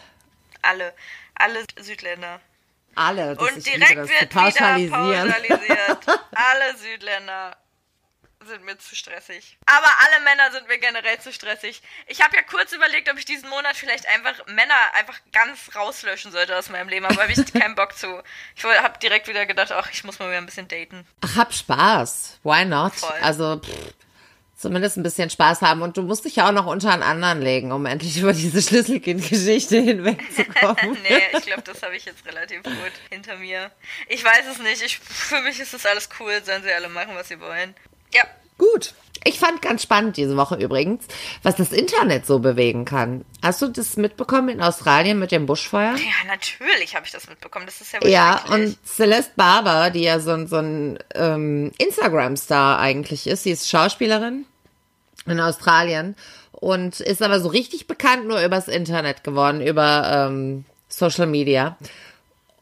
alle, 0.61 0.93
alle 1.35 1.65
Südländer. 1.77 2.39
Alle. 2.95 3.35
Das 3.35 3.43
Und 3.55 3.65
direkt 3.65 3.89
liebe 3.89 4.07
wird 4.07 4.21
wieder 4.21 4.41
pauschalisieren. 4.41 5.29
pauschalisiert. 5.29 6.07
alle 6.31 6.77
Südländer 6.77 7.57
sind 8.45 8.63
mir 8.63 8.77
zu 8.77 8.95
stressig. 8.95 9.57
Aber 9.65 9.87
alle 10.05 10.23
Männer 10.23 10.51
sind 10.51 10.67
mir 10.69 10.77
generell 10.79 11.19
zu 11.19 11.33
stressig. 11.33 11.81
Ich 12.07 12.21
habe 12.23 12.37
ja 12.37 12.43
kurz 12.43 12.71
überlegt, 12.71 13.11
ob 13.11 13.17
ich 13.17 13.25
diesen 13.25 13.49
Monat 13.49 13.75
vielleicht 13.75 14.07
einfach 14.07 14.45
Männer 14.47 14.75
einfach 14.93 15.19
ganz 15.33 15.75
rauslöschen 15.75 16.31
sollte 16.31 16.57
aus 16.57 16.69
meinem 16.69 16.87
Leben, 16.87 17.05
aber 17.05 17.21
habe 17.21 17.33
ich 17.33 17.53
keinen 17.53 17.75
Bock 17.75 17.97
zu. 17.97 18.23
Ich 18.55 18.63
habe 18.63 18.97
direkt 18.99 19.27
wieder 19.27 19.45
gedacht, 19.45 19.73
ach, 19.73 19.89
ich 19.91 20.05
muss 20.05 20.19
mal 20.19 20.29
wieder 20.29 20.37
ein 20.37 20.45
bisschen 20.45 20.69
daten. 20.69 21.05
Ach, 21.21 21.35
hab 21.35 21.53
Spaß. 21.53 22.39
Why 22.43 22.63
not? 22.63 22.95
Voll. 22.95 23.11
Also, 23.21 23.59
pff, 23.59 23.93
zumindest 24.59 24.97
ein 24.97 25.03
bisschen 25.03 25.29
Spaß 25.29 25.61
haben. 25.61 25.81
Und 25.81 25.97
du 25.97 26.01
musst 26.03 26.25
dich 26.25 26.35
ja 26.35 26.47
auch 26.47 26.51
noch 26.51 26.65
unter 26.65 26.91
einen 26.91 27.01
anderen 27.01 27.41
legen, 27.41 27.71
um 27.71 27.85
endlich 27.85 28.17
über 28.21 28.33
diese 28.33 28.61
Schlüsselkind-Geschichte 28.61 29.79
hinwegzukommen. 29.79 30.97
nee, 31.03 31.21
ich 31.37 31.45
glaube, 31.45 31.63
das 31.63 31.81
habe 31.81 31.95
ich 31.95 32.05
jetzt 32.05 32.25
relativ 32.25 32.63
gut 32.63 32.73
hinter 33.09 33.37
mir. 33.37 33.71
Ich 34.07 34.23
weiß 34.23 34.45
es 34.51 34.59
nicht. 34.59 34.81
Ich, 34.81 34.99
für 34.99 35.41
mich 35.41 35.59
ist 35.59 35.73
das 35.73 35.85
alles 35.85 36.09
cool. 36.19 36.33
Sollen 36.43 36.63
sie 36.63 36.71
alle 36.71 36.89
machen, 36.89 37.15
was 37.15 37.29
sie 37.29 37.39
wollen. 37.39 37.73
Ja, 38.13 38.23
Gut. 38.59 38.93
Ich 39.25 39.37
fand 39.39 39.61
ganz 39.61 39.81
spannend 39.83 40.15
diese 40.15 40.37
Woche 40.37 40.55
übrigens, 40.55 41.03
was 41.43 41.55
das 41.57 41.73
Internet 41.73 42.25
so 42.25 42.39
bewegen 42.39 42.85
kann. 42.85 43.25
Hast 43.43 43.61
du 43.61 43.67
das 43.67 43.97
mitbekommen 43.97 44.47
in 44.47 44.61
Australien 44.61 45.19
mit 45.19 45.31
dem 45.33 45.45
Buschfeuer? 45.45 45.95
ja, 45.95 46.27
natürlich 46.27 46.95
habe 46.95 47.05
ich 47.05 47.11
das 47.11 47.27
mitbekommen. 47.27 47.65
Das 47.65 47.81
ist 47.81 47.91
ja 47.91 47.99
Ja, 48.07 48.41
und 48.49 48.77
Celeste 48.87 49.31
Barber, 49.35 49.89
die 49.89 50.03
ja 50.03 50.19
so, 50.21 50.31
ein- 50.31 50.47
so 50.47 50.57
ein 50.57 50.99
ähm, 51.15 51.71
Instagram-Star 51.79 52.79
eigentlich 52.79 53.27
ist, 53.27 53.43
sie 53.43 53.51
ist 53.51 53.67
Schauspielerin 53.67 54.45
in 55.25 55.39
Australien 55.41 56.15
und 56.51 57.01
ist 57.01 57.21
aber 57.21 57.41
so 57.41 57.49
richtig 57.49 57.87
bekannt 57.87 58.25
nur 58.25 58.41
übers 58.41 58.69
Internet 58.69 59.25
geworden, 59.25 59.59
über 59.61 60.27
ähm, 60.29 60.63
Social 60.87 61.27
Media. 61.27 61.77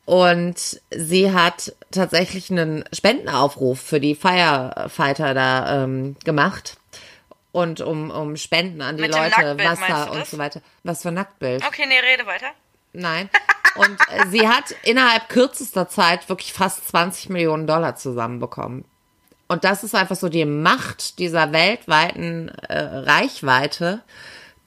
Und 0.08 0.80
sie 0.90 1.34
hat 1.34 1.74
tatsächlich 1.92 2.50
einen 2.50 2.86
Spendenaufruf 2.94 3.82
für 3.82 4.00
die 4.00 4.16
Firefighter 4.16 5.34
da 5.34 5.84
ähm, 5.84 6.16
gemacht. 6.24 6.78
Und 7.52 7.82
um, 7.82 8.10
um 8.10 8.38
Spenden 8.38 8.82
an 8.82 8.96
die 8.96 9.02
Mit 9.02 9.12
Leute, 9.12 9.58
Wasser 9.60 10.14
und 10.14 10.26
so 10.26 10.38
weiter. 10.38 10.62
Was 10.84 11.02
für 11.02 11.10
ein 11.10 11.16
Nacktbild? 11.16 11.62
Okay, 11.68 11.84
nee, 11.90 12.00
rede 12.00 12.26
weiter. 12.26 12.52
Nein. 12.94 13.30
Und 13.76 14.00
äh, 14.10 14.28
sie 14.30 14.48
hat 14.48 14.74
innerhalb 14.84 15.28
kürzester 15.28 15.90
Zeit 15.90 16.30
wirklich 16.30 16.54
fast 16.54 16.88
20 16.88 17.28
Millionen 17.28 17.68
Dollar 17.68 17.98
zusammenbekommen. 17.98 18.86
Und 19.50 19.66
das 19.66 19.84
ist 19.84 19.94
einfach 19.94 20.16
so 20.16 20.30
die 20.30 20.46
Macht 20.46 21.20
dieser 21.20 21.52
weltweiten 21.52 22.48
äh, 22.48 22.80
Reichweite. 22.80 24.04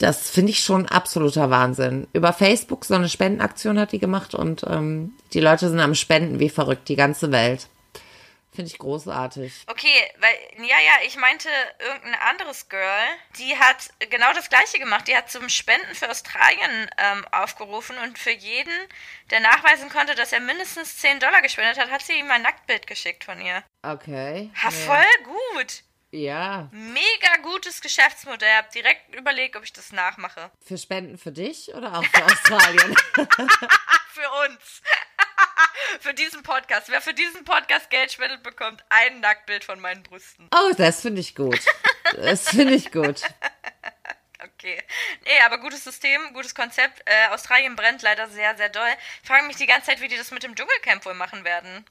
Das 0.00 0.30
finde 0.30 0.50
ich 0.50 0.60
schon 0.60 0.86
absoluter 0.86 1.50
Wahnsinn. 1.50 2.08
Über 2.14 2.32
Facebook 2.32 2.86
so 2.86 2.94
eine 2.94 3.10
Spendenaktion 3.10 3.78
hat 3.78 3.92
die 3.92 3.98
gemacht 3.98 4.34
und 4.34 4.64
ähm, 4.66 5.12
die 5.34 5.40
Leute 5.40 5.68
sind 5.68 5.78
am 5.78 5.94
Spenden 5.94 6.40
wie 6.40 6.48
verrückt, 6.48 6.88
die 6.88 6.96
ganze 6.96 7.30
Welt. 7.32 7.68
Finde 8.54 8.70
ich 8.70 8.78
großartig. 8.78 9.52
Okay, 9.66 10.10
weil, 10.18 10.66
ja, 10.66 10.76
ja, 10.80 11.06
ich 11.06 11.16
meinte 11.18 11.48
irgendein 11.78 12.18
anderes 12.30 12.70
Girl, 12.70 13.06
die 13.38 13.56
hat 13.56 13.90
genau 14.08 14.32
das 14.34 14.48
gleiche 14.48 14.78
gemacht. 14.78 15.06
Die 15.06 15.14
hat 15.14 15.30
zum 15.30 15.50
Spenden 15.50 15.94
für 15.94 16.10
Australien 16.10 16.90
ähm, 16.96 17.24
aufgerufen 17.30 17.96
und 18.02 18.18
für 18.18 18.32
jeden, 18.32 18.72
der 19.30 19.40
nachweisen 19.40 19.90
konnte, 19.90 20.14
dass 20.14 20.32
er 20.32 20.40
mindestens 20.40 20.96
10 20.96 21.20
Dollar 21.20 21.42
gespendet 21.42 21.78
hat, 21.78 21.90
hat 21.90 22.02
sie 22.02 22.14
ihm 22.14 22.30
ein 22.30 22.42
Nacktbild 22.42 22.86
geschickt 22.86 23.24
von 23.24 23.40
ihr. 23.40 23.62
Okay. 23.82 24.50
Ha, 24.62 24.70
voll 24.70 25.24
gut. 25.24 25.84
Ja. 26.12 26.68
Mega 26.72 27.36
gutes 27.42 27.80
Geschäftsmodell. 27.80 28.56
Hab 28.56 28.70
direkt 28.72 29.14
überlegt, 29.14 29.56
ob 29.56 29.62
ich 29.62 29.72
das 29.72 29.92
nachmache. 29.92 30.50
Für 30.64 30.76
Spenden 30.76 31.18
für 31.18 31.32
dich 31.32 31.72
oder 31.74 31.98
auch 31.98 32.04
für 32.04 32.24
Australien? 32.24 32.96
Für 34.12 34.28
uns. 34.44 34.82
für 36.00 36.14
diesen 36.14 36.42
Podcast. 36.42 36.88
Wer 36.88 37.00
für 37.00 37.14
diesen 37.14 37.44
Podcast 37.44 37.90
Geld 37.90 38.12
spendet, 38.12 38.42
bekommt 38.42 38.84
ein 38.88 39.20
Nacktbild 39.20 39.64
von 39.64 39.80
meinen 39.80 40.02
Brüsten. 40.02 40.48
Oh, 40.54 40.72
das 40.76 41.00
finde 41.00 41.20
ich 41.20 41.34
gut. 41.34 41.60
Das 42.16 42.48
finde 42.48 42.74
ich 42.74 42.90
gut. 42.90 43.22
Okay. 44.42 44.78
Nee, 45.24 45.40
aber 45.44 45.58
gutes 45.58 45.84
System, 45.84 46.20
gutes 46.32 46.54
Konzept. 46.54 47.02
Äh, 47.04 47.32
Australien 47.34 47.76
brennt 47.76 48.02
leider 48.02 48.28
sehr, 48.28 48.56
sehr 48.56 48.68
doll. 48.68 48.88
Ich 49.22 49.28
frage 49.28 49.46
mich 49.46 49.56
die 49.56 49.66
ganze 49.66 49.88
Zeit, 49.88 50.00
wie 50.00 50.08
die 50.08 50.16
das 50.16 50.30
mit 50.30 50.42
dem 50.42 50.54
Dschungelcamp 50.54 51.04
wohl 51.04 51.14
machen 51.14 51.44
werden. 51.44 51.84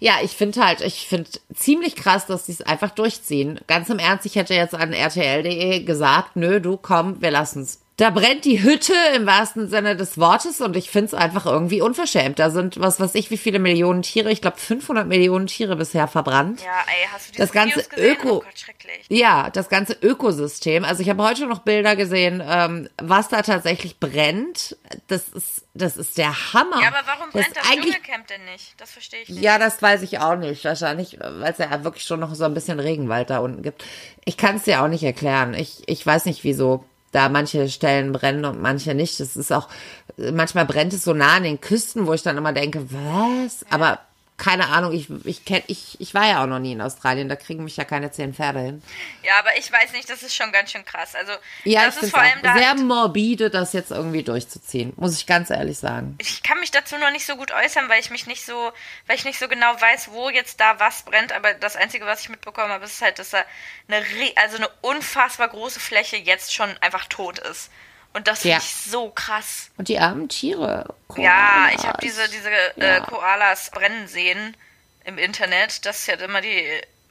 Ja, 0.00 0.18
ich 0.22 0.32
finde 0.32 0.64
halt, 0.64 0.80
ich 0.80 1.06
finde 1.06 1.30
ziemlich 1.54 1.96
krass, 1.96 2.26
dass 2.26 2.46
die 2.46 2.52
es 2.52 2.62
einfach 2.62 2.90
durchziehen. 2.90 3.60
Ganz 3.66 3.88
im 3.88 3.98
Ernst, 3.98 4.26
ich 4.26 4.36
hätte 4.36 4.54
jetzt 4.54 4.74
an 4.74 4.92
RTL.de 4.92 5.84
gesagt, 5.84 6.36
nö, 6.36 6.60
du 6.60 6.76
komm, 6.76 7.20
wir 7.22 7.30
lassen's. 7.30 7.81
Da 7.98 8.08
brennt 8.08 8.46
die 8.46 8.62
Hütte 8.62 8.94
im 9.14 9.26
wahrsten 9.26 9.68
Sinne 9.68 9.94
des 9.96 10.16
Wortes 10.18 10.62
und 10.62 10.76
ich 10.76 10.90
finde 10.90 11.06
es 11.08 11.14
einfach 11.14 11.44
irgendwie 11.44 11.82
unverschämt. 11.82 12.38
Da 12.38 12.48
sind, 12.48 12.80
was 12.80 12.98
weiß 12.98 13.14
ich, 13.16 13.30
wie 13.30 13.36
viele 13.36 13.58
Millionen 13.58 14.00
Tiere, 14.00 14.32
ich 14.32 14.40
glaube 14.40 14.56
500 14.56 15.06
Millionen 15.06 15.46
Tiere 15.46 15.76
bisher 15.76 16.08
verbrannt. 16.08 16.62
Ja, 16.62 16.68
ey, 16.86 17.06
hast 17.12 17.28
du 17.28 17.32
diese 17.32 17.42
Das 17.42 17.52
ganze 17.52 17.76
Videos 17.76 17.88
gesehen? 17.90 18.16
Öko- 18.16 18.28
Oh 18.38 18.40
Gott, 18.40 18.58
schrecklich. 18.58 19.04
Ja, 19.10 19.50
das 19.50 19.68
ganze 19.68 19.92
Ökosystem. 20.00 20.84
Also 20.84 21.02
ich 21.02 21.10
habe 21.10 21.22
heute 21.22 21.46
noch 21.46 21.58
Bilder 21.60 21.94
gesehen, 21.94 22.42
ähm, 22.44 22.88
was 22.96 23.28
da 23.28 23.42
tatsächlich 23.42 24.00
brennt. 24.00 24.74
Das 25.08 25.28
ist, 25.28 25.66
das 25.74 25.98
ist 25.98 26.16
der 26.16 26.54
Hammer. 26.54 26.80
Ja, 26.80 26.88
aber 26.88 27.02
warum 27.06 27.28
das 27.32 27.42
brennt 27.42 27.56
das 27.58 27.70
eigentlich 27.70 27.94
Dschungelcamp 27.94 28.26
denn 28.26 28.44
nicht? 28.46 28.74
Das 28.80 28.90
verstehe 28.90 29.20
ich 29.20 29.28
nicht. 29.28 29.42
Ja, 29.42 29.58
das 29.58 29.82
weiß 29.82 30.00
ich 30.02 30.18
auch 30.18 30.36
nicht. 30.36 30.64
Wahrscheinlich, 30.64 31.18
weil 31.20 31.52
es 31.52 31.58
ja 31.58 31.84
wirklich 31.84 32.04
schon 32.04 32.20
noch 32.20 32.34
so 32.34 32.44
ein 32.44 32.54
bisschen 32.54 32.80
Regenwald 32.80 33.28
da 33.28 33.38
unten 33.40 33.62
gibt. 33.62 33.84
Ich 34.24 34.38
kann 34.38 34.56
es 34.56 34.62
dir 34.62 34.82
auch 34.82 34.88
nicht 34.88 35.02
erklären. 35.04 35.52
Ich, 35.52 35.82
ich 35.86 36.04
weiß 36.06 36.24
nicht, 36.24 36.42
wieso 36.42 36.84
da 37.12 37.28
manche 37.28 37.68
Stellen 37.68 38.12
brennen 38.12 38.44
und 38.44 38.60
manche 38.60 38.94
nicht. 38.94 39.20
Das 39.20 39.36
ist 39.36 39.52
auch, 39.52 39.68
manchmal 40.16 40.66
brennt 40.66 40.92
es 40.92 41.04
so 41.04 41.14
nah 41.14 41.36
an 41.36 41.44
den 41.44 41.60
Küsten, 41.60 42.06
wo 42.06 42.14
ich 42.14 42.22
dann 42.22 42.36
immer 42.38 42.52
denke, 42.52 42.86
was? 42.90 43.64
Aber 43.70 44.00
keine 44.42 44.70
Ahnung, 44.70 44.92
ich, 44.92 45.06
ich 45.24 45.44
kenn, 45.44 45.62
ich, 45.68 46.00
ich 46.00 46.14
war 46.14 46.26
ja 46.26 46.42
auch 46.42 46.48
noch 46.48 46.58
nie 46.58 46.72
in 46.72 46.80
Australien, 46.80 47.28
da 47.28 47.36
kriegen 47.36 47.62
mich 47.62 47.76
ja 47.76 47.84
keine 47.84 48.10
zehn 48.10 48.34
Pferde 48.34 48.58
hin. 48.58 48.82
Ja, 49.22 49.38
aber 49.38 49.56
ich 49.56 49.70
weiß 49.70 49.92
nicht, 49.92 50.10
das 50.10 50.24
ist 50.24 50.34
schon 50.34 50.50
ganz 50.50 50.72
schön 50.72 50.84
krass. 50.84 51.14
Also, 51.14 51.30
Ja, 51.62 51.84
das 51.84 51.98
ist 51.98 52.10
vor 52.10 52.18
allem 52.18 52.42
da. 52.42 52.56
sehr 52.56 52.74
morbide, 52.74 53.50
das 53.50 53.72
jetzt 53.72 53.92
irgendwie 53.92 54.24
durchzuziehen, 54.24 54.94
muss 54.96 55.16
ich 55.16 55.26
ganz 55.26 55.50
ehrlich 55.50 55.78
sagen. 55.78 56.16
ich 56.20 56.42
kann 56.42 56.58
mich 56.58 56.72
dazu 56.72 56.98
noch 56.98 57.12
nicht 57.12 57.24
so 57.24 57.36
gut 57.36 57.52
äußern, 57.52 57.88
weil 57.88 58.00
ich 58.00 58.10
mich 58.10 58.26
nicht 58.26 58.44
so, 58.44 58.72
weil 59.06 59.14
ich 59.14 59.24
nicht 59.24 59.38
so 59.38 59.46
genau 59.46 59.80
weiß, 59.80 60.10
wo 60.10 60.28
jetzt 60.28 60.58
da 60.58 60.80
was 60.80 61.02
brennt. 61.02 61.32
Aber 61.32 61.54
das 61.54 61.76
Einzige, 61.76 62.04
was 62.04 62.22
ich 62.22 62.28
mitbekommen 62.28 62.72
habe, 62.72 62.84
ist 62.84 63.00
halt, 63.00 63.20
dass 63.20 63.30
da 63.30 63.44
eine, 63.86 64.04
also 64.42 64.56
eine 64.56 64.68
unfassbar 64.80 65.46
große 65.50 65.78
Fläche 65.78 66.16
jetzt 66.16 66.52
schon 66.52 66.76
einfach 66.78 67.06
tot 67.06 67.38
ist. 67.38 67.70
Und 68.14 68.28
das 68.28 68.40
finde 68.40 68.56
Ja. 68.56 68.58
ich 68.58 68.74
so 68.74 69.08
krass. 69.10 69.70
Und 69.78 69.88
die 69.88 69.98
armen 69.98 70.28
Tiere. 70.28 70.94
Ja, 71.16 71.68
ich 71.70 71.76
Koalas. 71.78 71.84
habe 71.86 71.98
diese, 72.02 72.28
diese 72.28 72.50
Ja. 72.76 72.96
äh, 72.96 73.00
Koalas 73.00 73.70
brennen 73.70 74.06
sehen 74.06 74.56
im 75.04 75.18
Internet. 75.18 75.84
Das 75.86 76.00
ist 76.00 76.06
ja 76.08 76.14
immer 76.14 76.40
die 76.40 76.62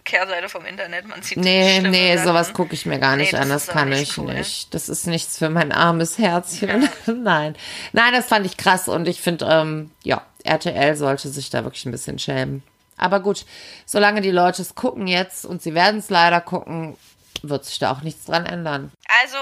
Kehrseite 0.04 0.50
vom 0.50 0.66
Internet. 0.66 1.08
Man 1.08 1.22
sieht 1.22 1.38
Nee, 1.38 1.80
nee, 1.82 2.16
Sachen. 2.16 2.28
sowas 2.28 2.54
gucke 2.54 2.74
ich 2.74 2.86
mir 2.86 3.00
gar 3.00 3.16
nicht 3.16 3.34
Nee, 3.34 3.40
an. 3.40 3.50
Das 3.50 3.68
kann 3.68 3.92
ich 3.92 4.18
cool. 4.18 4.34
nicht. 4.34 4.74
Das 4.74 4.90
ist 4.90 5.08
nichts 5.08 5.38
für 5.38 5.50
mein 5.50 5.72
armes 5.72 6.18
Herzchen. 6.18 6.90
Nein. 7.06 7.56
Nein, 7.94 8.14
das 8.14 8.26
fand 8.28 8.46
ich 8.46 8.58
krass 8.58 8.88
und 8.88 9.08
ich 9.08 9.22
finde, 9.22 9.46
ähm, 9.50 9.92
ja, 10.04 10.22
RTL 10.44 10.96
sollte 10.96 11.30
sich 11.30 11.50
da 11.50 11.64
wirklich 11.64 11.86
ein 11.86 11.92
bisschen 11.92 12.18
schämen. 12.20 12.64
Aber 12.98 13.20
gut, 13.20 13.46
solange 13.86 14.22
die 14.22 14.32
Leute 14.32 14.62
es 14.62 14.76
gucken 14.76 15.08
jetzt 15.08 15.46
und 15.46 15.62
sie 15.62 15.74
werden 15.74 16.00
es 16.00 16.10
leider 16.10 16.42
gucken, 16.42 16.96
wird 17.42 17.66
sich 17.66 17.80
da 17.80 17.92
auch 17.92 18.02
nichts 18.02 18.26
dran 18.26 18.46
ändern. 18.46 18.92
Also, 19.24 19.38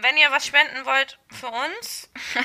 wenn 0.00 0.16
ihr 0.16 0.30
was 0.30 0.46
spenden 0.46 0.84
wollt 0.84 1.18
für 1.30 1.48
uns. 1.48 2.10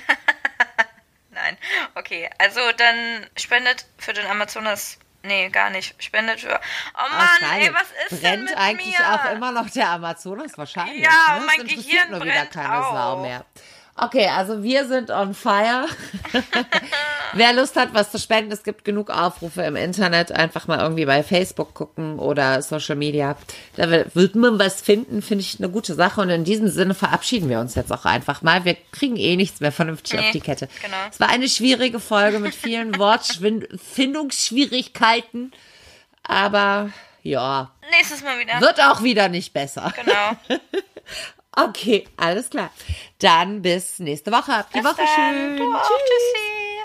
Nein, 1.32 1.58
okay. 1.96 2.30
Also 2.38 2.60
dann 2.78 3.30
spendet 3.38 3.86
für 3.98 4.14
den 4.14 4.26
Amazonas. 4.28 4.98
Nee, 5.22 5.50
gar 5.50 5.70
nicht. 5.70 6.02
Spendet 6.02 6.40
für. 6.40 6.60
Oh 6.96 7.10
Mann, 7.10 7.60
ey, 7.60 7.74
was 7.74 8.12
ist 8.12 8.24
denn 8.24 8.46
brennt 8.46 8.50
mit 8.50 8.58
eigentlich 8.58 8.98
mir? 8.98 9.14
auch 9.14 9.32
immer 9.32 9.52
noch 9.52 9.70
der 9.70 9.90
Amazonas 9.90 10.58
wahrscheinlich. 10.58 11.04
Ja, 11.04 11.40
ne? 11.40 11.46
mein 11.46 11.68
Gehirn 11.68 12.12
nur 12.12 12.22
wieder 12.24 12.34
brennt 12.34 12.52
keine 12.52 12.84
Sau 12.84 13.14
auch. 13.18 13.22
mehr. 13.22 13.46
Okay, 14.02 14.28
also 14.28 14.64
wir 14.64 14.88
sind 14.88 15.12
on 15.12 15.34
fire. 15.34 15.86
Wer 17.34 17.54
Lust 17.54 17.76
hat, 17.76 17.90
was 17.94 18.12
zu 18.12 18.20
spenden, 18.20 18.52
es 18.52 18.64
gibt 18.64 18.86
genug 18.86 19.10
Aufrufe 19.10 19.62
im 19.64 19.76
Internet. 19.76 20.32
Einfach 20.32 20.68
mal 20.68 20.80
irgendwie 20.80 21.06
bei 21.06 21.22
Facebook 21.22 21.74
gucken 21.74 22.18
oder 22.18 22.62
Social 22.62 22.96
Media. 22.96 23.36
Da 23.76 23.90
wird 23.92 24.36
man 24.36 24.58
was 24.58 24.82
finden, 24.82 25.22
finde 25.22 25.44
ich 25.44 25.60
eine 25.60 25.70
gute 25.70 25.94
Sache. 25.96 26.22
Und 26.22 26.30
in 26.30 26.44
diesem 26.44 26.70
Sinne 26.70 26.94
verabschieden 26.94 27.50
wir 27.50 27.60
uns 27.60 27.76
jetzt 27.76 27.92
auch 27.92 28.06
einfach 28.06 28.42
mal. 28.42 28.66
Wir 28.66 28.78
kriegen 28.92 29.18
eh 29.18 29.36
nichts 29.36 29.60
mehr 29.60 29.72
vernünftig 29.72 30.14
Nee, 30.20 30.26
auf 30.26 30.32
die 30.32 30.40
Kette. 30.42 30.70
genau. 30.82 30.98
Es 31.12 31.20
war 31.20 31.30
eine 31.30 31.48
schwierige 31.50 32.00
Folge 32.00 32.40
mit 32.40 32.56
vielen 32.56 32.98
Wortfindungsschwierigkeiten. 33.00 35.52
Aber 36.24 36.90
ja, 37.24 37.72
Nächstes 37.92 38.24
Mal 38.24 38.40
wieder. 38.40 38.62
wird 38.62 38.80
auch 38.82 39.04
wieder 39.04 39.30
nicht 39.30 39.54
besser. 39.54 39.94
Genau. 39.96 40.60
Okay, 41.52 42.08
alles 42.18 42.50
klar. 42.50 42.72
Dann 43.20 43.62
bis 43.62 44.00
nächste 44.00 44.32
Woche. 44.32 44.56
Habt 44.56 44.74
die 44.76 44.84
Woche 44.84 45.02
schön. 45.16 45.58
Du 45.58 45.74
auch. 45.74 45.84
Tschüssi. 45.84 46.79